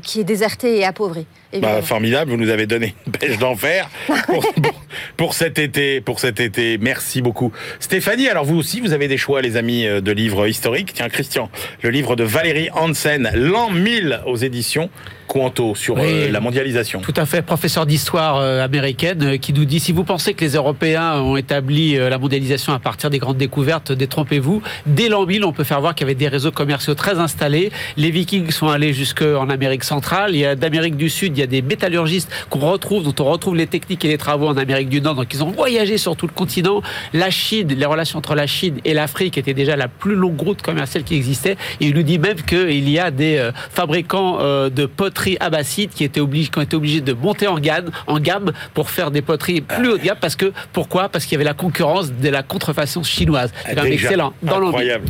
qui 0.02 0.20
est 0.20 0.24
désertée 0.24 0.78
et 0.78 0.84
appauvrie. 0.84 1.26
Bah, 1.60 1.82
formidable, 1.82 2.30
vous 2.30 2.36
nous 2.36 2.50
avez 2.50 2.66
donné 2.66 2.94
une 3.06 3.12
pêche 3.18 3.38
d'enfer 3.38 3.90
pour, 5.16 5.34
cet 5.34 5.58
été. 5.58 6.00
Pour 6.00 6.20
cet 6.20 6.38
été, 6.38 6.78
merci 6.78 7.22
beaucoup, 7.22 7.52
Stéphanie. 7.80 8.28
Alors 8.28 8.44
vous 8.44 8.56
aussi, 8.56 8.80
vous 8.80 8.92
avez 8.92 9.08
des 9.08 9.16
choix, 9.16 9.42
les 9.42 9.56
amis, 9.56 9.84
de 9.84 10.12
livres 10.12 10.46
historiques. 10.46 10.92
Tiens, 10.94 11.08
Christian, 11.08 11.50
le 11.82 11.90
livre 11.90 12.14
de 12.14 12.22
Valérie 12.22 12.70
Hansen, 12.72 13.30
l'an 13.34 13.70
1000 13.70 14.20
aux 14.26 14.36
éditions 14.36 14.90
Quanto 15.30 15.76
sur 15.76 15.94
euh, 15.96 16.28
la 16.28 16.40
mondialisation. 16.40 17.00
Tout 17.02 17.14
à 17.14 17.24
fait, 17.24 17.40
professeur 17.42 17.86
d'histoire 17.86 18.38
euh, 18.38 18.64
américaine 18.64 19.22
euh, 19.22 19.36
qui 19.36 19.52
nous 19.52 19.64
dit 19.64 19.78
si 19.78 19.92
vous 19.92 20.02
pensez 20.02 20.34
que 20.34 20.44
les 20.44 20.54
Européens 20.54 21.20
ont 21.20 21.36
établi 21.36 21.96
la 21.96 22.18
mondialisation 22.18 22.72
à 22.72 22.80
partir 22.80 23.10
des 23.10 23.18
grandes 23.18 23.36
découvertes, 23.36 23.92
détrompez-vous. 23.92 24.60
Dès 24.86 25.08
l'an 25.08 25.26
1000, 25.26 25.44
on 25.44 25.52
peut 25.52 25.62
faire 25.62 25.80
voir 25.80 25.94
qu'il 25.94 26.04
y 26.04 26.10
avait 26.10 26.16
des 26.16 26.26
réseaux 26.26 26.50
commerciaux 26.50 26.94
très 26.94 27.20
installés. 27.20 27.70
Les 27.96 28.10
Vikings 28.10 28.50
sont 28.50 28.68
allés 28.68 28.92
jusqu'en 28.92 29.48
Amérique 29.48 29.84
centrale. 29.84 30.34
Il 30.34 30.40
y 30.40 30.44
a 30.44 30.56
d'Amérique 30.56 30.96
du 30.96 31.08
Sud, 31.08 31.38
il 31.38 31.40
y 31.40 31.44
a 31.44 31.46
des 31.46 31.62
métallurgistes 31.62 32.28
qu'on 32.48 32.58
retrouve, 32.58 33.04
dont 33.04 33.24
on 33.24 33.30
retrouve 33.30 33.54
les 33.54 33.68
techniques 33.68 34.04
et 34.04 34.08
les 34.08 34.18
travaux 34.18 34.48
en 34.48 34.56
Amérique 34.56 34.88
du 34.88 35.00
Nord. 35.00 35.14
Donc 35.14 35.32
ils 35.32 35.44
ont 35.44 35.50
voyagé 35.52 35.96
sur 35.96 36.16
tout 36.16 36.26
le 36.26 36.32
continent. 36.32 36.82
La 37.12 37.30
Chine, 37.30 37.68
les 37.68 37.86
relations 37.86 38.18
entre 38.18 38.34
la 38.34 38.48
Chine 38.48 38.78
et 38.84 38.94
l'Afrique 38.94 39.38
étaient 39.38 39.54
déjà 39.54 39.76
la 39.76 39.86
plus 39.86 40.16
longue 40.16 40.40
route 40.40 40.60
commerciale 40.60 41.04
qui 41.04 41.14
existait. 41.14 41.56
Et 41.80 41.86
il 41.86 41.94
nous 41.94 42.02
dit 42.02 42.18
même 42.18 42.42
qu'il 42.42 42.88
y 42.90 42.98
a 42.98 43.12
des 43.12 43.48
fabricants 43.70 44.38
de 44.40 44.86
poteries 45.20 45.36
abbassides 45.40 45.90
qui 45.90 46.04
étaient 46.04 46.20
qui 46.20 46.58
ont 46.58 46.62
été 46.62 46.76
obligés 46.76 47.00
de 47.00 47.12
monter 47.12 47.46
en 47.46 47.58
gamme, 47.58 47.90
en 48.06 48.18
gamme 48.18 48.52
pour 48.74 48.90
faire 48.90 49.10
des 49.10 49.22
poteries 49.22 49.60
plus 49.60 49.88
haut 49.88 49.98
de 49.98 50.02
gamme 50.02 50.16
parce 50.20 50.36
que 50.36 50.52
pourquoi? 50.72 51.08
Parce 51.08 51.24
qu'il 51.24 51.32
y 51.32 51.36
avait 51.36 51.44
la 51.44 51.54
concurrence 51.54 52.12
de 52.12 52.28
la 52.28 52.42
contrefaçon 52.42 53.02
chinoise. 53.02 53.52
C'est 53.66 53.92
excellent 53.92 54.32
dans 54.42 54.66
Incroyable. 54.68 55.08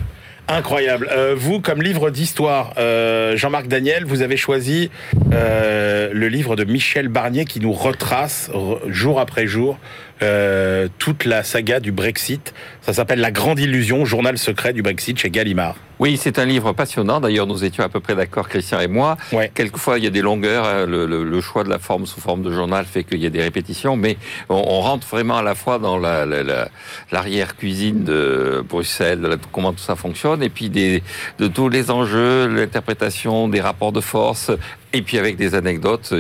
Incroyable. 0.49 1.09
Euh, 1.13 1.37
vous, 1.39 1.61
comme 1.61 1.81
livre 1.81 2.11
d'histoire, 2.11 2.75
euh, 2.77 3.37
Jean-Marc 3.37 3.69
Daniel, 3.69 4.05
vous 4.05 4.23
avez 4.23 4.37
choisi 4.37 4.91
euh, 5.33 6.11
le 6.13 6.27
livre 6.27 6.57
de 6.57 6.65
Michel 6.65 7.07
Barnier 7.07 7.45
qui 7.45 7.61
nous 7.61 7.73
retrace 7.73 8.51
jour 8.89 9.21
après 9.21 9.47
jour 9.47 9.79
toute 10.99 11.25
la 11.25 11.43
saga 11.43 11.81
du 11.81 11.93
Brexit. 11.93 12.55
Ça 12.83 12.93
s'appelle 12.93 13.21
La 13.21 13.31
Grande 13.31 13.59
Illusion, 13.59 14.05
journal 14.05 14.39
secret 14.39 14.73
du 14.73 14.83
Brexit 14.83 15.19
chez 15.19 15.31
Gallimard. 15.31 15.77
Oui, 16.01 16.17
c'est 16.17 16.39
un 16.39 16.47
livre 16.47 16.73
passionnant. 16.73 17.21
D'ailleurs, 17.21 17.47
nous 17.47 17.63
étions 17.63 17.85
à 17.85 17.91
peu 17.91 18.01
près 18.01 18.15
d'accord, 18.15 18.49
Christian 18.49 18.81
et 18.81 18.89
moi. 18.89 19.19
Quelquefois, 19.55 19.99
il 19.99 20.05
y 20.05 20.07
a 20.07 20.11
des 20.11 20.23
longueurs. 20.23 20.65
Hein. 20.65 20.87
Le, 20.87 21.41
choix 21.43 21.63
de 21.63 21.69
la 21.69 21.79
forme 21.79 22.07
sous 22.07 22.23
forme 22.23 22.43
de 22.43 22.51
journal 22.51 22.87
fait 22.87 23.05
qu'il 23.05 23.21
y 23.21 23.27
a 23.27 23.31
des 23.31 23.43
répétitions, 23.43 23.97
mais 23.97 24.17
on, 24.49 24.81
rentre 24.81 25.07
vraiment 25.07 25.37
à 25.37 25.43
la 25.43 25.55
fois 25.55 25.79
dans 25.79 25.99
l'arrière-cuisine 25.99 28.03
de 28.03 28.65
Bruxelles, 28.67 29.21
de 29.21 29.39
comment 29.53 29.73
tout 29.73 29.81
ça 29.81 29.95
fonctionne, 29.95 30.43
et 30.43 30.49
puis 30.49 30.71
des, 30.71 31.03
de 31.39 31.49
tous 31.49 31.69
les 31.69 31.91
enjeux, 31.91 32.47
l'interprétation 32.47 33.49
des 33.49 33.61
rapports 33.61 33.93
de 33.93 34.01
force, 34.01 34.51
et 34.93 35.03
puis 35.03 35.19
avec 35.19 35.37
des 35.37 35.55
anecdotes, 35.55 36.13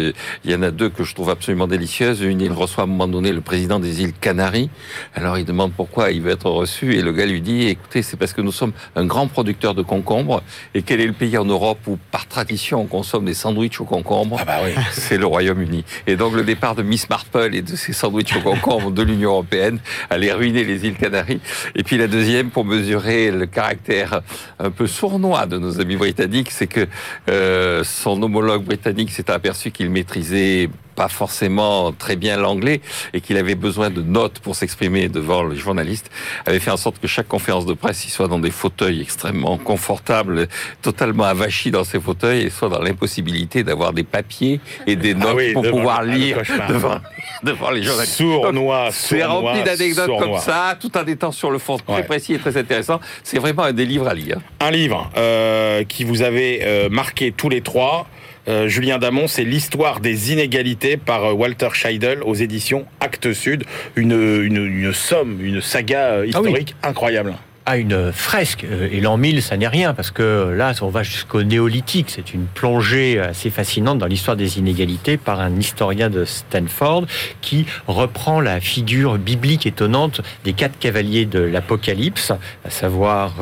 il 0.45 0.51
y 0.51 0.55
en 0.55 0.63
a 0.63 0.71
deux 0.71 0.89
que 0.89 1.05
je 1.05 1.15
trouve 1.15 1.31
absolument 1.31 1.67
délicieuses. 1.67 2.21
Une, 2.23 2.41
il 2.41 2.53
reçoit 2.53 2.85
à 2.85 2.87
un 2.87 2.91
moment 2.91 3.09
donné 3.09 3.33
le 3.33 3.41
président 3.41 3.81
des 3.81 4.03
îles 4.03 4.13
Canaries. 4.13 4.71
Alors 5.15 5.39
il 5.39 5.45
demande 5.45 5.73
pourquoi 5.73 6.11
il 6.11 6.23
veut 6.23 6.31
être 6.31 6.51
reçu 6.51 6.95
et 6.95 7.03
le 7.03 7.13
gars 7.13 7.27
lui 7.27 7.41
dit, 7.41 7.69
écoutez, 7.69 8.03
c'est 8.03 8.17
parce 8.17 8.33
que 8.33 8.41
nous 8.41 8.53
sommes 8.53 8.73
un 8.97 9.05
grand 9.05 9.27
producteur 9.27 9.75
de 9.75 9.83
concombres 9.83 10.43
et 10.75 10.83
quel 10.83 11.01
est 11.01 11.07
le 11.07 11.13
pays 11.13 11.37
en 11.37 11.45
Europe 11.45 11.79
où 11.87 11.99
par 12.11 12.27
tradition 12.27 12.83
on 12.83 12.87
consomme 12.87 13.25
des 13.25 13.35
sandwichs 13.35 13.81
aux 13.81 13.85
concombres 13.85 14.37
ah 14.41 14.45
bah 14.45 14.59
oui. 14.65 14.71
C'est 14.93 15.19
le 15.19 15.27
Royaume-Uni. 15.27 15.85
Et 16.07 16.17
donc 16.17 16.35
le 16.35 16.45
départ 16.45 16.75
de 16.75 16.83
Miss 16.83 17.09
Marple 17.09 17.55
et 17.55 17.63
de 17.63 17.77
ses 17.77 17.93
sandwichs 17.93 18.37
aux 18.37 18.41
concombres 18.41 18.91
de 18.91 19.03
l'Union 19.03 19.31
européenne 19.31 19.79
allait 20.11 20.33
ruiner 20.33 20.65
les 20.65 20.87
îles 20.87 20.97
Canaries. 20.97 21.41
Et 21.75 21.83
puis 21.83 21.97
la 21.97 22.07
deuxième, 22.07 22.51
pour 22.51 22.65
mesurer 22.65 23.31
le 23.31 23.47
caractère 23.47 24.21
un 24.59 24.71
peu 24.71 24.87
sournois 24.87 25.47
de 25.47 25.59
nos 25.59 25.81
amis 25.81 25.97
britanniques, 25.97 26.51
c'est 26.51 26.67
que 26.67 26.87
euh, 27.29 27.83
son 27.85 28.23
homologue 28.23 28.60
britannique 28.61 29.11
s'est 29.11 29.31
aperçu 29.31 29.70
qu'il 29.70 29.90
maîtrisait 29.90 30.70
pas 31.01 31.09
forcément 31.09 31.92
très 31.92 32.16
bien 32.16 32.37
l'anglais 32.37 32.83
et 33.14 33.23
qu'il 33.23 33.38
avait 33.38 33.55
besoin 33.55 33.88
de 33.88 34.03
notes 34.03 34.38
pour 34.40 34.55
s'exprimer 34.55 35.09
devant 35.09 35.44
les 35.44 35.57
journalistes, 35.57 36.11
avait 36.44 36.59
fait 36.59 36.70
en 36.70 36.77
sorte 36.77 36.99
que 36.99 37.07
chaque 37.07 37.29
conférence 37.29 37.64
de 37.64 37.73
presse, 37.73 38.05
il 38.05 38.11
soit 38.11 38.29
dans 38.29 38.38
des 38.38 38.51
fauteuils 38.51 39.01
extrêmement 39.01 39.57
confortables, 39.57 40.46
totalement 40.83 41.25
avachis 41.25 41.70
dans 41.70 41.85
ces 41.85 41.99
fauteuils 42.01 42.42
et 42.42 42.51
soit 42.51 42.68
dans 42.68 42.83
l'impossibilité 42.83 43.64
d'avoir 43.64 43.94
des 43.94 44.03
papiers 44.03 44.61
et 44.87 44.96
des 44.96 45.12
ah 45.12 45.25
notes 45.25 45.53
pour 45.55 45.62
pouvoir 45.62 46.03
lire 46.03 46.42
devant, 46.68 47.01
devant 47.42 47.70
les 47.70 47.83
journalistes. 47.83 48.16
Sournois, 48.16 48.88
C'est 48.90 49.25
rempli 49.25 49.62
d'anecdotes 49.62 50.18
comme 50.18 50.38
ça, 50.38 50.77
tout 50.79 50.96
en 50.99 51.07
étant 51.07 51.33
sur 51.33 51.51
le 51.51 51.59
fond 51.59 51.79
très 51.79 52.05
précis 52.05 52.35
et 52.35 52.38
très 52.38 52.59
intéressant. 52.59 53.01
C'est 53.23 53.38
vraiment 53.38 53.62
un 53.62 53.73
des 53.73 53.87
livres 53.87 54.09
à 54.09 54.14
lire. 54.14 54.38
Un 54.61 54.70
livre 54.70 55.11
euh, 55.16 55.85
qui 55.85 56.05
vous 56.05 56.20
avait 56.20 56.61
euh, 56.62 56.88
marqué 56.90 57.33
tous 57.33 57.49
les 57.49 57.62
trois. 57.62 58.07
Euh, 58.51 58.67
Julien 58.67 58.99
Damon, 58.99 59.29
c'est 59.29 59.45
l'histoire 59.45 60.01
des 60.01 60.33
inégalités 60.33 60.97
par 60.97 61.25
euh, 61.25 61.33
Walter 61.33 61.69
Scheidel 61.73 62.21
aux 62.25 62.35
éditions 62.35 62.85
Actes 62.99 63.33
Sud. 63.33 63.65
Une, 63.95 64.93
somme, 64.93 65.39
une 65.41 65.61
saga 65.61 66.01
euh, 66.01 66.23
ah 66.25 66.27
historique 66.27 66.75
incroyable 66.83 67.35
à 67.67 67.77
une 67.77 68.11
fresque. 68.11 68.65
Et 68.91 69.01
l'an 69.01 69.17
1000, 69.17 69.43
ça 69.43 69.57
n'est 69.57 69.69
rien, 69.69 69.95
parce 69.95 70.11
que 70.11 70.51
là, 70.57 70.73
on 70.81 70.89
va 70.89 71.05
jusqu'au 71.05 71.45
néolithique. 71.45 72.07
C'est 72.09 72.35
une 72.35 72.47
plongée 72.47 73.21
assez 73.21 73.51
fascinante 73.51 73.99
dans 73.99 74.07
l'histoire 74.07 74.37
des 74.37 74.59
inégalités 74.59 75.19
par 75.19 75.41
un 75.41 75.55
historien 75.55 76.11
de 76.11 76.25
Stanford 76.25 77.07
qui 77.43 77.67
reprend 77.87 78.41
la 78.41 78.61
figure 78.61 79.19
biblique 79.19 79.67
étonnante 79.67 80.23
des 80.43 80.55
quatre 80.55 80.79
cavaliers 80.81 81.27
de 81.27 81.39
l'Apocalypse, 81.39 82.33
à 82.65 82.71
savoir 82.71 83.35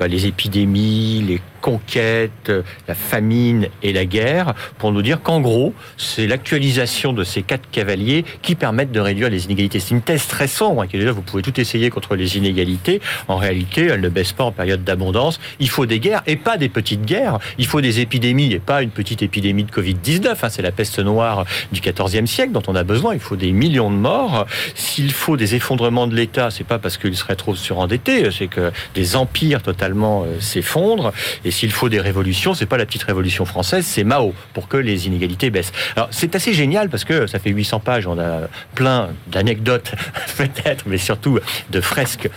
bah, 0.00 0.08
les 0.08 0.26
épidémies, 0.26 1.22
les 1.28 1.40
conquête, 1.66 2.52
la 2.86 2.94
famine 2.94 3.66
et 3.82 3.92
la 3.92 4.04
guerre, 4.04 4.54
pour 4.78 4.92
nous 4.92 5.02
dire 5.02 5.20
qu'en 5.20 5.40
gros, 5.40 5.74
c'est 5.96 6.28
l'actualisation 6.28 7.12
de 7.12 7.24
ces 7.24 7.42
quatre 7.42 7.68
cavaliers 7.72 8.24
qui 8.40 8.54
permettent 8.54 8.92
de 8.92 9.00
réduire 9.00 9.30
les 9.30 9.46
inégalités. 9.46 9.80
C'est 9.80 9.90
une 9.90 10.00
thèse 10.00 10.28
très 10.28 10.46
sombre, 10.46 10.82
hein, 10.82 10.86
qui 10.86 10.96
déjà, 10.96 11.10
vous 11.10 11.22
pouvez 11.22 11.42
tout 11.42 11.60
essayer 11.60 11.90
contre 11.90 12.14
les 12.14 12.36
inégalités. 12.36 13.00
En 13.26 13.36
réalité, 13.36 13.86
elle 13.86 14.00
ne 14.00 14.08
baisse 14.08 14.32
pas 14.32 14.44
en 14.44 14.52
période 14.52 14.84
d'abondance. 14.84 15.40
Il 15.58 15.68
faut 15.68 15.86
des 15.86 15.98
guerres 15.98 16.22
et 16.28 16.36
pas 16.36 16.56
des 16.56 16.68
petites 16.68 17.04
guerres. 17.04 17.40
Il 17.58 17.66
faut 17.66 17.80
des 17.80 17.98
épidémies 17.98 18.52
et 18.52 18.60
pas 18.60 18.82
une 18.82 18.90
petite 18.90 19.22
épidémie 19.22 19.64
de 19.64 19.72
Covid-19. 19.72 20.36
Hein. 20.40 20.48
C'est 20.48 20.62
la 20.62 20.70
peste 20.70 21.00
noire 21.00 21.46
du 21.72 21.80
XIVe 21.80 22.26
siècle 22.26 22.52
dont 22.52 22.62
on 22.68 22.76
a 22.76 22.84
besoin. 22.84 23.12
Il 23.14 23.20
faut 23.20 23.34
des 23.34 23.50
millions 23.50 23.90
de 23.90 23.96
morts. 23.96 24.46
S'il 24.76 25.12
faut 25.12 25.36
des 25.36 25.56
effondrements 25.56 26.06
de 26.06 26.14
l'État, 26.14 26.52
c'est 26.52 26.62
pas 26.62 26.78
parce 26.78 26.96
qu'il 26.96 27.16
serait 27.16 27.34
trop 27.34 27.56
surendetté, 27.56 28.30
c'est 28.30 28.46
que 28.46 28.70
des 28.94 29.16
empires 29.16 29.62
totalement 29.62 30.22
euh, 30.22 30.38
s'effondrent. 30.38 31.12
S'il 31.56 31.72
faut 31.72 31.88
des 31.88 32.00
révolutions, 32.00 32.52
c'est 32.52 32.66
pas 32.66 32.76
la 32.76 32.84
petite 32.84 33.04
révolution 33.04 33.46
française, 33.46 33.86
c'est 33.86 34.04
Mao 34.04 34.34
pour 34.52 34.68
que 34.68 34.76
les 34.76 35.06
inégalités 35.06 35.48
baissent. 35.48 35.72
Alors 35.96 36.08
c'est 36.10 36.34
assez 36.36 36.52
génial 36.52 36.90
parce 36.90 37.04
que 37.04 37.26
ça 37.26 37.38
fait 37.38 37.48
800 37.48 37.80
pages, 37.80 38.06
on 38.06 38.18
a 38.18 38.42
plein 38.74 39.08
d'anecdotes 39.28 39.92
peut-être, 40.36 40.84
mais 40.86 40.98
surtout 40.98 41.38
de 41.70 41.80
fresques 41.80 42.28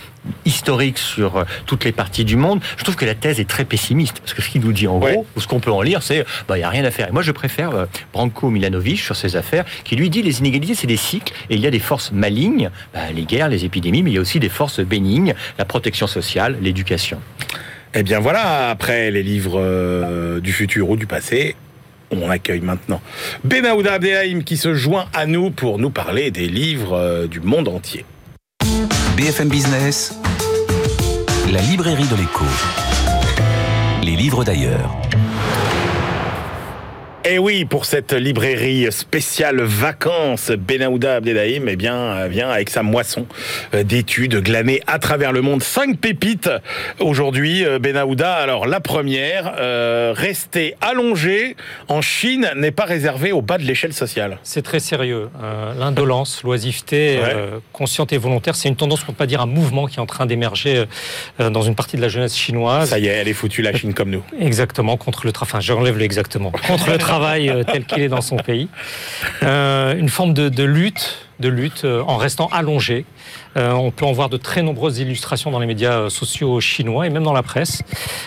historiques 0.46 0.98
sur 0.98 1.36
euh, 1.36 1.44
toutes 1.66 1.84
les 1.84 1.92
parties 1.92 2.24
du 2.24 2.36
monde. 2.36 2.60
Je 2.78 2.82
trouve 2.82 2.96
que 2.96 3.04
la 3.04 3.14
thèse 3.14 3.40
est 3.40 3.48
très 3.48 3.66
pessimiste 3.66 4.20
parce 4.20 4.32
que 4.32 4.40
ce 4.40 4.48
qu'il 4.48 4.62
nous 4.62 4.72
dit 4.72 4.86
en 4.86 4.98
gros, 4.98 5.26
ou 5.36 5.40
ce 5.40 5.46
qu'on 5.46 5.60
peut 5.60 5.72
en 5.72 5.82
lire, 5.82 6.02
c'est 6.02 6.24
bah 6.48 6.56
il 6.56 6.62
y 6.62 6.64
a 6.64 6.70
rien 6.70 6.84
à 6.84 6.90
faire. 6.90 7.08
Et 7.08 7.12
moi 7.12 7.22
je 7.22 7.32
préfère 7.32 7.74
euh, 7.74 7.86
Branko 8.14 8.48
Milanovic 8.48 9.00
sur 9.00 9.16
ses 9.16 9.36
affaires 9.36 9.66
qui 9.84 9.96
lui 9.96 10.08
dit 10.08 10.22
les 10.22 10.38
inégalités 10.40 10.74
c'est 10.74 10.86
des 10.86 10.96
cycles 10.96 11.34
et 11.50 11.56
il 11.56 11.60
y 11.60 11.66
a 11.66 11.70
des 11.70 11.78
forces 11.78 12.10
malignes, 12.10 12.70
bah, 12.94 13.00
les 13.14 13.24
guerres, 13.24 13.50
les 13.50 13.66
épidémies, 13.66 14.02
mais 14.02 14.12
il 14.12 14.14
y 14.14 14.18
a 14.18 14.22
aussi 14.22 14.40
des 14.40 14.48
forces 14.48 14.80
bénignes, 14.80 15.34
la 15.58 15.66
protection 15.66 16.06
sociale, 16.06 16.56
l'éducation. 16.62 17.20
Eh 17.92 18.04
bien 18.04 18.20
voilà, 18.20 18.70
après 18.70 19.10
les 19.10 19.24
livres 19.24 19.60
euh, 19.60 20.40
du 20.40 20.52
futur 20.52 20.90
ou 20.90 20.96
du 20.96 21.06
passé, 21.06 21.56
on 22.12 22.30
accueille 22.30 22.60
maintenant 22.60 23.00
Benaouda 23.42 23.94
Abdelhaim 23.94 24.42
qui 24.42 24.56
se 24.56 24.74
joint 24.74 25.06
à 25.12 25.26
nous 25.26 25.50
pour 25.50 25.80
nous 25.80 25.90
parler 25.90 26.30
des 26.30 26.46
livres 26.46 26.92
euh, 26.92 27.26
du 27.26 27.40
monde 27.40 27.66
entier. 27.66 28.04
BFM 29.16 29.48
Business, 29.48 30.14
la 31.52 31.60
librairie 31.62 32.06
de 32.06 32.14
l'écho. 32.14 32.44
Les 34.04 34.14
livres 34.14 34.44
d'ailleurs. 34.44 34.94
Et 37.22 37.34
eh 37.34 37.38
oui, 37.38 37.66
pour 37.66 37.84
cette 37.84 38.14
librairie 38.14 38.90
spéciale 38.90 39.60
vacances, 39.60 40.52
Benahouda 40.52 41.16
Abdelhaim 41.16 41.64
eh 41.68 41.76
bien, 41.76 42.26
vient 42.28 42.48
avec 42.48 42.70
sa 42.70 42.82
moisson 42.82 43.26
euh, 43.74 43.82
d'études 43.82 44.36
glanées 44.36 44.80
à 44.86 44.98
travers 44.98 45.30
le 45.30 45.42
monde. 45.42 45.62
Cinq 45.62 45.98
pépites 45.98 46.48
aujourd'hui, 46.98 47.66
euh, 47.66 47.78
Benahouda. 47.78 48.36
Alors, 48.36 48.66
la 48.66 48.80
première, 48.80 49.52
euh, 49.58 50.14
rester 50.16 50.76
allongé 50.80 51.56
en 51.88 52.00
Chine 52.00 52.48
n'est 52.56 52.70
pas 52.70 52.86
réservé 52.86 53.32
au 53.32 53.42
bas 53.42 53.58
de 53.58 53.64
l'échelle 53.64 53.92
sociale. 53.92 54.38
C'est 54.42 54.62
très 54.62 54.80
sérieux. 54.80 55.28
L'indolence, 55.78 56.40
l'oisiveté, 56.42 57.18
consciente 57.74 58.14
et 58.14 58.18
volontaire, 58.18 58.54
c'est 58.56 58.70
une 58.70 58.76
tendance, 58.76 59.02
pour 59.02 59.12
ne 59.12 59.18
pas 59.18 59.26
dire 59.26 59.42
un 59.42 59.46
mouvement 59.46 59.86
qui 59.88 59.96
est 59.96 60.02
en 60.02 60.06
train 60.06 60.24
d'émerger 60.24 60.86
dans 61.38 61.62
une 61.62 61.74
partie 61.74 61.96
de 61.96 62.02
la 62.02 62.08
jeunesse 62.08 62.34
chinoise. 62.34 62.88
Ça 62.90 62.98
y 62.98 63.06
est, 63.06 63.10
elle 63.10 63.28
est 63.28 63.34
foutue, 63.34 63.60
la 63.60 63.74
Chine, 63.74 63.92
comme 63.92 64.10
nous. 64.10 64.22
Exactement, 64.40 64.96
contre 64.96 65.26
le 65.26 65.32
trafic. 65.32 65.54
Enfin, 65.54 65.60
j'enlève 65.60 65.98
le 65.98 66.04
exactement. 66.04 66.50
Contre 66.50 66.90
le 66.90 66.98
travail 67.10 67.50
euh, 67.50 67.64
tel 67.64 67.84
qu'il 67.84 68.02
est 68.02 68.08
dans 68.08 68.20
son 68.20 68.36
pays. 68.36 68.68
Euh, 69.42 69.96
une 69.96 70.08
forme 70.08 70.32
de, 70.32 70.64
lutte, 70.64 71.26
de 71.40 71.48
lutte 71.48 71.84
euh, 71.84 72.02
en 72.06 72.16
restant 72.16 72.48
allongé, 72.52 73.04
euh, 73.56 73.72
on 73.72 73.90
peut 73.90 74.04
en 74.04 74.12
voir 74.12 74.28
de 74.28 74.36
très 74.36 74.62
nombreuses 74.62 74.98
illustrations 74.98 75.50
dans 75.50 75.58
les 75.58 75.66
médias 75.66 75.98
euh, 75.98 76.08
sociaux 76.08 76.60
chinois 76.60 77.06
et 77.06 77.10
même 77.10 77.24
dans 77.24 77.32
la 77.32 77.42
presse. 77.42 77.82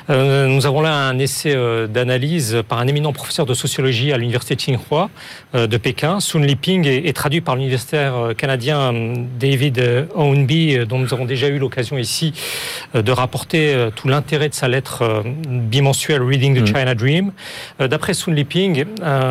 Euh, 0.09 0.47
nous 0.47 0.65
avons 0.65 0.81
là 0.81 0.93
un 0.93 1.17
essai 1.19 1.55
d'analyse 1.87 2.61
par 2.67 2.79
un 2.79 2.87
éminent 2.87 3.13
professeur 3.13 3.45
de 3.45 3.53
sociologie 3.53 4.11
à 4.11 4.17
l'université 4.17 4.55
Tsinghua 4.55 5.09
de 5.53 5.77
Pékin, 5.77 6.19
Sun 6.19 6.45
Liping, 6.45 6.87
et, 6.87 7.13
traduit 7.13 7.41
par 7.41 7.55
l'universitaire 7.55 8.33
canadien 8.37 8.91
David 9.39 10.07
Owenby, 10.15 10.79
dont 10.87 10.99
nous 10.99 11.13
avons 11.13 11.25
déjà 11.25 11.47
eu 11.47 11.59
l'occasion 11.59 11.97
ici 11.97 12.33
de 12.93 13.11
rapporter 13.11 13.89
tout 13.95 14.07
l'intérêt 14.07 14.49
de 14.49 14.53
sa 14.53 14.67
lettre 14.67 15.23
bimensuelle 15.47 16.21
Reading 16.21 16.55
the 16.55 16.61
mm. 16.61 16.67
China 16.67 16.95
Dream. 16.95 17.31
D'après 17.79 18.13
Sun 18.13 18.33
Liping, 18.33 18.85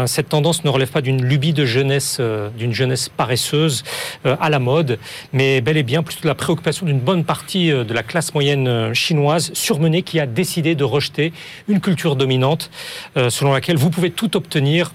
cette 0.06 0.28
tendance 0.28 0.64
ne 0.64 0.70
relève 0.70 0.90
pas 0.90 1.00
d'une 1.00 1.24
lubie 1.24 1.52
de 1.52 1.64
jeunesse, 1.64 2.20
d'une 2.56 2.72
jeunesse 2.72 3.08
paresseuse 3.08 3.82
à 4.24 4.48
la 4.48 4.58
mode, 4.58 4.98
mais 5.32 5.60
bel 5.60 5.76
et 5.76 5.81
bien 5.82 6.02
plutôt 6.02 6.28
la 6.28 6.34
préoccupation 6.34 6.86
d'une 6.86 7.00
bonne 7.00 7.24
partie 7.24 7.70
euh, 7.70 7.84
de 7.84 7.94
la 7.94 8.02
classe 8.02 8.34
moyenne 8.34 8.68
euh, 8.68 8.94
chinoise 8.94 9.52
surmenée 9.54 10.02
qui 10.02 10.20
a 10.20 10.26
décidé 10.26 10.74
de 10.74 10.84
rejeter 10.84 11.32
une 11.68 11.80
culture 11.80 12.16
dominante 12.16 12.70
euh, 13.16 13.30
selon 13.30 13.52
laquelle 13.52 13.76
vous 13.76 13.90
pouvez 13.90 14.10
tout 14.10 14.36
obtenir 14.36 14.92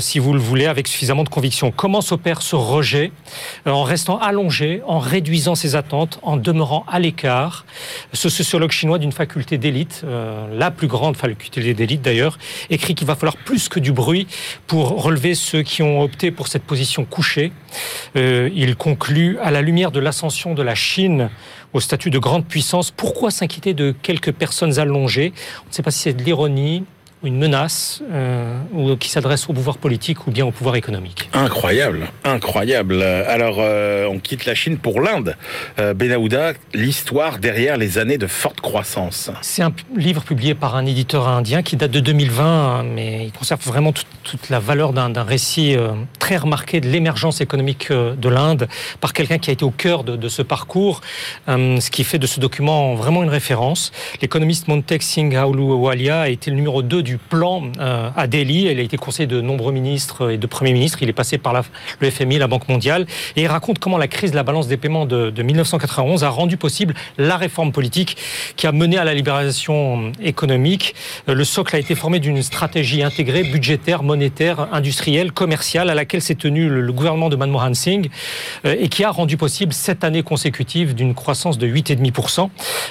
si 0.00 0.18
vous 0.18 0.32
le 0.32 0.38
voulez 0.38 0.66
avec 0.66 0.88
suffisamment 0.88 1.24
de 1.24 1.28
conviction. 1.28 1.72
Comment 1.74 2.00
s'opère 2.00 2.42
ce 2.42 2.56
rejet 2.56 3.12
En 3.66 3.82
restant 3.82 4.18
allongé, 4.18 4.82
en 4.86 4.98
réduisant 4.98 5.54
ses 5.54 5.76
attentes, 5.76 6.18
en 6.22 6.36
demeurant 6.36 6.84
à 6.88 6.98
l'écart? 6.98 7.64
Ce 8.12 8.28
sociologue 8.28 8.70
chinois 8.70 8.98
d'une 8.98 9.12
faculté 9.12 9.58
d'élite, 9.58 10.04
la 10.52 10.70
plus 10.70 10.86
grande 10.86 11.16
faculté 11.16 11.74
d'élite 11.74 12.02
d'ailleurs, 12.02 12.38
écrit 12.70 12.94
qu'il 12.94 13.06
va 13.06 13.16
falloir 13.16 13.36
plus 13.36 13.68
que 13.68 13.80
du 13.80 13.92
bruit 13.92 14.26
pour 14.66 15.02
relever 15.02 15.34
ceux 15.34 15.62
qui 15.62 15.82
ont 15.82 16.00
opté 16.00 16.30
pour 16.30 16.48
cette 16.48 16.64
position 16.64 17.04
couchée. 17.04 17.52
il 18.14 18.76
conclut 18.76 19.38
à 19.38 19.50
la 19.50 19.62
lumière 19.62 19.90
de 19.90 20.00
l'ascension 20.00 20.21
de 20.22 20.62
la 20.62 20.76
Chine 20.76 21.30
au 21.72 21.80
statut 21.80 22.10
de 22.10 22.18
grande 22.18 22.46
puissance, 22.46 22.92
pourquoi 22.92 23.32
s'inquiéter 23.32 23.74
de 23.74 23.92
quelques 24.02 24.30
personnes 24.32 24.78
allongées? 24.78 25.32
On 25.64 25.68
ne 25.68 25.72
sait 25.72 25.82
pas 25.82 25.90
si 25.90 25.98
c'est 25.98 26.12
de 26.12 26.22
l'ironie, 26.22 26.84
une 27.24 27.38
menace 27.38 28.02
euh, 28.10 28.58
ou 28.72 28.96
qui 28.96 29.08
s'adresse 29.08 29.48
au 29.48 29.52
pouvoir 29.52 29.78
politique 29.78 30.26
ou 30.26 30.30
bien 30.30 30.44
au 30.44 30.50
pouvoir 30.50 30.76
économique. 30.76 31.28
Incroyable, 31.32 32.08
incroyable. 32.24 33.02
Alors, 33.02 33.56
euh, 33.58 34.06
on 34.06 34.18
quitte 34.18 34.44
la 34.44 34.54
Chine 34.54 34.78
pour 34.78 35.00
l'Inde. 35.00 35.36
Euh, 35.78 35.94
Benahouda, 35.94 36.52
l'histoire 36.74 37.38
derrière 37.38 37.76
les 37.76 37.98
années 37.98 38.18
de 38.18 38.26
forte 38.26 38.60
croissance. 38.60 39.30
C'est 39.40 39.62
un 39.62 39.72
livre 39.96 40.22
publié 40.22 40.54
par 40.54 40.76
un 40.76 40.86
éditeur 40.86 41.28
indien 41.28 41.62
qui 41.62 41.76
date 41.76 41.90
de 41.90 42.00
2020, 42.00 42.84
mais 42.94 43.26
il 43.26 43.32
conserve 43.32 43.60
vraiment 43.64 43.92
toute 43.92 44.50
la 44.50 44.58
valeur 44.58 44.92
d'un 44.92 45.22
récit 45.22 45.76
euh, 45.76 45.92
très 46.18 46.36
remarqué 46.36 46.80
de 46.80 46.88
l'émergence 46.88 47.40
économique 47.40 47.90
de 47.92 48.28
l'Inde 48.28 48.68
par 49.00 49.12
quelqu'un 49.12 49.38
qui 49.38 49.50
a 49.50 49.52
été 49.52 49.64
au 49.64 49.70
cœur 49.70 50.04
de, 50.04 50.16
de 50.16 50.28
ce 50.28 50.42
parcours, 50.42 51.00
ce 51.46 51.90
qui 51.90 52.04
fait 52.04 52.18
de 52.18 52.26
ce 52.26 52.40
document 52.40 52.94
vraiment 52.94 53.22
une 53.22 53.28
référence. 53.28 53.92
L'économiste 54.20 54.68
Montek 54.68 55.02
Singh 55.02 55.34
Ahluwalia 55.34 56.22
a 56.22 56.28
été 56.28 56.50
le 56.50 56.56
numéro 56.56 56.82
2 56.82 57.02
du 57.02 57.11
du 57.12 57.18
plan 57.18 57.64
euh, 57.78 58.08
à 58.16 58.26
Delhi. 58.26 58.68
Elle 58.68 58.78
a 58.78 58.82
été 58.82 58.96
conseillée 58.96 59.26
de 59.26 59.42
nombreux 59.42 59.70
ministres 59.70 60.30
et 60.30 60.38
de 60.38 60.46
premiers 60.46 60.72
ministres. 60.72 61.02
Il 61.02 61.10
est 61.10 61.12
passé 61.12 61.36
par 61.36 61.52
le 62.00 62.10
FMI, 62.10 62.38
la 62.38 62.46
Banque 62.46 62.70
mondiale. 62.70 63.06
Et 63.36 63.42
il 63.42 63.46
raconte 63.48 63.78
comment 63.78 63.98
la 63.98 64.08
crise 64.08 64.30
de 64.30 64.36
la 64.36 64.44
balance 64.44 64.66
des 64.66 64.78
paiements 64.78 65.04
de, 65.04 65.42
1991 65.42 66.24
a 66.24 66.30
rendu 66.30 66.56
possible 66.56 66.94
la 67.18 67.36
réforme 67.36 67.70
politique 67.70 68.16
qui 68.56 68.66
a 68.66 68.72
mené 68.72 68.96
à 68.96 69.04
la 69.04 69.12
libéralisation 69.12 70.12
économique. 70.22 70.94
Euh, 71.28 71.34
le 71.34 71.44
socle 71.44 71.76
a 71.76 71.78
été 71.78 71.94
formé 71.94 72.18
d'une 72.18 72.42
stratégie 72.42 73.02
intégrée 73.02 73.42
budgétaire, 73.42 74.02
monétaire, 74.02 74.68
industrielle, 74.72 75.32
commerciale 75.32 75.90
à 75.90 75.94
laquelle 75.94 76.22
s'est 76.22 76.34
tenu 76.34 76.70
le, 76.70 76.92
gouvernement 76.92 77.28
de 77.28 77.36
Manmohan 77.36 77.74
Singh 77.74 78.10
euh, 78.64 78.74
et 78.78 78.88
qui 78.88 79.04
a 79.04 79.10
rendu 79.10 79.36
possible 79.36 79.74
sept 79.74 80.02
années 80.02 80.22
consécutives 80.22 80.94
d'une 80.94 81.14
croissance 81.14 81.58
de 81.58 81.66
8,5%. 81.66 82.48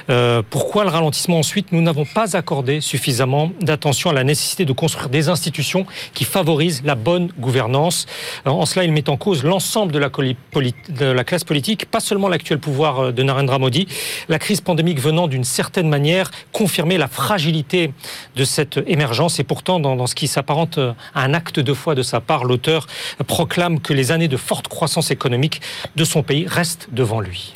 Euh, 0.09 0.43
pourquoi 0.47 0.83
le 0.83 0.89
ralentissement 0.89 1.39
ensuite? 1.39 1.71
Nous 1.71 1.81
n'avons 1.81 2.05
pas 2.05 2.35
accordé 2.35 2.81
suffisamment 2.81 3.51
d'attention 3.61 4.10
la 4.13 4.23
nécessité 4.23 4.65
de 4.65 4.73
construire 4.73 5.09
des 5.09 5.29
institutions 5.29 5.85
qui 6.13 6.23
favorisent 6.23 6.83
la 6.83 6.95
bonne 6.95 7.31
gouvernance. 7.39 8.05
En 8.45 8.65
cela, 8.65 8.83
il 8.85 8.91
met 8.91 9.09
en 9.09 9.17
cause 9.17 9.43
l'ensemble 9.43 9.91
de 9.91 9.99
la, 9.99 11.23
classe 11.23 11.43
politique, 11.43 11.85
pas 11.85 11.99
seulement 11.99 12.27
l'actuel 12.27 12.59
pouvoir 12.59 12.99
euh, 12.99 13.11
de 13.11 13.23
Narendra 13.23 13.59
Modi. 13.59 13.87
La 14.29 14.39
crise 14.39 14.61
pandémique 14.61 14.99
venant 14.99 15.27
d'une 15.27 15.43
certaine 15.43 15.89
manière 15.89 16.31
confirmer 16.51 16.97
la 16.97 17.07
fragilité 17.07 17.93
de 18.35 18.43
cette 18.43 18.79
émergence 18.87 19.39
et 19.39 19.43
pourtant 19.43 19.79
dans, 19.79 19.95
dans 19.95 20.07
ce 20.07 20.15
qui 20.15 20.27
s'apparente 20.27 20.77
euh, 20.77 20.93
à 21.13 21.23
un 21.23 21.33
acte 21.33 21.59
de 21.59 21.73
foi 21.73 21.95
de 21.95 22.03
sa 22.03 22.19
part, 22.19 22.43
l'auteur 22.43 22.87
proclame 23.27 23.79
que 23.79 23.93
les 23.93 24.11
années 24.11 24.27
de 24.27 24.37
forte 24.37 24.67
croissance 24.67 25.11
économique 25.11 25.61
de 25.95 26.03
son 26.03 26.23
pays 26.23 26.45
restent 26.47 26.87
devant 26.91 27.19
lui. 27.19 27.53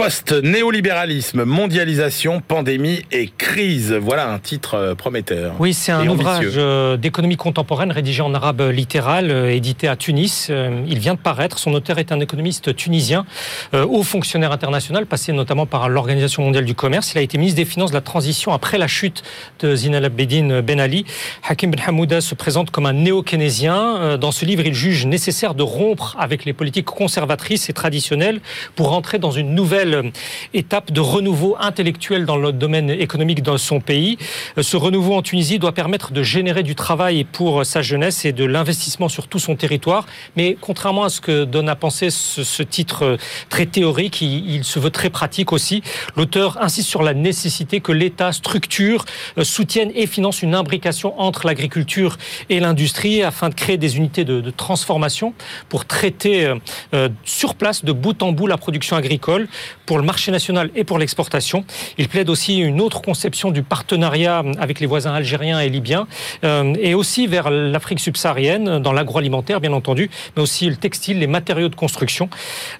Post-néolibéralisme, 0.00 1.44
mondialisation, 1.44 2.40
pandémie 2.40 3.02
et 3.12 3.28
crise. 3.28 3.92
Voilà 3.92 4.32
un 4.32 4.38
titre 4.38 4.72
euh, 4.72 4.94
prometteur. 4.94 5.56
Oui, 5.58 5.74
c'est 5.74 5.92
un 5.92 6.08
ouvrage 6.08 6.54
euh, 6.56 6.96
d'économie 6.96 7.36
contemporaine 7.36 7.92
rédigé 7.92 8.22
en 8.22 8.32
arabe 8.32 8.62
littéral, 8.62 9.30
euh, 9.30 9.54
édité 9.54 9.88
à 9.88 9.96
Tunis. 9.96 10.50
Il 10.86 10.98
vient 11.00 11.12
de 11.12 11.18
paraître. 11.18 11.58
Son 11.58 11.74
auteur 11.74 11.98
est 11.98 12.12
un 12.12 12.20
économiste 12.20 12.74
tunisien, 12.74 13.26
haut 13.74 14.02
fonctionnaire 14.02 14.52
international, 14.52 15.04
passé 15.04 15.32
notamment 15.32 15.66
par 15.66 15.90
l'Organisation 15.90 16.44
mondiale 16.44 16.64
du 16.64 16.74
commerce. 16.74 17.12
Il 17.12 17.18
a 17.18 17.20
été 17.20 17.36
ministre 17.36 17.58
des 17.58 17.66
Finances 17.66 17.90
de 17.90 17.96
la 17.96 18.00
transition 18.00 18.54
après 18.54 18.78
la 18.78 18.86
chute 18.86 19.22
de 19.58 19.74
Zine 19.76 19.96
Abedin 19.96 20.62
Ben 20.62 20.80
Ali. 20.80 21.04
Hakim 21.46 21.72
Ben 21.72 21.80
Hamouda 21.86 22.22
se 22.22 22.34
présente 22.34 22.70
comme 22.70 22.86
un 22.86 22.94
néo-keynésien. 22.94 24.16
Dans 24.16 24.32
ce 24.32 24.46
livre, 24.46 24.62
il 24.64 24.72
juge 24.72 25.04
nécessaire 25.04 25.54
de 25.54 25.62
rompre 25.62 26.16
avec 26.18 26.46
les 26.46 26.54
politiques 26.54 26.86
conservatrices 26.86 27.68
et 27.68 27.74
traditionnelles 27.74 28.40
pour 28.76 28.94
entrer 28.94 29.18
dans 29.18 29.30
une 29.30 29.54
nouvelle 29.54 29.89
nouvelle 29.90 30.12
étape 30.54 30.92
de 30.92 31.00
renouveau 31.00 31.56
intellectuel 31.58 32.24
dans 32.24 32.36
le 32.36 32.52
domaine 32.52 32.90
économique 32.90 33.42
dans 33.42 33.58
son 33.58 33.80
pays. 33.80 34.18
Ce 34.60 34.76
renouveau 34.76 35.14
en 35.14 35.22
Tunisie 35.22 35.58
doit 35.58 35.72
permettre 35.72 36.12
de 36.12 36.22
générer 36.22 36.62
du 36.62 36.74
travail 36.74 37.24
pour 37.24 37.64
sa 37.64 37.82
jeunesse 37.82 38.24
et 38.24 38.32
de 38.32 38.44
l'investissement 38.44 39.08
sur 39.08 39.28
tout 39.28 39.38
son 39.38 39.56
territoire. 39.56 40.06
Mais 40.36 40.56
contrairement 40.60 41.04
à 41.04 41.08
ce 41.08 41.20
que 41.20 41.44
donne 41.44 41.68
à 41.68 41.76
penser 41.76 42.10
ce, 42.10 42.62
titre 42.62 43.16
très 43.48 43.66
théorique, 43.66 44.20
il, 44.20 44.64
se 44.64 44.78
veut 44.78 44.90
très 44.90 45.10
pratique 45.10 45.52
aussi. 45.52 45.82
L'auteur 46.16 46.62
insiste 46.62 46.88
sur 46.88 47.02
la 47.02 47.14
nécessité 47.14 47.80
que 47.80 47.92
l'État 47.92 48.32
structure, 48.32 49.04
euh, 49.38 49.44
soutienne 49.44 49.90
et 49.94 50.06
finance 50.06 50.42
une 50.42 50.54
imbrication 50.54 51.18
entre 51.20 51.46
l'agriculture 51.46 52.16
et 52.48 52.60
l'industrie 52.60 53.22
afin 53.22 53.48
de 53.48 53.54
créer 53.54 53.78
des 53.78 53.96
unités 53.96 54.24
de, 54.24 54.50
transformation 54.50 55.32
pour 55.68 55.84
traiter 55.84 56.46
euh, 56.46 56.56
euh, 56.94 57.08
sur 57.24 57.54
place 57.54 57.84
de 57.84 57.92
bout 57.92 58.22
en 58.22 58.32
bout 58.32 58.46
la 58.46 58.56
production 58.56 58.96
agricole 58.96 59.48
pour 59.86 59.98
le 59.98 60.04
marché 60.04 60.30
national 60.32 60.70
et 60.74 60.84
pour 60.84 60.98
l'exportation. 60.98 61.64
Il 61.98 62.08
plaide 62.08 62.30
aussi 62.30 62.58
une 62.58 62.80
autre 62.80 63.02
conception 63.02 63.50
du 63.50 63.62
partenariat 63.62 64.42
avec 64.58 64.80
les 64.80 64.86
voisins 64.86 65.12
algériens 65.12 65.60
et 65.60 65.68
libyens 65.68 66.06
et 66.42 66.94
aussi 66.94 67.26
vers 67.26 67.50
l'Afrique 67.50 68.00
subsaharienne 68.00 68.78
dans 68.78 68.92
l'agroalimentaire 68.92 69.60
bien 69.60 69.72
entendu, 69.72 70.10
mais 70.36 70.42
aussi 70.42 70.68
le 70.68 70.76
textile, 70.76 71.18
les 71.18 71.26
matériaux 71.26 71.68
de 71.68 71.74
construction. 71.74 72.28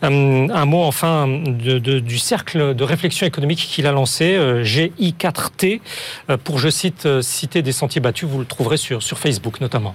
un 0.03 0.65
mot 0.65 0.83
enfin 0.83 1.27
du 1.29 2.19
cercle 2.19 2.75
de 2.75 2.85
réflexion 2.85 3.27
économique 3.27 3.59
qu'il 3.59 3.87
a 3.87 3.93
lancé, 3.93 4.39
GI4T, 4.63 5.81
pour, 6.45 6.59
je 6.59 6.69
cite, 6.69 7.21
citer 7.23 7.63
des 7.63 7.73
sentiers 7.73 8.01
battus, 8.01 8.29
vous 8.29 8.39
le 8.39 8.45
trouverez 8.47 8.77
sur, 8.77 9.03
sur 9.03 9.19
Facebook 9.19 9.61
notamment. 9.61 9.95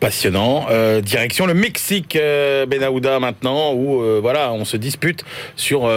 Passionnant. 0.00 0.66
Euh, 0.70 1.00
direction 1.00 1.46
le 1.46 1.54
Mexique, 1.54 2.16
euh, 2.16 2.66
Benahouda 2.66 3.18
maintenant, 3.18 3.72
où 3.72 4.02
euh, 4.02 4.18
voilà, 4.20 4.52
on 4.52 4.66
se 4.66 4.76
dispute 4.76 5.24
sur 5.56 5.90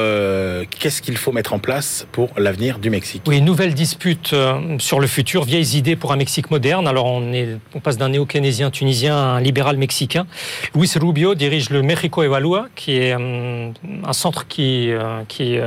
qu'est-ce 0.80 1.02
qu'il 1.02 1.18
faut 1.18 1.32
mettre 1.34 1.54
en 1.54 1.60
place 1.60 2.08
pour 2.14 2.30
l'avenir 2.38 2.80
du 2.80 2.90
Mexique. 2.90 3.24
Oui, 3.28 3.42
nouvelle 3.42 3.74
dispute 3.74 4.34
sur 4.80 5.00
le 5.00 5.08
futur, 5.08 5.44
vieilles 5.44 5.78
idées 5.78 5.96
pour 5.98 6.14
un 6.14 6.16
Mexique 6.16 6.50
moderne. 6.50 6.88
Alors 6.88 7.06
on, 7.06 7.34
est, 7.34 7.58
on 7.76 7.80
passe 7.80 7.98
d'un 7.98 8.10
néo-keynésien 8.10 8.72
tunisien 8.72 9.16
à 9.16 9.22
un 9.22 9.42
libéral 9.42 9.78
mexicain. 9.78 10.26
Luis 10.76 10.92
Rubio 10.96 11.36
dirige 11.36 11.70
le 11.70 11.82
Mexico 11.82 12.24
Evalua, 12.24 12.68
qui 12.76 12.98
est 12.98 13.12
un 13.12 13.74
centre 14.14 14.48
qui, 14.48 14.92
qui 15.28 15.58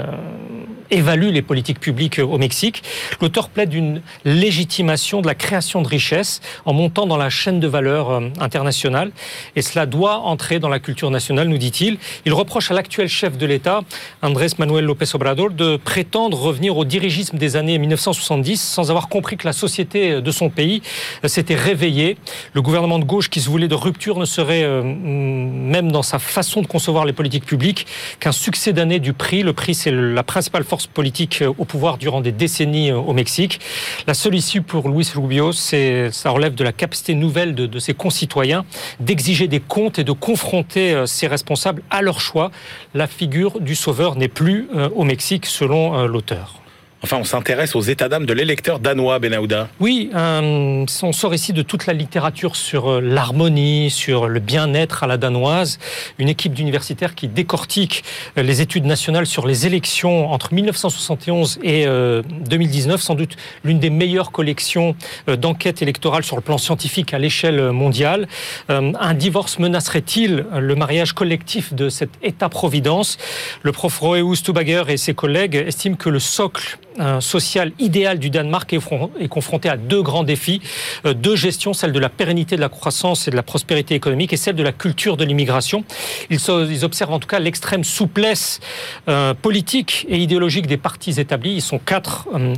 évalue 0.90 1.30
les 1.30 1.42
politiques 1.42 1.80
publiques 1.80 2.18
au 2.18 2.38
Mexique. 2.38 2.82
L'auteur 3.20 3.48
plaide 3.48 3.70
d'une 3.70 4.02
légitimation 4.24 5.20
de 5.20 5.26
la 5.26 5.34
création 5.34 5.82
de 5.82 5.88
richesses 5.88 6.40
en 6.64 6.72
montant 6.72 7.06
dans 7.06 7.16
la 7.16 7.30
chaîne 7.30 7.60
de 7.60 7.68
valeur 7.68 8.22
internationale. 8.40 9.12
Et 9.56 9.62
cela 9.62 9.86
doit 9.86 10.18
entrer 10.18 10.58
dans 10.58 10.68
la 10.68 10.78
culture 10.78 11.10
nationale, 11.10 11.48
nous 11.48 11.58
dit-il. 11.58 11.98
Il 12.24 12.32
reproche 12.32 12.70
à 12.70 12.74
l'actuel 12.74 13.08
chef 13.08 13.36
de 13.36 13.46
l'État, 13.46 13.82
Andrés 14.22 14.48
Manuel 14.58 14.84
López 14.84 15.06
Obrador, 15.14 15.50
de 15.50 15.76
prétendre 15.76 16.38
revenir 16.38 16.76
au 16.76 16.84
dirigisme 16.84 17.38
des 17.38 17.56
années 17.56 17.78
1970 17.78 18.60
sans 18.60 18.90
avoir 18.90 19.08
compris 19.08 19.36
que 19.36 19.46
la 19.46 19.52
société 19.52 20.20
de 20.20 20.30
son 20.30 20.50
pays 20.50 20.82
euh, 21.24 21.28
s'était 21.28 21.54
réveillée. 21.54 22.16
Le 22.54 22.62
gouvernement 22.62 22.98
de 22.98 23.04
gauche 23.04 23.30
qui 23.30 23.40
se 23.40 23.48
voulait 23.48 23.68
de 23.68 23.74
rupture 23.74 24.18
ne 24.18 24.24
serait, 24.24 24.64
euh, 24.64 24.82
même 24.82 25.92
dans 25.92 26.02
sa 26.02 26.18
façon 26.18 26.62
de 26.62 26.66
concevoir 26.66 27.04
les 27.04 27.12
politiques 27.12 27.46
publiques, 27.46 27.86
qu'un 28.20 28.32
succès 28.32 28.72
d'année 28.72 29.00
du 29.00 29.12
prix. 29.12 29.42
Le 29.42 29.52
prix, 29.52 29.74
c'est 29.74 29.90
la 29.90 30.22
principale 30.22 30.64
force 30.64 30.86
politique 30.86 31.44
au 31.58 31.64
pouvoir 31.64 31.98
durant 31.98 32.20
des 32.20 32.32
décennies 32.32 32.92
au 32.92 33.12
Mexique. 33.12 33.60
La 34.06 34.14
seule 34.14 34.34
issue 34.34 34.62
pour 34.62 34.88
Luis 34.88 35.10
Rubio, 35.14 35.52
ça 35.52 36.30
relève 36.30 36.54
de 36.54 36.64
la 36.64 36.72
capacité 36.72 37.14
nouvelle 37.14 37.54
de, 37.54 37.78
ses 37.78 37.94
concitoyens 38.12 38.66
d'exiger 39.00 39.48
des 39.48 39.60
comptes 39.60 39.98
et 39.98 40.04
de 40.04 40.12
confronter 40.12 40.92
euh, 40.92 41.06
ces 41.06 41.26
responsables 41.26 41.82
à 41.88 42.02
leur 42.02 42.20
choix. 42.20 42.50
La 42.92 43.06
figure 43.06 43.58
du 43.58 43.74
sauveur 43.74 44.16
n'est 44.16 44.28
plus 44.28 44.68
euh, 44.74 44.90
au 44.94 45.04
Mexique, 45.04 45.46
selon 45.46 45.96
euh, 45.96 46.06
l'auteur. 46.06 46.61
Enfin, 47.04 47.16
on 47.16 47.24
s'intéresse 47.24 47.74
aux 47.74 47.80
états 47.80 48.08
d'âme 48.08 48.26
de 48.26 48.32
l'électeur 48.32 48.78
danois, 48.78 49.18
Benahouda. 49.18 49.68
Oui, 49.80 50.08
on 50.14 50.86
sort 50.86 51.34
ici 51.34 51.52
de 51.52 51.62
toute 51.62 51.86
la 51.86 51.94
littérature 51.94 52.54
sur 52.54 52.88
euh, 52.88 53.00
l'harmonie, 53.00 53.90
sur 53.90 54.28
le 54.28 54.38
bien-être 54.38 55.02
à 55.02 55.08
la 55.08 55.16
danoise. 55.16 55.80
Une 56.20 56.28
équipe 56.28 56.54
d'universitaires 56.54 57.16
qui 57.16 57.26
décortique 57.26 58.04
euh, 58.38 58.44
les 58.44 58.60
études 58.60 58.84
nationales 58.84 59.26
sur 59.26 59.48
les 59.48 59.66
élections 59.66 60.30
entre 60.30 60.54
1971 60.54 61.58
et 61.64 61.86
2019, 61.86 62.94
euh, 62.94 63.02
sans 63.02 63.16
doute 63.16 63.36
l'une 63.64 63.80
des 63.80 63.90
meilleures 63.90 64.30
collections 64.30 64.94
d'enquêtes 65.26 65.82
électorales 65.82 66.22
sur 66.22 66.36
le 66.36 66.42
plan 66.42 66.56
scientifique 66.56 67.14
à 67.14 67.18
l'échelle 67.18 67.72
mondiale. 67.72 68.28
Un 68.68 69.14
divorce 69.14 69.58
menacerait-il 69.58 70.46
le 70.56 70.74
mariage 70.74 71.12
collectif 71.12 71.74
de 71.74 71.88
cet 71.88 72.10
État-providence? 72.22 73.18
Le 73.62 73.72
prof 73.72 73.98
Roeus 73.98 74.36
Stubager 74.36 74.84
et 74.88 74.96
ses 74.96 75.14
collègues 75.14 75.56
estiment 75.56 75.96
que 75.96 76.08
le 76.08 76.20
socle 76.20 76.78
social 77.20 77.72
idéal 77.78 78.18
du 78.18 78.30
Danemark 78.30 78.72
est, 78.72 79.28
confronté 79.28 79.68
à 79.68 79.76
deux 79.76 80.02
grands 80.02 80.24
défis, 80.24 80.60
euh, 81.06 81.14
deux 81.14 81.36
gestions, 81.36 81.72
celle 81.72 81.92
de 81.92 81.98
la 81.98 82.08
pérennité 82.08 82.56
de 82.56 82.60
la 82.60 82.68
croissance 82.68 83.28
et 83.28 83.30
de 83.30 83.36
la 83.36 83.42
prospérité 83.42 83.94
économique 83.94 84.32
et 84.32 84.36
celle 84.36 84.56
de 84.56 84.62
la 84.62 84.72
culture 84.72 85.16
de 85.16 85.24
l'immigration. 85.24 85.84
Ils, 86.30 86.84
observent 86.84 87.12
en 87.12 87.18
tout 87.18 87.28
cas 87.28 87.38
l'extrême 87.38 87.84
souplesse 87.84 88.60
euh, 89.08 89.34
politique 89.34 90.06
et 90.08 90.18
idéologique 90.18 90.66
des 90.66 90.76
partis 90.76 91.20
établis. 91.20 91.52
Ils 91.52 91.62
sont 91.62 91.78
quatre 91.78 92.28
euh, 92.34 92.54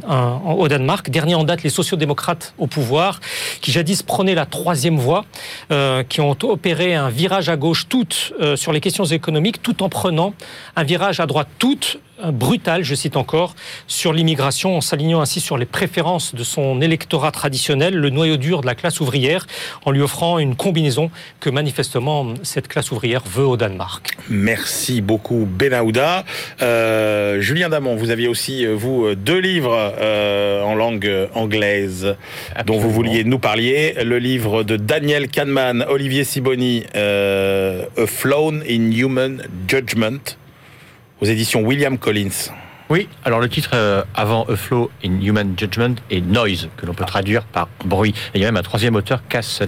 au 0.57 0.69
Danemark. 0.69 1.11
Dernier 1.11 1.35
en 1.35 1.45
date, 1.45 1.63
les 1.63 1.71
sociodémocrates 1.71 2.55
au 2.59 2.67
pouvoir, 2.67 3.21
qui 3.61 3.73
jadis 3.73 4.03
prenaient 4.03 4.35
la 4.35 4.47
troisième 4.47 4.97
voie, 4.97 5.25
qui 6.09 6.21
ont 6.21 6.37
opéré 6.43 6.95
un 6.95 7.09
virage 7.09 7.49
à 7.49 7.57
gauche 7.57 7.87
toutes 7.89 8.33
sur 8.57 8.73
les 8.73 8.81
questions 8.81 9.05
économiques, 9.05 9.63
tout 9.63 9.83
en 9.83 9.89
prenant 9.89 10.35
un 10.77 10.83
virage 10.83 11.21
à 11.21 11.27
droite 11.27 11.49
toutes 11.59 11.99
brutal, 12.33 12.85
je 12.85 12.95
cite 12.95 13.17
encore, 13.17 13.55
sur 13.87 14.13
l'immigration, 14.13 14.77
en 14.77 14.81
s'alignant 14.81 15.21
ainsi 15.21 15.41
sur 15.41 15.59
les 15.59 15.67
préférences 15.67 16.35
de 16.35 16.45
son 16.45 16.81
électorat 16.81 17.31
traditionnel, 17.31 17.95
le 17.95 18.11
noyau 18.11 18.37
dur 18.37 18.61
de 18.61 18.67
la 18.67 18.75
classe 18.75 19.01
ouvrière, 19.01 19.47
en 19.85 19.91
lui 19.91 20.01
offrant 20.01 20.39
une 20.39 20.57
combinaison 20.57 21.11
que 21.41 21.51
manifestement 21.51 22.35
cette 22.43 22.69
classe 22.69 22.91
ouvrière 22.93 23.23
veut 23.27 23.47
au 23.47 23.57
Danemark. 23.57 24.17
Merci 24.29 25.01
beaucoup 25.01 25.47
Benahouda. 25.51 26.25
Euh, 26.63 27.41
Julien 27.41 27.69
Damon, 27.69 27.97
vous 27.97 28.11
aviez 28.11 28.29
aussi, 28.29 28.65
euh, 28.65 28.75
vous, 28.75 29.15
deux 29.15 29.39
livres 29.39 29.95
euh, 30.01 30.63
en 30.63 30.75
langue 30.75 31.11
anglaise 31.35 32.17
dont 32.67 32.79
vous 32.79 32.91
vouliez 32.91 33.25
nous 33.25 33.39
parler. 33.39 33.95
Le 34.03 34.19
livre 34.19 34.63
de 34.63 34.77
Daniel 34.77 35.29
Kahneman, 35.29 35.85
Olivier 35.89 36.25
Siboni, 36.25 36.85
A 36.95 38.07
Flown 38.07 38.63
in 38.69 38.91
Human 38.93 39.43
Judgment 39.69 40.37
aux 41.21 41.27
éditions 41.27 41.61
William 41.63 41.99
Collins. 41.99 42.51
Oui, 42.91 43.09
alors 43.25 43.41
le 43.41 43.49
titre 43.49 43.71
euh, 43.73 44.05
avant 44.15 44.45
A 44.45 44.57
Flow 44.57 44.91
in 45.03 45.23
Human 45.23 45.55
Judgment 45.57 45.95
est 46.11 46.21
Noise, 46.21 46.69
que 46.77 46.85
l'on 46.85 46.93
peut 46.93 47.07
traduire 47.07 47.45
par 47.45 47.69
bruit. 47.83 48.15
Et 48.35 48.39
il 48.39 48.43
y 48.43 48.45
a 48.45 48.49
même 48.49 48.59
un 48.59 48.63
troisième 48.63 48.95
auteur, 48.95 49.23
Cass 49.27 49.63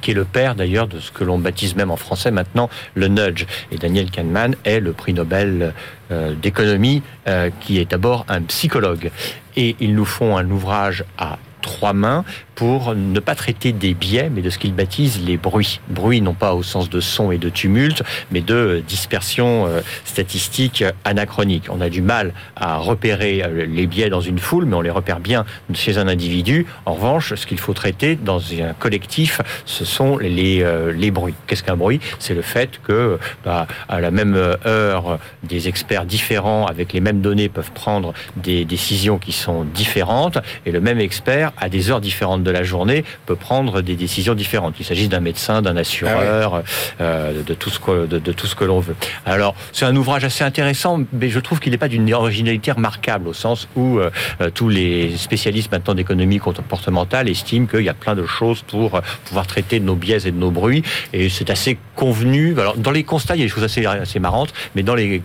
qui 0.00 0.10
est 0.12 0.14
le 0.14 0.24
père 0.24 0.54
d'ailleurs 0.54 0.86
de 0.86 1.00
ce 1.00 1.10
que 1.10 1.24
l'on 1.24 1.40
baptise 1.40 1.74
même 1.74 1.90
en 1.90 1.96
français 1.96 2.30
maintenant 2.30 2.70
le 2.94 3.08
nudge. 3.08 3.46
Et 3.72 3.78
Daniel 3.78 4.12
Kahneman 4.12 4.54
est 4.64 4.78
le 4.78 4.92
prix 4.92 5.12
Nobel 5.12 5.74
euh, 6.12 6.34
d'économie, 6.40 7.02
euh, 7.26 7.50
qui 7.60 7.80
est 7.80 7.90
d'abord 7.90 8.24
un 8.28 8.42
psychologue. 8.42 9.10
Et 9.56 9.74
ils 9.80 9.94
nous 9.94 10.04
font 10.04 10.36
un 10.36 10.48
ouvrage 10.50 11.04
à 11.18 11.38
trois 11.62 11.94
mains 11.94 12.24
pour 12.60 12.94
ne 12.94 13.20
pas 13.20 13.34
traiter 13.34 13.72
des 13.72 13.94
biais, 13.94 14.30
mais 14.30 14.42
de 14.42 14.50
ce 14.50 14.58
qu'ils 14.58 14.74
baptisent 14.74 15.24
les 15.24 15.38
bruits. 15.38 15.80
Bruits 15.88 16.20
non 16.20 16.34
pas 16.34 16.52
au 16.52 16.62
sens 16.62 16.90
de 16.90 17.00
son 17.00 17.32
et 17.32 17.38
de 17.38 17.48
tumulte, 17.48 18.02
mais 18.30 18.42
de 18.42 18.82
dispersion 18.86 19.66
euh, 19.66 19.80
statistique 20.04 20.84
anachronique. 21.06 21.68
On 21.70 21.80
a 21.80 21.88
du 21.88 22.02
mal 22.02 22.34
à 22.56 22.76
repérer 22.76 23.42
euh, 23.42 23.64
les 23.64 23.86
biais 23.86 24.10
dans 24.10 24.20
une 24.20 24.38
foule, 24.38 24.66
mais 24.66 24.76
on 24.76 24.82
les 24.82 24.90
repère 24.90 25.20
bien 25.20 25.46
chez 25.72 25.96
un 25.96 26.06
individu. 26.06 26.66
En 26.84 26.92
revanche, 26.92 27.32
ce 27.34 27.46
qu'il 27.46 27.58
faut 27.58 27.72
traiter 27.72 28.14
dans 28.14 28.42
un 28.52 28.74
collectif, 28.74 29.40
ce 29.64 29.86
sont 29.86 30.18
les, 30.18 30.62
euh, 30.62 30.92
les 30.92 31.10
bruits. 31.10 31.36
Qu'est-ce 31.46 31.62
qu'un 31.62 31.78
bruit? 31.78 31.98
C'est 32.18 32.34
le 32.34 32.42
fait 32.42 32.78
que 32.86 33.18
bah, 33.42 33.68
à 33.88 34.00
la 34.02 34.10
même 34.10 34.34
heure, 34.66 35.18
des 35.44 35.66
experts 35.66 36.04
différents 36.04 36.66
avec 36.66 36.92
les 36.92 37.00
mêmes 37.00 37.22
données 37.22 37.48
peuvent 37.48 37.72
prendre 37.72 38.12
des 38.36 38.66
décisions 38.66 39.16
qui 39.16 39.32
sont 39.32 39.64
différentes, 39.64 40.36
et 40.66 40.72
le 40.72 40.82
même 40.82 41.00
expert 41.00 41.52
à 41.56 41.70
des 41.70 41.90
heures 41.90 42.02
différentes 42.02 42.42
de 42.42 42.49
de 42.50 42.58
la 42.58 42.64
journée 42.64 43.04
peut 43.26 43.36
prendre 43.36 43.80
des 43.80 43.94
décisions 43.94 44.34
différentes. 44.34 44.74
Il 44.80 44.84
s'agisse 44.84 45.08
d'un 45.08 45.20
médecin, 45.20 45.62
d'un 45.62 45.76
assureur, 45.76 46.56
ah 46.56 46.62
euh, 47.00 47.42
de 47.42 47.54
tout 47.54 47.70
ce 47.70 47.78
que 47.78 48.06
de, 48.06 48.32
tout 48.32 48.46
ce 48.46 48.54
que 48.54 48.64
l'on 48.64 48.80
veut. 48.80 48.96
Alors 49.24 49.54
c'est 49.72 49.84
un 49.84 49.94
ouvrage 49.94 50.24
assez 50.24 50.44
intéressant, 50.44 51.00
mais 51.12 51.28
je 51.30 51.40
trouve 51.40 51.60
qu'il 51.60 51.72
n'est 51.72 51.78
pas 51.78 51.88
d'une 51.88 52.12
originalité 52.12 52.72
remarquable 52.72 53.28
au 53.28 53.32
sens 53.32 53.68
où 53.76 53.98
euh, 53.98 54.10
euh, 54.40 54.50
tous 54.50 54.68
les 54.68 55.16
spécialistes 55.16 55.70
maintenant 55.70 55.94
d'économie 55.94 56.38
comportementale 56.38 57.28
estiment 57.28 57.66
qu'il 57.66 57.82
y 57.82 57.88
a 57.88 57.94
plein 57.94 58.16
de 58.16 58.26
choses 58.26 58.62
pour 58.62 59.00
pouvoir 59.26 59.46
traiter 59.46 59.78
de 59.78 59.84
nos 59.84 59.94
biais 59.94 60.26
et 60.26 60.32
de 60.32 60.38
nos 60.38 60.50
bruits, 60.50 60.82
et 61.12 61.28
c'est 61.28 61.50
assez 61.50 61.78
convenu. 61.94 62.58
Alors 62.58 62.76
dans 62.76 62.90
les 62.90 63.04
constats, 63.04 63.36
il 63.36 63.40
y 63.40 63.42
a 63.42 63.46
des 63.46 63.52
choses 63.52 63.64
assez 63.64 63.86
assez 63.86 64.18
marrantes, 64.18 64.52
mais 64.74 64.82
dans 64.82 64.94
les, 64.94 65.22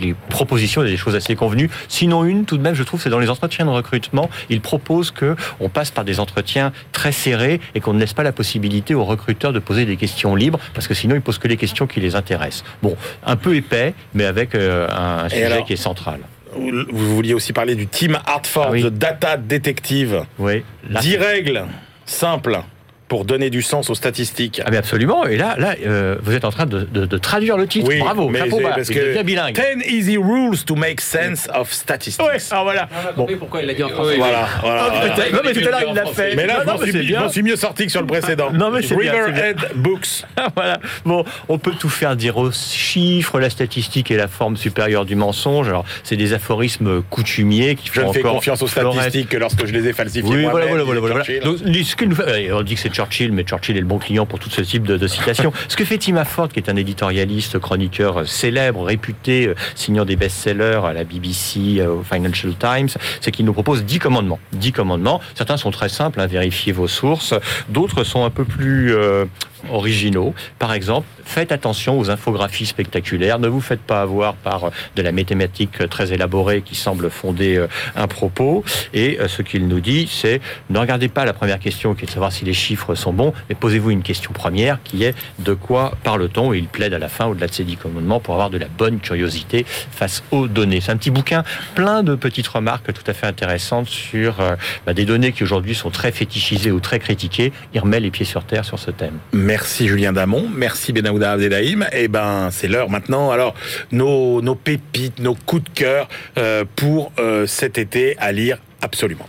les 0.00 0.14
propositions, 0.28 0.82
il 0.82 0.86
y 0.86 0.88
a 0.88 0.92
des 0.92 0.96
choses 0.96 1.14
assez 1.14 1.36
convenues. 1.36 1.70
Sinon 1.88 2.24
une, 2.24 2.44
tout 2.44 2.56
de 2.56 2.62
même, 2.62 2.74
je 2.74 2.82
trouve, 2.82 3.00
c'est 3.00 3.10
dans 3.10 3.18
les 3.18 3.30
entretiens 3.30 3.66
de 3.66 3.70
recrutement, 3.70 4.28
ils 4.50 4.60
proposent 4.60 5.10
que 5.10 5.36
on 5.60 5.68
passe 5.68 5.90
par 5.90 6.04
des 6.04 6.20
entretiens 6.20 6.55
entretien 6.56 6.72
très 6.92 7.12
serré 7.12 7.60
et 7.74 7.80
qu'on 7.80 7.92
ne 7.92 8.00
laisse 8.00 8.14
pas 8.14 8.22
la 8.22 8.32
possibilité 8.32 8.94
aux 8.94 9.04
recruteurs 9.04 9.52
de 9.52 9.58
poser 9.58 9.84
des 9.84 9.96
questions 9.96 10.34
libres, 10.34 10.58
parce 10.74 10.88
que 10.88 10.94
sinon 10.94 11.14
ils 11.14 11.20
posent 11.20 11.38
que 11.38 11.48
les 11.48 11.56
questions 11.56 11.86
qui 11.86 12.00
les 12.00 12.14
intéressent. 12.14 12.64
Bon, 12.82 12.96
un 13.24 13.36
peu 13.36 13.54
épais, 13.54 13.94
mais 14.14 14.24
avec 14.24 14.54
euh, 14.54 14.88
un 14.90 15.28
sujet 15.28 15.62
qui 15.66 15.74
est 15.74 15.76
central. 15.76 16.20
Vous 16.54 17.14
vouliez 17.14 17.34
aussi 17.34 17.52
parler 17.52 17.74
du 17.74 17.86
Team 17.86 18.18
Hartford, 18.24 18.72
ah 18.72 18.80
de 18.80 18.88
Data 18.88 19.36
Detective. 19.36 20.24
Oui. 20.38 20.64
10 20.88 21.16
règles 21.16 21.64
simples 22.06 22.60
pour 23.08 23.24
donner 23.24 23.50
du 23.50 23.62
sens 23.62 23.90
aux 23.90 23.94
statistiques. 23.94 24.60
Ah 24.64 24.70
mais 24.70 24.76
absolument. 24.76 25.26
Et 25.26 25.36
là, 25.36 25.54
là 25.58 25.74
euh, 25.84 26.16
vous 26.22 26.34
êtes 26.34 26.44
en 26.44 26.50
train 26.50 26.66
de, 26.66 26.84
de, 26.84 27.18
traduire 27.18 27.56
le 27.56 27.66
titre. 27.66 27.90
Bravo, 27.98 28.28
mais 28.28 28.40
chapeau 28.40 28.60
bas. 28.60 28.72
Parce 28.74 28.88
que 28.88 29.22
bilingue. 29.22 29.54
10 29.54 29.88
easy 29.88 30.16
rules 30.16 30.64
to 30.64 30.74
make 30.74 31.00
sense 31.00 31.48
of 31.54 31.72
statistics. 31.72 32.24
Ouais, 32.24 32.38
alors 32.50 32.64
voilà. 32.64 32.88
Bon. 33.16 33.26
pourquoi 33.38 33.62
il 33.62 33.66
l'a 33.66 33.74
dit 33.74 33.82
en 33.82 33.88
français. 33.88 34.16
Voilà, 34.16 34.48
voilà. 34.60 34.88
Oh, 34.92 35.32
non, 35.32 35.40
mais 35.44 35.52
tout 35.52 35.68
à 35.68 35.70
l'heure, 35.70 35.84
il 35.88 35.94
l'a 35.94 36.06
fait. 36.06 36.34
Mais 36.34 36.46
là, 36.46 36.60
je 36.60 37.14
m'en 37.14 37.28
suis, 37.28 37.42
mieux 37.42 37.56
sorti 37.56 37.86
que 37.86 37.92
sur 37.92 38.00
le 38.00 38.06
précédent. 38.06 38.50
non, 38.52 38.70
mais 38.70 38.82
c'est 38.82 38.94
Riverhead 38.94 39.58
Books. 39.76 40.24
voilà. 40.56 40.78
Bon, 41.04 41.24
on 41.48 41.58
peut 41.58 41.74
tout 41.78 41.88
faire 41.88 42.16
dire 42.16 42.36
aux 42.36 42.50
chiffres, 42.52 43.38
la 43.38 43.50
statistique 43.50 44.10
est 44.10 44.16
la 44.16 44.28
forme 44.28 44.56
supérieure 44.56 45.04
du 45.04 45.14
mensonge. 45.14 45.68
Alors, 45.68 45.84
c'est 46.02 46.16
des 46.16 46.32
aphorismes 46.32 47.02
coutumiers 47.02 47.76
qui 47.76 47.88
font 47.88 48.00
Je 48.02 48.06
ne 48.06 48.12
fais 48.12 48.22
confiance 48.22 48.62
aux 48.62 48.66
statistiques 48.66 49.28
que 49.28 49.36
lorsque 49.36 49.66
je 49.66 49.72
les 49.72 49.88
ai 49.88 49.92
falsifiées. 49.92 50.28
Oui, 50.28 50.46
voilà, 50.50 50.66
voilà, 50.66 51.00
voilà. 51.00 51.24
Donc, 51.44 51.58
on 51.64 52.62
dit 52.62 52.74
que 52.74 52.80
c'est 52.80 52.95
Churchill, 52.96 53.32
mais 53.32 53.44
Churchill 53.44 53.76
le 53.76 53.84
bon 53.84 53.98
client 53.98 54.24
pour 54.24 54.38
tout 54.38 54.48
ce 54.48 54.62
type 54.62 54.86
de, 54.86 54.96
de 54.96 55.06
citations. 55.06 55.52
ce 55.68 55.76
que 55.76 55.84
fait 55.84 55.98
Tim 55.98 56.16
Afford, 56.16 56.48
qui 56.48 56.60
est 56.60 56.70
un 56.70 56.76
éditorialiste, 56.76 57.58
chroniqueur 57.58 58.26
célèbre, 58.26 58.84
réputé, 58.84 59.48
euh, 59.48 59.54
signant 59.74 60.06
des 60.06 60.16
best-sellers 60.16 60.80
à 60.84 60.94
la 60.94 61.04
BBC, 61.04 61.78
euh, 61.78 61.96
au 61.96 62.02
Financial 62.02 62.54
Times, 62.58 62.88
c'est 63.20 63.30
qu'il 63.30 63.44
nous 63.44 63.52
propose 63.52 63.84
10 63.84 63.98
commandements. 63.98 64.38
10 64.52 64.72
commandements. 64.72 65.20
Certains 65.34 65.58
sont 65.58 65.70
très 65.70 65.90
simples, 65.90 66.20
hein, 66.20 66.26
vérifiez 66.26 66.72
vos 66.72 66.88
sources. 66.88 67.34
D'autres 67.68 68.04
sont 68.04 68.24
un 68.24 68.30
peu 68.30 68.44
plus 68.44 68.94
euh, 68.94 69.26
originaux. 69.70 70.34
Par 70.58 70.72
exemple, 70.72 71.06
faites 71.24 71.52
attention 71.52 71.98
aux 71.98 72.10
infographies 72.10 72.66
spectaculaires. 72.66 73.38
Ne 73.38 73.48
vous 73.48 73.60
faites 73.60 73.80
pas 73.80 74.02
avoir 74.02 74.34
par 74.34 74.70
de 74.94 75.02
la 75.02 75.12
mathématique 75.12 75.88
très 75.88 76.12
élaborée 76.12 76.62
qui 76.62 76.74
semble 76.74 77.10
fonder 77.10 77.56
euh, 77.56 77.68
un 77.94 78.06
propos. 78.06 78.64
Et 78.94 79.18
euh, 79.20 79.28
ce 79.28 79.42
qu'il 79.42 79.68
nous 79.68 79.80
dit, 79.80 80.08
c'est 80.10 80.40
ne 80.70 80.78
regardez 80.78 81.08
pas 81.08 81.24
la 81.24 81.32
première 81.32 81.58
question 81.58 81.94
qui 81.94 82.04
est 82.04 82.06
de 82.06 82.12
savoir 82.12 82.32
si 82.32 82.44
les 82.44 82.52
chiffres 82.54 82.85
sont 82.94 83.12
bons, 83.12 83.32
mais 83.48 83.54
posez-vous 83.54 83.90
une 83.90 84.02
question 84.02 84.32
première 84.32 84.82
qui 84.82 85.04
est 85.04 85.14
de 85.38 85.54
quoi 85.54 85.92
parle-t-on 86.04 86.52
Et 86.52 86.58
il 86.58 86.68
plaide 86.68 86.94
à 86.94 86.98
la 86.98 87.08
fin, 87.08 87.26
au-delà 87.26 87.46
de 87.46 87.52
ces 87.52 87.64
dix 87.64 87.76
commandements, 87.76 88.20
pour 88.20 88.34
avoir 88.34 88.50
de 88.50 88.58
la 88.58 88.68
bonne 88.68 89.00
curiosité 89.00 89.64
face 89.66 90.22
aux 90.30 90.48
données. 90.48 90.80
C'est 90.80 90.92
un 90.92 90.96
petit 90.96 91.10
bouquin 91.10 91.44
plein 91.74 92.02
de 92.02 92.14
petites 92.14 92.48
remarques 92.48 92.92
tout 92.92 93.10
à 93.10 93.12
fait 93.14 93.26
intéressantes 93.26 93.88
sur 93.88 94.40
euh, 94.40 94.56
bah, 94.86 94.94
des 94.94 95.04
données 95.04 95.32
qui 95.32 95.42
aujourd'hui 95.42 95.74
sont 95.74 95.90
très 95.90 96.12
fétichisées 96.12 96.70
ou 96.70 96.80
très 96.80 96.98
critiquées. 96.98 97.52
Il 97.74 97.80
remet 97.80 98.00
les 98.00 98.10
pieds 98.10 98.24
sur 98.24 98.44
terre 98.44 98.64
sur 98.64 98.78
ce 98.78 98.90
thème. 98.90 99.18
Merci 99.32 99.88
Julien 99.88 100.12
Damon, 100.12 100.48
merci 100.54 100.92
Benaouda 100.92 101.32
Abdelhaim. 101.32 101.82
Et 101.92 102.04
eh 102.04 102.08
ben 102.08 102.48
c'est 102.50 102.68
l'heure 102.68 102.90
maintenant. 102.90 103.30
Alors 103.30 103.54
nos, 103.92 104.42
nos, 104.42 104.54
pépites, 104.54 105.18
nos 105.20 105.34
coups 105.34 105.64
de 105.64 105.70
cœur 105.70 106.08
euh, 106.38 106.64
pour 106.76 107.12
euh, 107.18 107.46
cet 107.46 107.78
été 107.78 108.16
à 108.18 108.32
lire 108.32 108.58
absolument. 108.82 109.28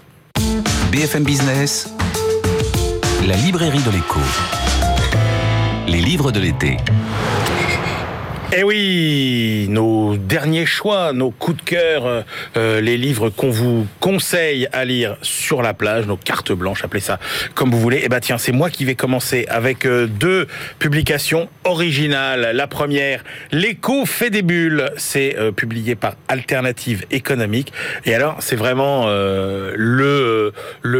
BFM 0.91 1.23
Business, 1.23 1.89
la 3.25 3.35
librairie 3.35 3.81
de 3.83 3.91
l'écho. 3.91 4.19
Les 5.87 5.99
livres 5.99 6.31
de 6.31 6.39
l'été. 6.39 6.77
Eh 8.55 8.63
oui, 8.63 9.67
nos 9.69 10.15
derniers 10.15 10.65
choix, 10.65 11.11
nos 11.11 11.31
coups 11.31 11.57
de 11.57 11.69
cœur, 11.69 12.05
euh, 12.05 12.21
euh, 12.55 12.79
les 12.79 12.95
livres 12.95 13.29
qu'on 13.29 13.49
vous 13.49 13.85
conseille 13.99 14.69
à 14.71 14.85
lire 14.85 15.17
sur 15.21 15.61
la 15.61 15.73
plage, 15.73 16.07
nos 16.07 16.15
cartes 16.15 16.53
blanches, 16.53 16.81
appelez 16.85 17.01
ça 17.01 17.19
comme 17.55 17.71
vous 17.71 17.79
voulez. 17.81 17.99
Eh 18.05 18.07
ben 18.07 18.21
tiens, 18.21 18.37
c'est 18.37 18.53
moi 18.53 18.69
qui 18.69 18.85
vais 18.85 18.95
commencer 18.95 19.45
avec 19.49 19.85
euh, 19.85 20.07
deux 20.07 20.47
publications 20.79 21.49
originales. 21.65 22.51
La 22.53 22.67
première, 22.67 23.25
L'écho 23.51 24.05
fait 24.05 24.29
des 24.29 24.43
bulles, 24.43 24.91
c'est 24.95 25.35
publié 25.57 25.95
par 25.95 26.13
Alternative 26.29 27.03
économique. 27.11 27.73
Et 28.05 28.15
alors, 28.15 28.37
c'est 28.39 28.55
vraiment 28.55 29.07
le 29.07 30.53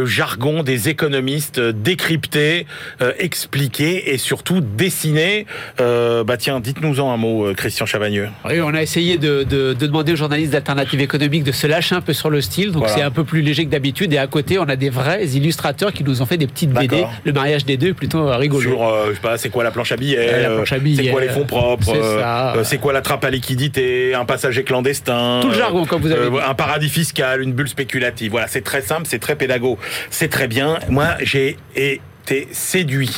jargon 0.04 0.62
des 0.62 0.88
économistes 0.90 1.60
décrypté, 1.60 2.66
expliqué 3.18 4.12
et 4.12 4.18
surtout 4.18 4.60
dessiné. 4.60 5.46
bah 5.78 6.36
tiens, 6.38 6.60
dites-nous-en 6.60 7.10
un 7.10 7.16
mot. 7.16 7.37
Euh, 7.44 7.54
Christian 7.54 7.86
Chavagneux 7.86 8.28
Oui, 8.44 8.60
on 8.60 8.74
a 8.74 8.82
essayé 8.82 9.18
de, 9.18 9.44
demander 9.74 10.12
aux 10.12 10.16
journalistes 10.16 10.52
d'Alternative 10.52 11.00
économique 11.00 11.44
de 11.44 11.52
se 11.52 11.66
lâcher 11.66 11.94
un 11.94 12.00
peu 12.00 12.12
sur 12.12 12.30
le 12.30 12.40
style, 12.40 12.72
donc 12.72 12.88
c'est 12.88 13.02
un 13.02 13.10
peu 13.10 13.24
plus 13.24 13.42
léger 13.42 13.64
que 13.64 13.70
d'habitude. 13.70 14.12
Et 14.12 14.18
à 14.18 14.26
côté, 14.26 14.58
on 14.58 14.68
a 14.68 14.76
des 14.76 14.90
vrais 14.90 15.26
illustrateurs 15.26 15.92
qui 15.92 16.04
nous 16.04 16.22
ont 16.22 16.26
fait 16.26 16.36
des 16.36 16.46
petites 16.46 16.70
BD. 16.70 17.04
Le 17.24 17.32
mariage 17.32 17.64
des 17.64 17.76
deux 17.76 17.88
est 17.88 17.94
plutôt 17.94 18.28
euh, 18.28 18.36
rigolo. 18.36 18.62
Sur, 18.62 18.86
euh, 18.86 19.06
je 19.10 19.14
sais 19.14 19.20
pas, 19.20 19.38
c'est 19.38 19.50
quoi 19.50 19.64
la 19.64 19.70
planche 19.70 19.92
à 19.92 19.96
billets, 19.96 20.48
c'est 20.96 21.10
quoi 21.10 21.20
les 21.20 21.28
fonds 21.28 21.44
propres, 21.44 21.92
c'est 22.64 22.78
quoi 22.78 22.92
la 22.92 23.00
trappe 23.00 23.24
à 23.24 23.30
liquidité, 23.30 24.14
un 24.14 24.24
passager 24.24 24.64
clandestin, 24.64 25.40
tout 25.42 25.48
le 25.48 25.54
jargon 25.54 25.84
comme 25.84 26.02
vous 26.02 26.12
avez 26.12 26.28
un 26.40 26.54
paradis 26.54 26.88
fiscal, 26.88 27.42
une 27.42 27.52
bulle 27.52 27.68
spéculative. 27.68 28.30
Voilà, 28.30 28.46
c'est 28.48 28.62
très 28.62 28.82
simple, 28.82 29.02
c'est 29.06 29.18
très 29.18 29.36
pédago, 29.36 29.78
c'est 30.10 30.28
très 30.28 30.48
bien. 30.48 30.78
Moi, 30.88 31.08
j'ai 31.22 31.56
été 31.74 32.48
séduit 32.52 33.10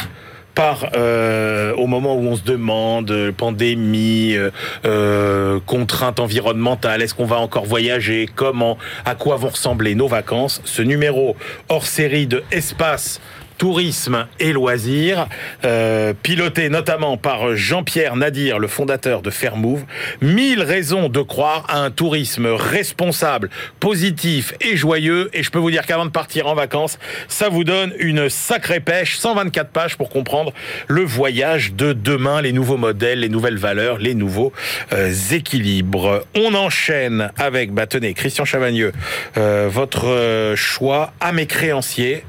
euh, 0.95 1.75
au 1.77 1.87
moment 1.87 2.15
où 2.15 2.27
on 2.27 2.37
se 2.37 2.43
demande 2.43 3.11
euh, 3.11 3.33
pandémie, 3.33 4.37
euh, 4.85 5.61
contraintes 5.67 6.21
environnementales, 6.21 7.03
est-ce 7.03 7.15
qu'on 7.15 7.25
va 7.25 7.39
encore 7.39 7.65
voyager, 7.65 8.29
comment, 8.35 8.77
à 9.05 9.15
quoi 9.15 9.37
vont 9.37 9.49
ressembler 9.49 9.95
nos 9.95 10.09
vacances, 10.09 10.61
ce 10.65 10.83
numéro 10.83 11.37
hors 11.69 11.87
série 11.87 12.27
de 12.27 12.43
Espace 12.51 13.21
tourisme 13.61 14.27
et 14.39 14.55
loisirs, 14.55 15.29
euh, 15.67 16.15
piloté 16.15 16.71
notamment 16.71 17.19
par 17.19 17.57
Jean-Pierre 17.57 18.17
Nadir, 18.17 18.59
le 18.59 18.69
fondateur 18.69 19.21
de 19.21 19.29
Fairmove. 19.29 19.85
Mille 20.23 20.63
raisons 20.63 21.11
de 21.11 21.21
croire 21.21 21.67
à 21.69 21.81
un 21.81 21.91
tourisme 21.91 22.47
responsable, 22.47 23.51
positif 23.79 24.55
et 24.63 24.79
joyeux. 24.79 25.29
Et 25.35 25.43
je 25.43 25.51
peux 25.51 25.59
vous 25.59 25.71
dire 25.71 25.85
qu'avant 25.85 26.07
de 26.07 26.11
partir 26.11 26.47
en 26.47 26.55
vacances, 26.55 26.99
ça 27.29 27.51
vous 27.51 27.63
donne 27.63 27.93
une 27.99 28.31
sacrée 28.31 28.81
pêche. 28.81 29.19
124 29.19 29.69
pages 29.69 29.99
pour 29.99 30.09
comprendre 30.09 30.55
le 30.89 31.05
voyage 31.05 31.75
de 31.75 31.93
demain, 31.93 32.41
les 32.41 32.53
nouveaux 32.53 32.79
modèles, 32.79 33.21
les 33.21 33.29
nouvelles 33.29 33.59
valeurs, 33.59 33.99
les 33.99 34.15
nouveaux 34.15 34.55
euh, 34.95 35.13
équilibres. 35.33 36.25
On 36.35 36.55
enchaîne 36.55 37.31
avec, 37.37 37.75
bah 37.75 37.87
tenez, 37.87 38.15
Christian 38.15 38.47
Chavagneux, 38.47 38.93
euh, 39.37 39.69
votre 39.71 40.55
choix 40.57 41.13
à 41.21 41.33
mes 41.33 41.45
créanciers 41.45 42.25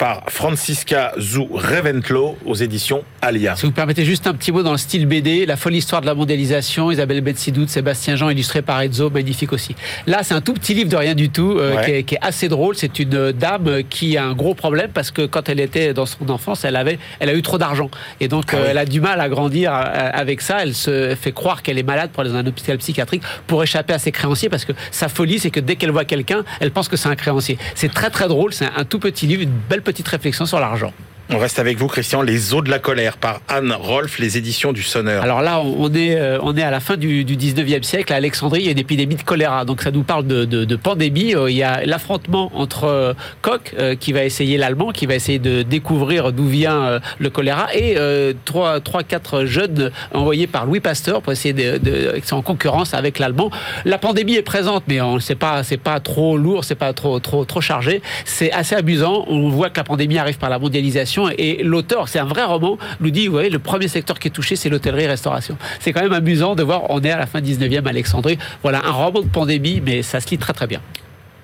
par 0.00 0.22
Francisca 0.28 1.12
Zou 1.18 1.46
Reventlow 1.52 2.38
aux 2.46 2.54
éditions 2.54 3.04
Alia. 3.20 3.54
Si 3.54 3.66
vous 3.66 3.72
permettez 3.72 4.06
juste 4.06 4.26
un 4.26 4.32
petit 4.32 4.50
mot 4.50 4.62
dans 4.62 4.72
le 4.72 4.78
style 4.78 5.04
BD, 5.04 5.44
La 5.44 5.58
folle 5.58 5.74
histoire 5.74 6.00
de 6.00 6.06
la 6.06 6.14
mondialisation, 6.14 6.90
Isabelle 6.90 7.20
Betsidout, 7.20 7.68
Sébastien 7.68 8.16
Jean, 8.16 8.30
illustré 8.30 8.62
par 8.62 8.80
Ezzo, 8.80 9.10
magnifique 9.10 9.52
aussi. 9.52 9.76
Là, 10.06 10.22
c'est 10.22 10.32
un 10.32 10.40
tout 10.40 10.54
petit 10.54 10.72
livre 10.72 10.88
de 10.88 10.96
rien 10.96 11.14
du 11.14 11.28
tout, 11.28 11.58
euh, 11.58 11.82
qui, 11.82 12.14
est, 12.14 12.18
assez 12.22 12.48
drôle. 12.48 12.76
C'est 12.76 12.98
une 12.98 13.32
dame 13.32 13.82
qui 13.90 14.16
a 14.16 14.24
un 14.24 14.32
gros 14.32 14.54
problème 14.54 14.90
parce 14.90 15.10
que 15.10 15.26
quand 15.26 15.50
elle 15.50 15.60
était 15.60 15.92
dans 15.92 16.06
son 16.06 16.30
enfance, 16.30 16.64
elle 16.64 16.76
avait, 16.76 16.98
elle 17.18 17.28
a 17.28 17.34
eu 17.34 17.42
trop 17.42 17.58
d'argent. 17.58 17.90
Et 18.20 18.28
donc, 18.28 18.54
ah 18.54 18.56
euh, 18.56 18.68
elle 18.70 18.78
a 18.78 18.86
du 18.86 19.02
mal 19.02 19.20
à 19.20 19.28
grandir 19.28 19.70
euh, 19.74 20.10
avec 20.14 20.40
ça. 20.40 20.62
Elle 20.62 20.74
se 20.74 21.14
fait 21.14 21.32
croire 21.32 21.62
qu'elle 21.62 21.78
est 21.78 21.82
malade 21.82 22.08
pour 22.10 22.22
aller 22.22 22.30
dans 22.30 22.38
un 22.38 22.46
hôpital 22.46 22.78
psychiatrique 22.78 23.22
pour 23.46 23.62
échapper 23.62 23.92
à 23.92 23.98
ses 23.98 24.12
créanciers 24.12 24.48
parce 24.48 24.64
que 24.64 24.72
sa 24.92 25.10
folie, 25.10 25.38
c'est 25.38 25.50
que 25.50 25.60
dès 25.60 25.76
qu'elle 25.76 25.90
voit 25.90 26.06
quelqu'un, 26.06 26.42
elle 26.60 26.70
pense 26.70 26.88
que 26.88 26.96
c'est 26.96 27.10
un 27.10 27.16
créancier. 27.16 27.58
C'est 27.74 27.92
très 27.92 28.08
très 28.08 28.28
drôle. 28.28 28.54
C'est 28.54 28.64
un 28.74 28.84
tout 28.84 28.98
petit 28.98 29.26
livre, 29.26 29.42
une 29.42 29.50
belle 29.68 29.82
petite 29.82 29.89
réflexion 30.08 30.46
sur 30.46 30.60
l'argent. 30.60 30.92
On 31.32 31.38
reste 31.38 31.60
avec 31.60 31.78
vous, 31.78 31.86
Christian, 31.86 32.22
Les 32.22 32.54
eaux 32.54 32.60
de 32.60 32.70
la 32.70 32.80
colère 32.80 33.16
par 33.16 33.40
Anne 33.46 33.72
Rolf, 33.72 34.18
les 34.18 34.36
éditions 34.36 34.72
du 34.72 34.82
Sonneur. 34.82 35.22
Alors 35.22 35.42
là, 35.42 35.60
on 35.60 35.92
est, 35.94 36.16
euh, 36.16 36.40
à 36.40 36.70
la 36.72 36.80
fin 36.80 36.96
du, 36.96 37.24
19e 37.24 37.84
siècle. 37.84 38.12
À 38.12 38.16
Alexandrie, 38.16 38.62
il 38.62 38.66
y 38.66 38.68
a 38.68 38.72
une 38.72 38.78
épidémie 38.80 39.14
de 39.14 39.22
choléra. 39.22 39.64
Donc 39.64 39.82
ça 39.82 39.92
nous 39.92 40.02
parle 40.02 40.26
de, 40.26 40.76
pandémie. 40.76 41.36
Euh, 41.36 41.48
il 41.48 41.56
y 41.56 41.62
a 41.62 41.86
l'affrontement 41.86 42.50
entre 42.56 43.14
Koch, 43.42 43.60
euh, 43.78 43.94
qui 43.94 44.12
va 44.12 44.24
essayer 44.24 44.56
l'allemand, 44.58 44.90
qui 44.90 45.06
va 45.06 45.14
essayer 45.14 45.38
de 45.38 45.62
découvrir 45.62 46.32
d'où 46.32 46.46
vient 46.46 46.98
le 47.18 47.30
choléra, 47.30 47.68
et 47.76 47.96
trois, 48.44 48.80
trois, 48.80 49.04
quatre 49.04 49.44
jeunes 49.44 49.92
envoyés 50.12 50.48
par 50.48 50.66
Louis 50.66 50.80
Pasteur 50.80 51.22
pour 51.22 51.32
essayer 51.32 51.54
de, 51.54 51.78
de 51.78 52.20
en 52.32 52.42
concurrence 52.42 52.92
avec 52.92 53.20
l'allemand. 53.20 53.50
La 53.84 53.98
pandémie 53.98 54.34
est 54.34 54.42
présente, 54.42 54.84
mais 54.88 55.00
on 55.00 55.20
sait 55.20 55.36
pas, 55.36 55.62
c'est 55.62 55.76
pas 55.76 56.00
trop 56.00 56.36
lourd, 56.36 56.64
c'est 56.64 56.74
pas 56.74 56.92
trop, 56.92 57.20
trop, 57.20 57.44
trop 57.44 57.60
chargé. 57.60 58.02
C'est 58.24 58.50
assez 58.50 58.74
amusant. 58.74 59.24
On 59.28 59.48
voit 59.48 59.70
que 59.70 59.78
la 59.78 59.84
pandémie 59.84 60.18
arrive 60.18 60.38
par 60.38 60.50
la 60.50 60.58
mondialisation 60.58 61.19
et 61.28 61.62
l'auteur, 61.62 62.08
c'est 62.08 62.18
un 62.18 62.24
vrai 62.24 62.44
roman, 62.44 62.78
nous 63.00 63.10
dit, 63.10 63.26
vous 63.26 63.32
voyez, 63.32 63.50
le 63.50 63.58
premier 63.58 63.88
secteur 63.88 64.18
qui 64.18 64.28
est 64.28 64.30
touché, 64.30 64.56
c'est 64.56 64.68
l'hôtellerie-restauration. 64.68 65.56
C'est 65.80 65.92
quand 65.92 66.02
même 66.02 66.12
amusant 66.12 66.54
de 66.54 66.62
voir, 66.62 66.90
on 66.90 67.02
est 67.02 67.10
à 67.10 67.18
la 67.18 67.26
fin 67.26 67.40
19e 67.40 67.86
Alexandrie. 67.86 68.38
Voilà, 68.62 68.84
un 68.84 68.92
roman 68.92 69.22
de 69.22 69.28
pandémie, 69.28 69.82
mais 69.84 70.02
ça 70.02 70.20
se 70.20 70.30
lit 70.30 70.38
très 70.38 70.52
très 70.52 70.66
bien. 70.66 70.80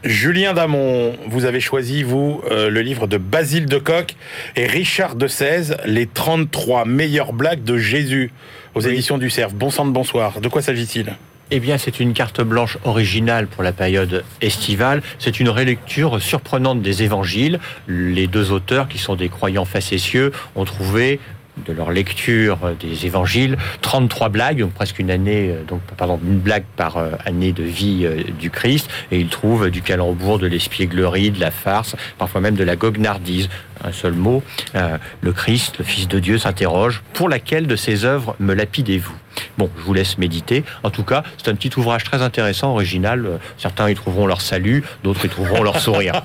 Julien 0.04 0.54
Damon, 0.54 1.16
vous 1.26 1.46
avez 1.46 1.60
choisi, 1.60 2.02
vous, 2.04 2.40
euh, 2.50 2.70
le 2.70 2.80
livre 2.80 3.06
de 3.08 3.16
Basile 3.16 3.66
de 3.66 3.78
Coq 3.78 4.14
et 4.54 4.66
Richard 4.66 5.16
de 5.16 5.26
16, 5.26 5.78
Les 5.84 6.06
33 6.06 6.84
meilleures 6.84 7.32
blagues 7.32 7.64
de 7.64 7.76
Jésus, 7.76 8.30
aux 8.74 8.80
éditions 8.80 9.18
du 9.18 9.30
Cerf. 9.30 9.52
Bon 9.52 9.70
sang 9.70 9.84
de 9.84 9.90
bonsoir. 9.90 10.40
De 10.40 10.48
quoi 10.48 10.62
s'agit-il? 10.62 11.16
Eh 11.50 11.60
bien, 11.60 11.78
c'est 11.78 12.00
une 12.00 12.12
carte 12.12 12.40
blanche 12.40 12.78
originale 12.84 13.46
pour 13.46 13.62
la 13.62 13.72
période 13.72 14.24
estivale. 14.40 15.02
C'est 15.18 15.38
une 15.38 15.48
relecture 15.48 16.20
surprenante 16.20 16.82
des 16.82 17.02
évangiles. 17.02 17.60
Les 17.86 18.26
deux 18.26 18.50
auteurs, 18.50 18.88
qui 18.88 18.98
sont 18.98 19.14
des 19.14 19.28
croyants 19.28 19.64
facétieux, 19.64 20.32
ont 20.56 20.64
trouvé 20.64 21.20
de 21.64 21.72
leur 21.72 21.90
lecture 21.90 22.58
des 22.78 23.06
évangiles, 23.06 23.56
33 23.80 24.28
blagues, 24.28 24.58
donc 24.58 24.72
presque 24.72 24.98
une 24.98 25.10
année, 25.10 25.50
euh, 25.50 25.64
donc 25.64 25.80
pardon, 25.96 26.20
une 26.22 26.38
blague 26.38 26.64
par 26.76 26.98
euh, 26.98 27.12
année 27.24 27.52
de 27.52 27.62
vie 27.62 28.04
euh, 28.04 28.24
du 28.38 28.50
Christ, 28.50 28.90
et 29.10 29.18
ils 29.18 29.28
trouvent 29.28 29.70
du 29.70 29.80
calembour, 29.80 30.38
de 30.38 30.46
l'espièglerie, 30.46 31.30
de 31.30 31.40
la 31.40 31.50
farce, 31.50 31.96
parfois 32.18 32.40
même 32.40 32.56
de 32.56 32.64
la 32.64 32.76
goguenardise. 32.76 33.48
Un 33.84 33.92
seul 33.92 34.12
mot, 34.12 34.42
le 34.74 35.32
Christ, 35.32 35.78
le 35.78 35.84
Fils 35.84 36.08
de 36.08 36.18
Dieu, 36.18 36.38
s'interroge 36.38 37.02
pour 37.12 37.28
laquelle 37.28 37.66
de 37.66 37.76
ces 37.76 38.04
œuvres 38.04 38.36
me 38.38 38.54
lapidez-vous? 38.54 39.14
Bon, 39.58 39.70
je 39.76 39.82
vous 39.82 39.94
laisse 39.94 40.18
méditer. 40.18 40.64
En 40.82 40.90
tout 40.90 41.04
cas, 41.04 41.22
c'est 41.36 41.50
un 41.50 41.54
petit 41.54 41.70
ouvrage 41.78 42.04
très 42.04 42.22
intéressant, 42.22 42.72
original. 42.72 43.38
Certains 43.58 43.90
y 43.90 43.94
trouveront 43.94 44.26
leur 44.26 44.40
salut, 44.40 44.82
d'autres 45.02 45.24
y 45.24 45.28
trouveront 45.28 45.62
leur 45.62 45.80
sourire. 45.80 46.22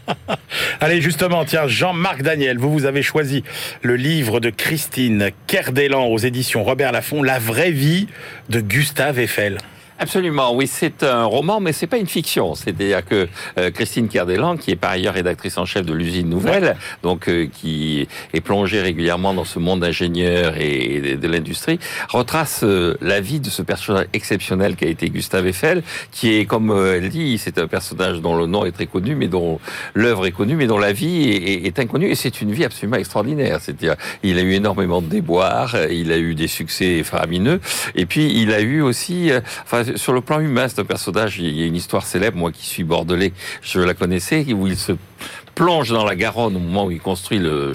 Allez, 0.80 1.00
justement, 1.00 1.44
tiens, 1.44 1.66
Jean-Marc 1.66 2.22
Daniel, 2.22 2.58
vous, 2.58 2.72
vous 2.72 2.84
avez 2.84 3.02
choisi 3.02 3.44
le 3.82 3.96
livre 3.96 4.40
de 4.40 4.50
Christine 4.50 5.30
Kerdelan 5.46 6.06
aux 6.06 6.18
éditions 6.18 6.64
Robert 6.64 6.92
Laffont, 6.92 7.22
La 7.22 7.38
vraie 7.38 7.72
vie 7.72 8.08
de 8.48 8.60
Gustave 8.60 9.18
Eiffel. 9.18 9.58
Absolument, 10.00 10.54
oui, 10.54 10.68
c'est 10.68 11.02
un 11.02 11.24
roman, 11.24 11.58
mais 11.58 11.72
c'est 11.72 11.88
pas 11.88 11.96
une 11.96 12.06
fiction. 12.06 12.54
C'est-à-dire 12.54 13.04
que 13.04 13.26
euh, 13.58 13.72
Christine 13.72 14.06
Kerdelan, 14.06 14.56
qui 14.56 14.70
est 14.70 14.76
par 14.76 14.92
ailleurs 14.92 15.14
rédactrice 15.14 15.58
en 15.58 15.64
chef 15.64 15.84
de 15.84 15.92
l'usine 15.92 16.28
Nouvelle, 16.28 16.76
donc 17.02 17.28
euh, 17.28 17.48
qui 17.52 18.06
est 18.32 18.40
plongée 18.40 18.80
régulièrement 18.80 19.34
dans 19.34 19.44
ce 19.44 19.58
monde 19.58 19.80
d'ingénieurs 19.80 20.56
et 20.56 21.16
de, 21.20 21.28
l'industrie, 21.28 21.80
retrace 22.08 22.60
euh, 22.62 22.96
la 23.00 23.20
vie 23.20 23.40
de 23.40 23.50
ce 23.50 23.60
personnage 23.60 24.06
exceptionnel 24.12 24.76
qui 24.76 24.84
a 24.84 24.88
été 24.88 25.10
Gustave 25.10 25.48
Eiffel, 25.48 25.82
qui 26.12 26.32
est, 26.36 26.44
comme 26.44 26.70
elle 26.70 27.08
dit, 27.08 27.36
c'est 27.38 27.58
un 27.58 27.66
personnage 27.66 28.20
dont 28.20 28.36
le 28.36 28.46
nom 28.46 28.64
est 28.64 28.72
très 28.72 28.86
connu, 28.86 29.16
mais 29.16 29.26
dont 29.26 29.58
l'œuvre 29.94 30.26
est 30.26 30.32
connue, 30.32 30.54
mais 30.54 30.68
dont 30.68 30.78
la 30.78 30.92
vie 30.92 31.28
est, 31.28 31.66
est 31.66 31.78
inconnue. 31.80 32.08
Et 32.08 32.14
c'est 32.14 32.40
une 32.40 32.52
vie 32.52 32.64
absolument 32.64 32.98
extraordinaire. 32.98 33.58
C'est-à-dire, 33.60 33.96
il 34.22 34.38
a 34.38 34.42
eu 34.42 34.52
énormément 34.52 35.02
de 35.02 35.08
déboires, 35.08 35.74
il 35.90 36.12
a 36.12 36.18
eu 36.18 36.36
des 36.36 36.46
succès 36.46 37.02
faramineux, 37.02 37.60
et 37.96 38.06
puis 38.06 38.40
il 38.40 38.52
a 38.52 38.60
eu 38.60 38.80
aussi, 38.80 39.32
enfin, 39.64 39.87
sur 39.96 40.12
le 40.12 40.20
plan 40.20 40.40
humain, 40.40 40.68
c'est 40.68 40.80
un 40.80 40.84
personnage. 40.84 41.38
Il 41.38 41.58
y 41.58 41.62
a 41.62 41.66
une 41.66 41.76
histoire 41.76 42.04
célèbre, 42.04 42.36
moi 42.36 42.52
qui 42.52 42.66
suis 42.66 42.84
bordelais, 42.84 43.32
je 43.62 43.80
la 43.80 43.94
connaissais, 43.94 44.44
où 44.52 44.66
il 44.66 44.76
se 44.76 44.92
plonge 45.54 45.90
dans 45.90 46.04
la 46.04 46.14
Garonne 46.14 46.54
au 46.54 46.60
moment 46.60 46.84
où 46.86 46.90
il 46.92 47.00
construit 47.00 47.40
le, 47.40 47.72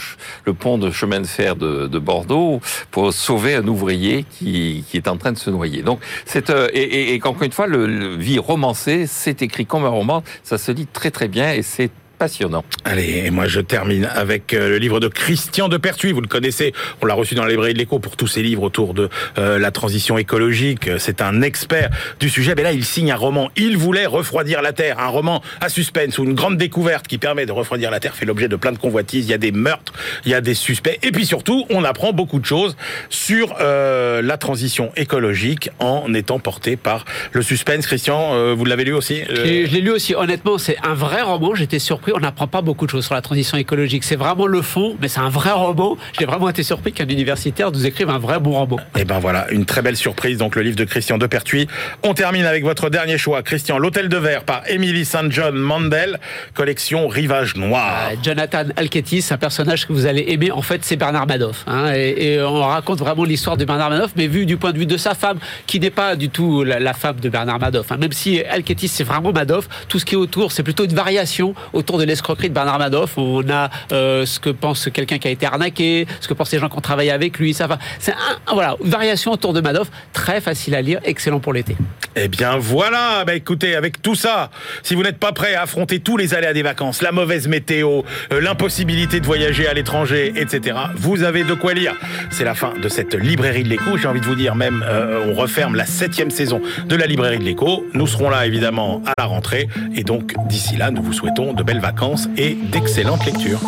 pont 0.57 0.78
de 0.78 0.89
chemin 0.89 1.20
de 1.20 1.28
fer 1.28 1.57
de, 1.57 1.99
Bordeaux 1.99 2.61
pour 2.91 3.14
sauver 3.14 3.55
un 3.55 3.68
ouvrier 3.68 4.26
qui, 4.30 4.86
est 4.93 5.07
en 5.07 5.18
train 5.18 5.34
de 5.34 5.38
se 5.38 5.49
noyer. 5.49 5.82
Donc, 5.82 5.99
c'est 6.26 6.49
euh, 6.49 6.70
et, 6.74 7.20
encore 7.22 7.43
une 7.43 7.51
fois, 7.51 7.68
le, 7.68 7.86
le 7.86 8.16
vie 8.16 8.39
romancée, 8.39 9.05
c'est 9.05 9.41
écrit 9.41 9.66
comme 9.66 9.84
un 9.84 9.89
roman, 9.89 10.24
ça 10.43 10.57
se 10.57 10.72
lit 10.72 10.88
très 10.88 11.11
très 11.11 11.28
bien 11.28 11.51
et 11.51 11.61
c'est 11.61 11.91
passionnant. 12.24 12.63
Allez, 12.86 13.24
et 13.26 13.32
moi 13.32 13.47
je 13.47 13.59
termine 13.59 14.05
avec 14.05 14.53
euh, 14.53 14.69
le 14.69 14.78
livre 14.78 15.01
de 15.01 15.09
Christian 15.09 15.67
de 15.67 15.76
Pertuis. 15.76 16.13
Vous 16.13 16.21
le 16.21 16.30
connaissez, 16.30 16.71
on 17.01 17.05
l'a 17.05 17.15
reçu 17.15 17.36
dans 17.36 17.43
la 17.43 17.49
librairie 17.49 17.74
de 17.74 17.80
l'écho 17.80 17.99
pour 17.99 18.15
tous 18.15 18.28
ses 18.28 18.41
livres 18.41 18.63
autour 18.63 18.93
de 18.93 19.09
euh, 19.38 19.59
la 19.59 19.71
transition 19.71 20.17
écologique. 20.17 20.89
C'est 20.99 21.21
un 21.21 21.41
expert 21.41 21.89
du 22.21 22.30
sujet. 22.30 22.53
Mais 22.55 22.63
là, 22.63 22.71
il 22.71 22.86
signe 22.86 23.11
un 23.11 23.17
roman. 23.17 23.51
Il 23.57 23.76
voulait 23.76 24.05
refroidir 24.05 24.61
la 24.61 24.71
Terre. 24.71 24.99
Un 24.99 25.09
roman 25.09 25.43
à 25.59 25.67
suspense 25.67 26.17
ou 26.17 26.24
une 26.24 26.34
grande 26.34 26.55
découverte 26.55 27.09
qui 27.09 27.17
permet 27.17 27.45
de 27.45 27.51
refroidir 27.51 27.91
la 27.91 27.99
Terre 27.99 28.15
fait 28.15 28.26
l'objet 28.26 28.47
de 28.47 28.55
plein 28.55 28.71
de 28.71 28.78
convoitises. 28.78 29.26
Il 29.26 29.32
y 29.32 29.34
a 29.34 29.38
des 29.38 29.51
meurtres, 29.51 29.91
il 30.24 30.32
y 30.32 30.34
a 30.34 30.39
des 30.39 30.53
suspects. 30.53 30.97
Et 31.03 31.11
puis 31.11 31.26
surtout, 31.26 31.65
on 31.69 31.84
apprend 31.84 32.13
beaucoup 32.13 32.39
de 32.39 32.45
choses 32.45 32.78
sur 33.09 33.53
euh, 33.59 34.21
la 34.21 34.38
transition 34.38 34.93
écologique 34.95 35.71
en 35.80 36.13
étant 36.13 36.39
porté 36.39 36.78
par 36.78 37.03
le 37.34 37.41
suspense. 37.41 37.86
Christian, 37.86 38.55
vous 38.55 38.63
l'avez 38.63 38.86
lu 38.86 38.93
aussi 38.93 39.24
Je 39.30 39.41
l'ai 39.41 39.82
lu 39.82 39.91
aussi. 39.91 40.15
Honnêtement, 40.15 40.57
c'est 40.57 40.78
un 40.84 40.93
vrai 40.93 41.21
roman. 41.21 41.53
J'étais 41.53 41.80
surpris 41.80 42.12
on 42.14 42.20
n'apprend 42.20 42.47
pas 42.47 42.61
beaucoup 42.61 42.86
de 42.86 42.91
choses 42.91 43.05
sur 43.05 43.16
la 43.16 43.22
transition 43.22 43.57
écologique. 43.57 44.03
C'est 44.03 44.16
vraiment 44.16 44.47
le 44.47 44.61
fond, 44.61 44.95
mais 45.01 45.07
c'est 45.07 45.20
un 45.20 45.30
vrai 45.30 45.51
roman. 45.51 45.97
J'ai 46.18 46.26
vraiment 46.26 46.49
été 46.49 46.64
surpris 46.64 46.93
qu'un 46.93 47.07
universitaire 47.07 47.72
nous 47.72 47.86
écrive 47.86 48.09
un 48.09 48.20
vrai 48.20 48.39
bon 48.39 48.51
roman. 48.51 48.78
Et 48.95 49.01
eh 49.01 49.05
ben 49.05 49.20
voilà, 49.20 49.49
une 49.51 49.66
très 49.66 49.82
belle 49.82 49.97
surprise. 49.97 50.38
Donc 50.38 50.55
le 50.55 50.61
livre 50.61 50.76
de 50.76 50.84
Christian 50.84 51.18
Depertuis. 51.18 51.68
On 52.03 52.14
termine 52.14 52.45
avec 52.45 52.64
votre 52.64 52.89
dernier 52.89 53.18
choix, 53.18 53.41
Christian, 53.43 53.78
L'Hôtel 53.78 54.09
de 54.09 54.18
Verre 54.18 54.43
par 54.43 54.64
Emily 54.68 55.05
St. 55.05 55.32
John 55.32 55.55
Mandel, 55.55 56.20
collection 56.53 57.07
Rivage 57.07 57.55
Noir. 57.55 58.09
Euh, 58.11 58.16
Jonathan 58.22 58.66
Alketis, 58.76 59.26
un 59.32 59.38
personnage 59.38 59.88
que 59.88 59.93
vous 59.93 60.05
allez 60.05 60.26
aimer. 60.28 60.51
En 60.51 60.61
fait, 60.61 60.84
c'est 60.84 60.95
Bernard 60.95 61.28
Madoff. 61.28 61.64
Hein, 61.68 61.93
et, 61.93 62.41
on 62.41 62.61
raconte 62.61 62.99
vraiment 62.99 63.24
l'histoire 63.24 63.57
de 63.57 63.66
Bernard 63.66 63.89
Madoff, 63.89 64.11
mais 64.16 64.28
vu 64.28 64.45
du 64.45 64.57
point 64.57 64.72
de 64.72 64.78
vue 64.78 64.86
de 64.86 64.97
sa 64.97 65.16
femme, 65.16 65.39
qui 65.68 65.80
n'est 65.80 65.89
pas 65.89 66.16
du 66.16 66.30
tout 66.30 66.64
la, 66.64 66.93
femme 66.93 67.20
de 67.20 67.30
Bernard 67.30 67.59
Madoff. 67.59 67.91
Hein. 67.91 67.97
Même 67.97 68.11
si 68.11 68.41
Alketis, 68.41 68.88
c'est 68.88 69.03
vraiment 69.03 69.32
Madoff, 69.32 69.68
tout 69.88 69.99
ce 69.99 70.05
qui 70.05 70.16
est 70.16 70.18
autour, 70.18 70.51
c'est 70.51 70.64
plutôt 70.64 70.86
une 70.86 70.93
variation 70.93 71.55
autour 71.74 71.97
de 71.97 72.03
l'escroquerie 72.06 72.49
de 72.49 72.54
Bernard 72.54 72.80
Madoff. 72.80 73.18
On 73.18 73.47
a 73.49 73.70
euh, 73.91 74.26
ce 74.26 74.39
que 74.39 74.49
pense 74.49 74.89
quelqu'un 74.93 75.18
qui 75.18 75.28
a 75.28 75.32
été 75.32 75.45
arnaqué, 75.45 76.08
ce 76.20 76.28
que 76.28 76.34
pensent 76.34 76.51
les 76.51 76.60
gens 76.60 76.70
qui 76.70 76.78
ont 76.78 76.82
travaillé 76.82 77.12
avec 77.12 77.39
lui. 77.39 77.54
Ça, 77.54 77.68
c'est 77.99 78.14
un, 78.14 78.54
voilà, 78.54 78.76
une 78.84 78.89
variation 78.89 79.32
autour 79.32 79.54
de 79.54 79.62
Madoff, 79.62 79.89
très 80.14 80.41
facile 80.41 80.76
à 80.76 80.82
lire, 80.82 80.99
excellent 81.04 81.39
pour 81.39 81.54
l'été. 81.54 81.76
Eh 82.16 82.28
bien 82.28 82.58
voilà, 82.58 83.24
bah 83.26 83.34
écoutez, 83.34 83.76
avec 83.76 84.01
tout 84.01 84.16
ça, 84.16 84.51
si 84.84 84.93
vous 84.93 85.01
n'êtes 85.01 85.18
pas 85.18 85.32
prêt 85.32 85.56
à 85.56 85.64
affronter 85.64 85.99
tous 85.99 86.16
les 86.16 86.36
aléas 86.36 86.54
des 86.54 86.62
vacances, 86.62 87.01
la 87.01 87.12
mauvaise 87.12 87.47
météo, 87.47 88.04
euh, 88.32 88.39
l'impossibilité 88.39 89.20
de 89.20 89.26
voyager 89.26 89.68
à 89.68 89.74
l'étranger, 89.74 90.32
etc., 90.36 90.78
vous 90.95 91.24
avez 91.24 91.43
de 91.43 91.54
quoi 91.54 91.74
lire. 91.74 91.95
C'est 92.30 92.43
la 92.43 92.54
fin 92.54 92.74
de 92.82 92.88
cette 92.88 93.16
librairie 93.16 93.64
de 93.64 93.70
l'écho. 93.70 93.97
J'ai 93.97 94.08
envie 94.08 94.22
de 94.22 94.26
vous 94.26 94.36
dire 94.36 94.56
même, 94.56 94.84
euh, 94.88 95.26
on 95.28 95.34
referme 95.34 95.76
la 95.76 95.86
septième 95.86 96.30
saison 96.30 96.62
de 96.86 96.95
la 96.95 97.08
librairie 97.08 97.39
de 97.39 97.43
l'écho. 97.43 97.86
Nous 97.93 98.08
serons 98.08 98.30
là 98.30 98.45
évidemment 98.45 99.01
à 99.06 99.14
la 99.18 99.26
rentrée 99.26 99.68
et 99.95 100.04
donc 100.04 100.34
d'ici 100.47 100.78
là, 100.78 100.91
nous 100.91 101.01
vous 101.01 101.14
souhaitons 101.14 101.54
de 101.54 101.64
belles 101.64 101.80
vacances 101.84 102.30
et 102.38 102.56
d'excellentes 102.72 103.26
lectures. 103.26 103.60